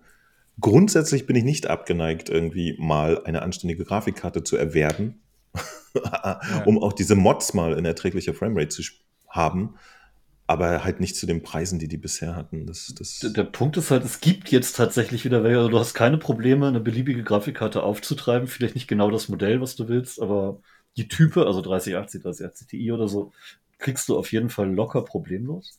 [0.61, 5.23] Grundsätzlich bin ich nicht abgeneigt, irgendwie mal eine anständige Grafikkarte zu erwerben,
[6.65, 8.83] um auch diese Mods mal in erträglicher Framerate zu
[9.29, 9.75] haben,
[10.47, 12.67] aber halt nicht zu den Preisen, die die bisher hatten.
[12.67, 15.59] Das, das, Der, der Punkt ist halt, es gibt jetzt tatsächlich wieder welche.
[15.59, 18.49] Also du hast keine Probleme, eine beliebige Grafikkarte aufzutreiben.
[18.49, 20.61] Vielleicht nicht genau das Modell, was du willst, aber
[20.97, 23.33] die Type, also 3080, 3080 Ti oder so,
[23.79, 25.79] kriegst du auf jeden Fall locker problemlos.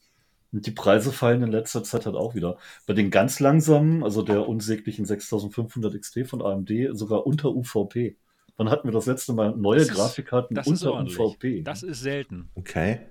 [0.51, 2.57] Und die Preise fallen in letzter Zeit halt auch wieder.
[2.87, 8.17] Bei den ganz langsamen, also der unsäglichen 6500 XT von AMD, sogar unter UVP.
[8.57, 10.93] Wann hatten wir das letzte Mal neue Das Grafikkarten ist unter.
[10.93, 11.61] UVP?
[11.61, 12.49] Das ist selten.
[12.55, 13.01] okay.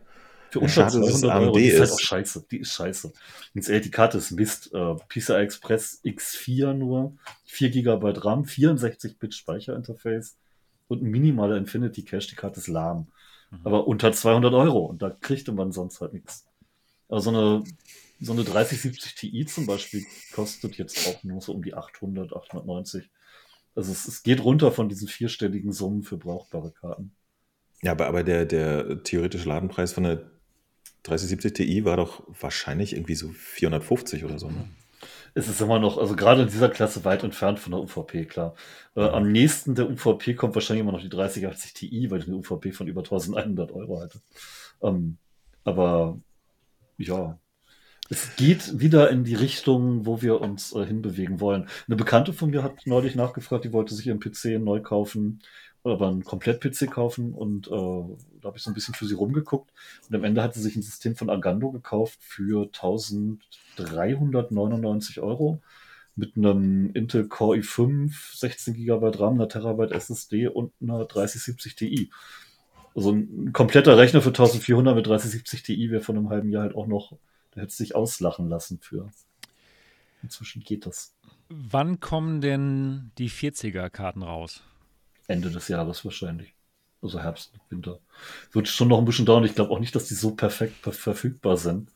[0.50, 1.46] Für Ja, unter es 200 Euro.
[1.46, 2.46] AMD Die ist halt auch scheiße.
[2.50, 3.12] Die ist scheiße.
[3.54, 4.72] Ehrlich, die Karte ist Mist.
[4.72, 10.38] Äh, PCI Express X4 nur, 4 GB RAM, 64-Bit Speicherinterface
[10.88, 12.28] und ein minimaler Infinity Cache.
[12.28, 13.08] Die Karte ist lahm.
[13.50, 13.60] Mhm.
[13.64, 14.86] Aber unter 200 Euro.
[14.86, 16.47] Und da kriegte man sonst halt nichts.
[17.08, 17.64] Also eine
[18.20, 23.10] so eine 3070 Ti zum Beispiel kostet jetzt auch nur so um die 800, 890.
[23.74, 27.12] Also es, es geht runter von diesen vierstelligen Summen für brauchbare Karten.
[27.82, 30.30] Ja, aber, aber der, der theoretische Ladenpreis von der
[31.04, 34.48] 3070 Ti war doch wahrscheinlich irgendwie so 450 oder so.
[34.48, 34.68] Ne?
[35.34, 38.56] Es ist immer noch, also gerade in dieser Klasse weit entfernt von der UVP, klar.
[38.96, 42.36] Äh, am nächsten der UVP kommt wahrscheinlich immer noch die 3080 Ti, weil ich eine
[42.36, 44.20] UVP von über 1100 Euro hatte.
[44.82, 45.18] Ähm,
[45.62, 46.18] aber
[46.98, 47.38] ja,
[48.10, 51.68] es geht wieder in die Richtung, wo wir uns äh, hinbewegen wollen.
[51.86, 55.42] Eine Bekannte von mir hat neulich nachgefragt, die wollte sich ihren PC neu kaufen
[55.82, 59.70] oder einen Komplett-PC kaufen und äh, da habe ich so ein bisschen für sie rumgeguckt
[60.08, 65.60] und am Ende hat sie sich ein System von Agando gekauft für 1399 Euro
[66.16, 72.10] mit einem Intel Core i5, 16 GB RAM, einer Terabyte SSD und einer 3070 Ti.
[72.98, 76.74] Also ein kompletter Rechner für 1400 mit 3070 Ti wäre von einem halben Jahr halt
[76.74, 77.12] auch noch,
[77.52, 79.08] da hätte es sich auslachen lassen für.
[80.20, 81.14] Inzwischen geht das.
[81.48, 84.64] Wann kommen denn die 40er-Karten raus?
[85.28, 86.54] Ende des Jahres wahrscheinlich.
[87.00, 88.00] Also Herbst, Winter.
[88.50, 89.44] Wird schon noch ein bisschen dauern.
[89.44, 91.92] Ich glaube auch nicht, dass die so perfekt verfügbar sind.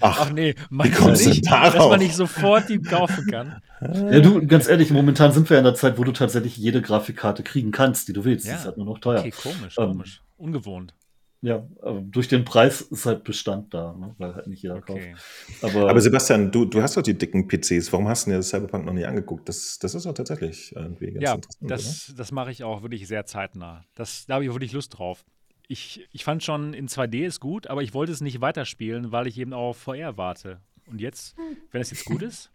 [0.00, 3.62] Ach, Ach nee, meinst du nicht, dass man nicht sofort die kaufen kann?
[3.80, 7.44] Ja, du, ganz ehrlich, momentan sind wir in der Zeit, wo du tatsächlich jede Grafikkarte
[7.44, 8.44] kriegen kannst, die du willst.
[8.44, 8.54] Ja.
[8.54, 9.20] Die ist halt nur noch teuer.
[9.20, 10.22] Okay, komisch, ähm, komisch.
[10.36, 10.94] Ungewohnt.
[11.40, 11.64] Ja,
[12.02, 14.16] durch den Preis ist halt Bestand da, ne?
[14.18, 15.14] weil halt nicht jeder okay.
[15.14, 15.62] kauft.
[15.62, 17.92] Aber, aber, Sebastian, du, du hast doch die dicken PCs.
[17.92, 19.48] Warum hast du dir das Cyberpunk noch nie angeguckt?
[19.48, 21.70] Das, das ist doch tatsächlich irgendwie ganz ja, interessant.
[21.70, 23.84] Das, das mache ich auch wirklich sehr zeitnah.
[23.94, 25.24] Das, da habe ich wirklich Lust drauf.
[25.68, 29.26] Ich, ich fand schon in 2D ist gut, aber ich wollte es nicht weiterspielen, weil
[29.26, 30.60] ich eben auf VR warte.
[30.86, 31.36] Und jetzt,
[31.70, 32.50] wenn es jetzt gut ist,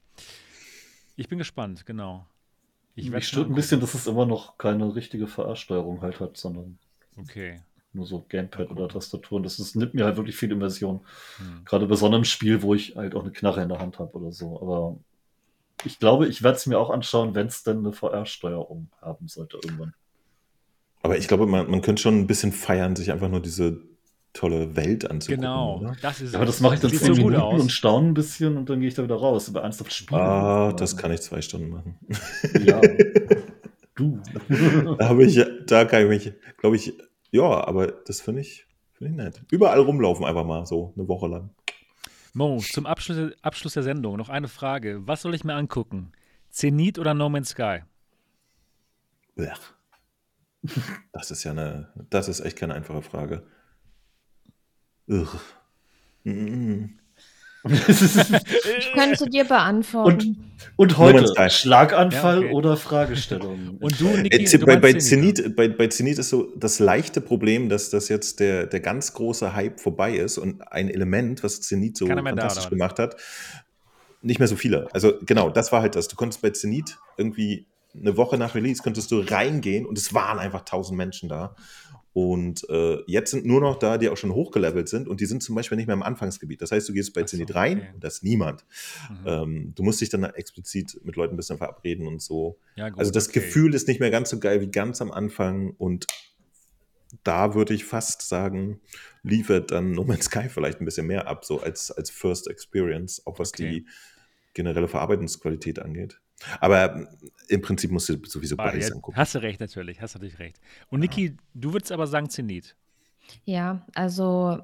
[1.15, 2.25] ich bin gespannt, genau.
[2.95, 6.77] Ich Mich stört ein bisschen, dass es immer noch keine richtige VR-Steuerung halt hat, sondern.
[7.17, 7.59] Okay
[7.93, 9.37] nur so Gamepad oder Tastatur.
[9.37, 11.01] Und das, das nimmt mir halt wirklich viel Immersion.
[11.37, 11.65] Hm.
[11.65, 14.13] Gerade bei so einem Spiel, wo ich halt auch eine Knarre in der Hand habe
[14.17, 14.59] oder so.
[14.61, 14.97] Aber
[15.85, 19.59] ich glaube, ich werde es mir auch anschauen, wenn es denn eine VR-Steuerung haben sollte
[19.63, 19.93] irgendwann.
[21.03, 23.81] Aber ich glaube, man, man könnte schon ein bisschen feiern, sich einfach nur diese
[24.31, 25.41] tolle Welt anzugucken.
[25.41, 25.95] Genau, oder?
[26.01, 27.61] das ist ja, aber das mache ich dann zehn so Minuten aus.
[27.61, 29.47] und staune ein bisschen und dann gehe ich da wieder raus.
[29.49, 30.19] Aber ernsthaft spielen.
[30.19, 31.99] Ah, das kann ich zwei Stunden machen.
[32.65, 32.81] Ja.
[33.95, 34.19] du.
[34.97, 36.93] da habe ich, da kann ich mich, glaube ich,
[37.31, 39.43] ja, aber das finde ich, find ich nett.
[39.51, 41.49] Überall rumlaufen einfach mal so eine Woche lang.
[42.33, 45.01] Mo, zum Abschluss, Abschluss der Sendung noch eine Frage.
[45.05, 46.13] Was soll ich mir angucken?
[46.49, 47.81] Zenit oder No Man's Sky?
[49.35, 49.59] Blech.
[51.11, 53.43] Das ist ja eine, das ist echt keine einfache Frage.
[55.07, 55.39] Ugh.
[56.23, 56.85] Mm
[57.65, 60.53] ich könnte dir beantworten.
[60.75, 62.53] Und, und heute Schlaganfall ja, okay.
[62.53, 63.77] oder Fragestellung.
[63.79, 67.21] Und du, Niki, äh, du bei, bei, Zenit, bei, bei Zenit ist so das leichte
[67.21, 71.61] Problem, dass das jetzt der, der ganz große Hype vorbei ist und ein Element, was
[71.61, 73.15] Zenit so fantastisch da, gemacht hat,
[74.21, 74.87] nicht mehr so viele.
[74.93, 76.09] Also genau, das war halt das.
[76.09, 77.65] Du konntest bei Zenit irgendwie
[77.95, 81.55] eine Woche nach Release könntest du reingehen und es waren einfach tausend Menschen da.
[82.13, 85.41] Und äh, jetzt sind nur noch da, die auch schon hochgelevelt sind und die sind
[85.41, 86.61] zum Beispiel nicht mehr im Anfangsgebiet.
[86.61, 87.89] Das heißt, du gehst bei so, Zenit rein okay.
[87.95, 88.65] und da ist niemand.
[89.09, 89.27] Mhm.
[89.27, 92.59] Ähm, du musst dich dann explizit mit Leuten ein bisschen verabreden und so.
[92.75, 93.39] Ja, gut, also das okay.
[93.39, 96.05] Gefühl ist nicht mehr ganz so geil wie ganz am Anfang und
[97.23, 98.79] da würde ich fast sagen,
[99.23, 103.25] liefert dann No Man's Sky vielleicht ein bisschen mehr ab, so als, als First Experience,
[103.25, 103.69] auch was okay.
[103.69, 103.87] die
[104.53, 106.19] generelle Verarbeitungsqualität angeht.
[106.59, 107.07] Aber
[107.47, 109.17] im Prinzip musst du sowieso ah, beides angucken.
[109.17, 110.01] Hast du recht, natürlich.
[110.01, 110.59] Hast du natürlich recht.
[110.89, 111.31] Und Niki, ja.
[111.53, 112.75] du würdest aber sagen Zenit.
[113.45, 114.59] Ja, also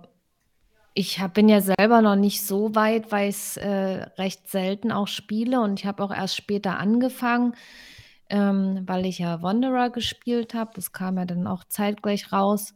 [0.93, 4.91] ich hab, bin ja selber noch nicht so weit, weil ich es äh, recht selten
[4.91, 7.53] auch spiele und ich habe auch erst später angefangen,
[8.29, 10.71] ähm, weil ich ja Wanderer gespielt habe.
[10.75, 12.73] Das kam ja dann auch zeitgleich raus.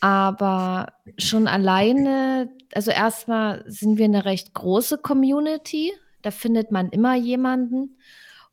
[0.00, 5.92] Aber schon alleine, also erstmal sind wir eine recht große Community.
[6.26, 7.98] Da findet man immer jemanden.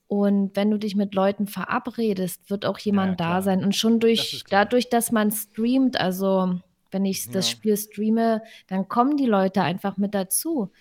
[0.05, 3.63] Und wenn du dich mit Leuten verabredest, wird auch jemand ja, da sein.
[3.63, 6.59] Und schon durch, das dadurch, dass man streamt, also
[6.91, 7.51] wenn ich das ja.
[7.55, 10.71] Spiel streame, dann kommen die Leute einfach mit dazu.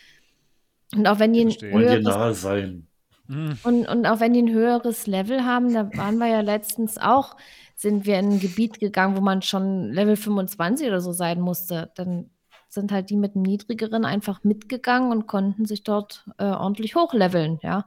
[0.94, 2.86] Und auch wenn die ein höheres, nahe sein.
[3.26, 3.56] Mhm.
[3.62, 7.38] Und, und auch wenn die ein höheres Level haben, da waren wir ja letztens auch,
[7.74, 11.90] sind wir in ein Gebiet gegangen, wo man schon Level 25 oder so sein musste.
[11.94, 12.28] Dann
[12.72, 17.58] sind halt die mit dem niedrigeren einfach mitgegangen und konnten sich dort äh, ordentlich hochleveln,
[17.62, 17.86] ja.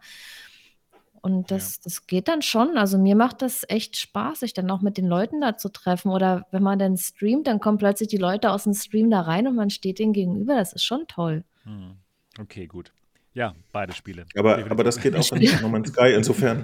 [1.21, 1.81] Und das, ja.
[1.85, 2.77] das geht dann schon.
[2.77, 6.11] Also mir macht das echt Spaß, sich dann auch mit den Leuten da zu treffen.
[6.11, 9.47] Oder wenn man dann streamt, dann kommen plötzlich die Leute aus dem Stream da rein
[9.47, 10.53] und man steht denen gegenüber.
[10.53, 11.43] Das ist schon toll.
[11.63, 11.95] Hm.
[12.39, 12.91] Okay, gut.
[13.33, 14.27] Ja, beide Spiele.
[14.37, 16.63] Aber, aber das geht auch in No Man's Sky insofern.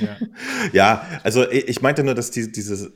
[0.00, 0.16] ja.
[0.72, 2.94] ja, also ich meinte nur, dass die, diese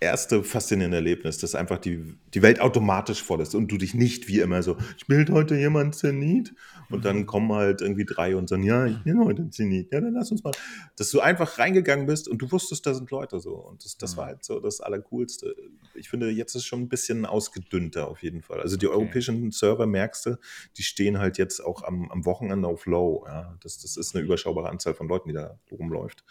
[0.00, 4.28] erste faszinierende Erlebnis, dass einfach die, die Welt automatisch voll ist und du dich nicht
[4.28, 6.54] wie immer so, spielt heute jemand Zenit?
[6.90, 7.26] Und dann mhm.
[7.26, 10.42] kommen halt irgendwie drei und sagen, ja, ich bin heute Zenit, ja, dann lass uns
[10.42, 10.52] mal.
[10.96, 13.56] Dass du einfach reingegangen bist und du wusstest, da sind Leute so.
[13.56, 14.28] Und das, das war mhm.
[14.28, 15.54] halt so das Allercoolste.
[15.94, 18.60] Ich finde, jetzt ist schon ein bisschen ausgedünnter auf jeden Fall.
[18.60, 18.96] Also die okay.
[18.96, 20.38] europäischen Server, merkst du,
[20.76, 23.24] die stehen halt jetzt auch am, am Wochenende auf Low.
[23.26, 26.24] Ja, das, das ist eine überschaubare Anzahl von Leuten, die da rumläuft.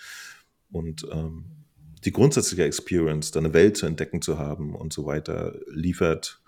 [0.72, 1.46] Und ähm,
[2.06, 6.42] die grundsätzliche Experience, deine Welt zu entdecken zu haben und so weiter, liefert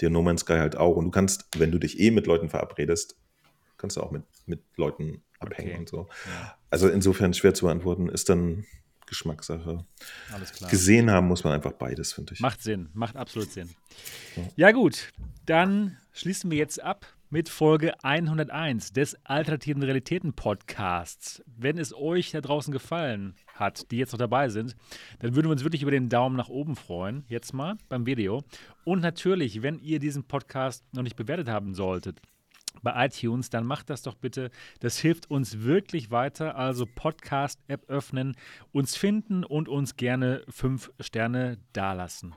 [0.00, 0.96] dir No Man's Sky halt auch.
[0.96, 3.16] Und du kannst, wenn du dich eh mit Leuten verabredest,
[3.76, 5.78] kannst du auch mit, mit Leuten abhängen okay.
[5.78, 6.08] und so.
[6.26, 6.56] Ja.
[6.70, 8.64] Also insofern schwer zu beantworten, ist dann
[9.06, 9.84] Geschmackssache.
[10.32, 10.70] Alles klar.
[10.70, 12.40] Gesehen haben muss man einfach beides, finde ich.
[12.40, 13.70] Macht Sinn, macht absolut Sinn.
[14.36, 14.42] Ja.
[14.56, 15.12] ja gut,
[15.46, 21.42] dann schließen wir jetzt ab mit Folge 101 des Alternativen Realitäten Podcasts.
[21.46, 24.76] Wenn es euch da draußen gefallen hat, die jetzt noch dabei sind,
[25.18, 28.44] dann würden wir uns wirklich über den Daumen nach oben freuen, jetzt mal beim Video.
[28.84, 32.20] Und natürlich, wenn ihr diesen Podcast noch nicht bewertet haben solltet,
[32.84, 34.52] bei iTunes, dann macht das doch bitte.
[34.78, 36.54] Das hilft uns wirklich weiter.
[36.54, 38.36] Also Podcast-App öffnen,
[38.70, 42.36] uns finden und uns gerne fünf Sterne dalassen.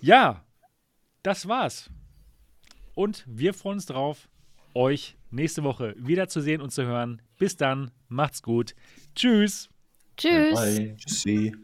[0.00, 0.44] Ja,
[1.24, 1.90] das war's.
[2.94, 4.28] Und wir freuen uns drauf,
[4.76, 7.22] euch nächste Woche wiederzusehen und zu hören.
[7.38, 8.74] Bis dann, macht's gut.
[9.14, 9.68] Tschüss.
[10.16, 10.54] Tschüss.
[10.54, 10.96] Bye.
[10.98, 11.56] Tschüssi.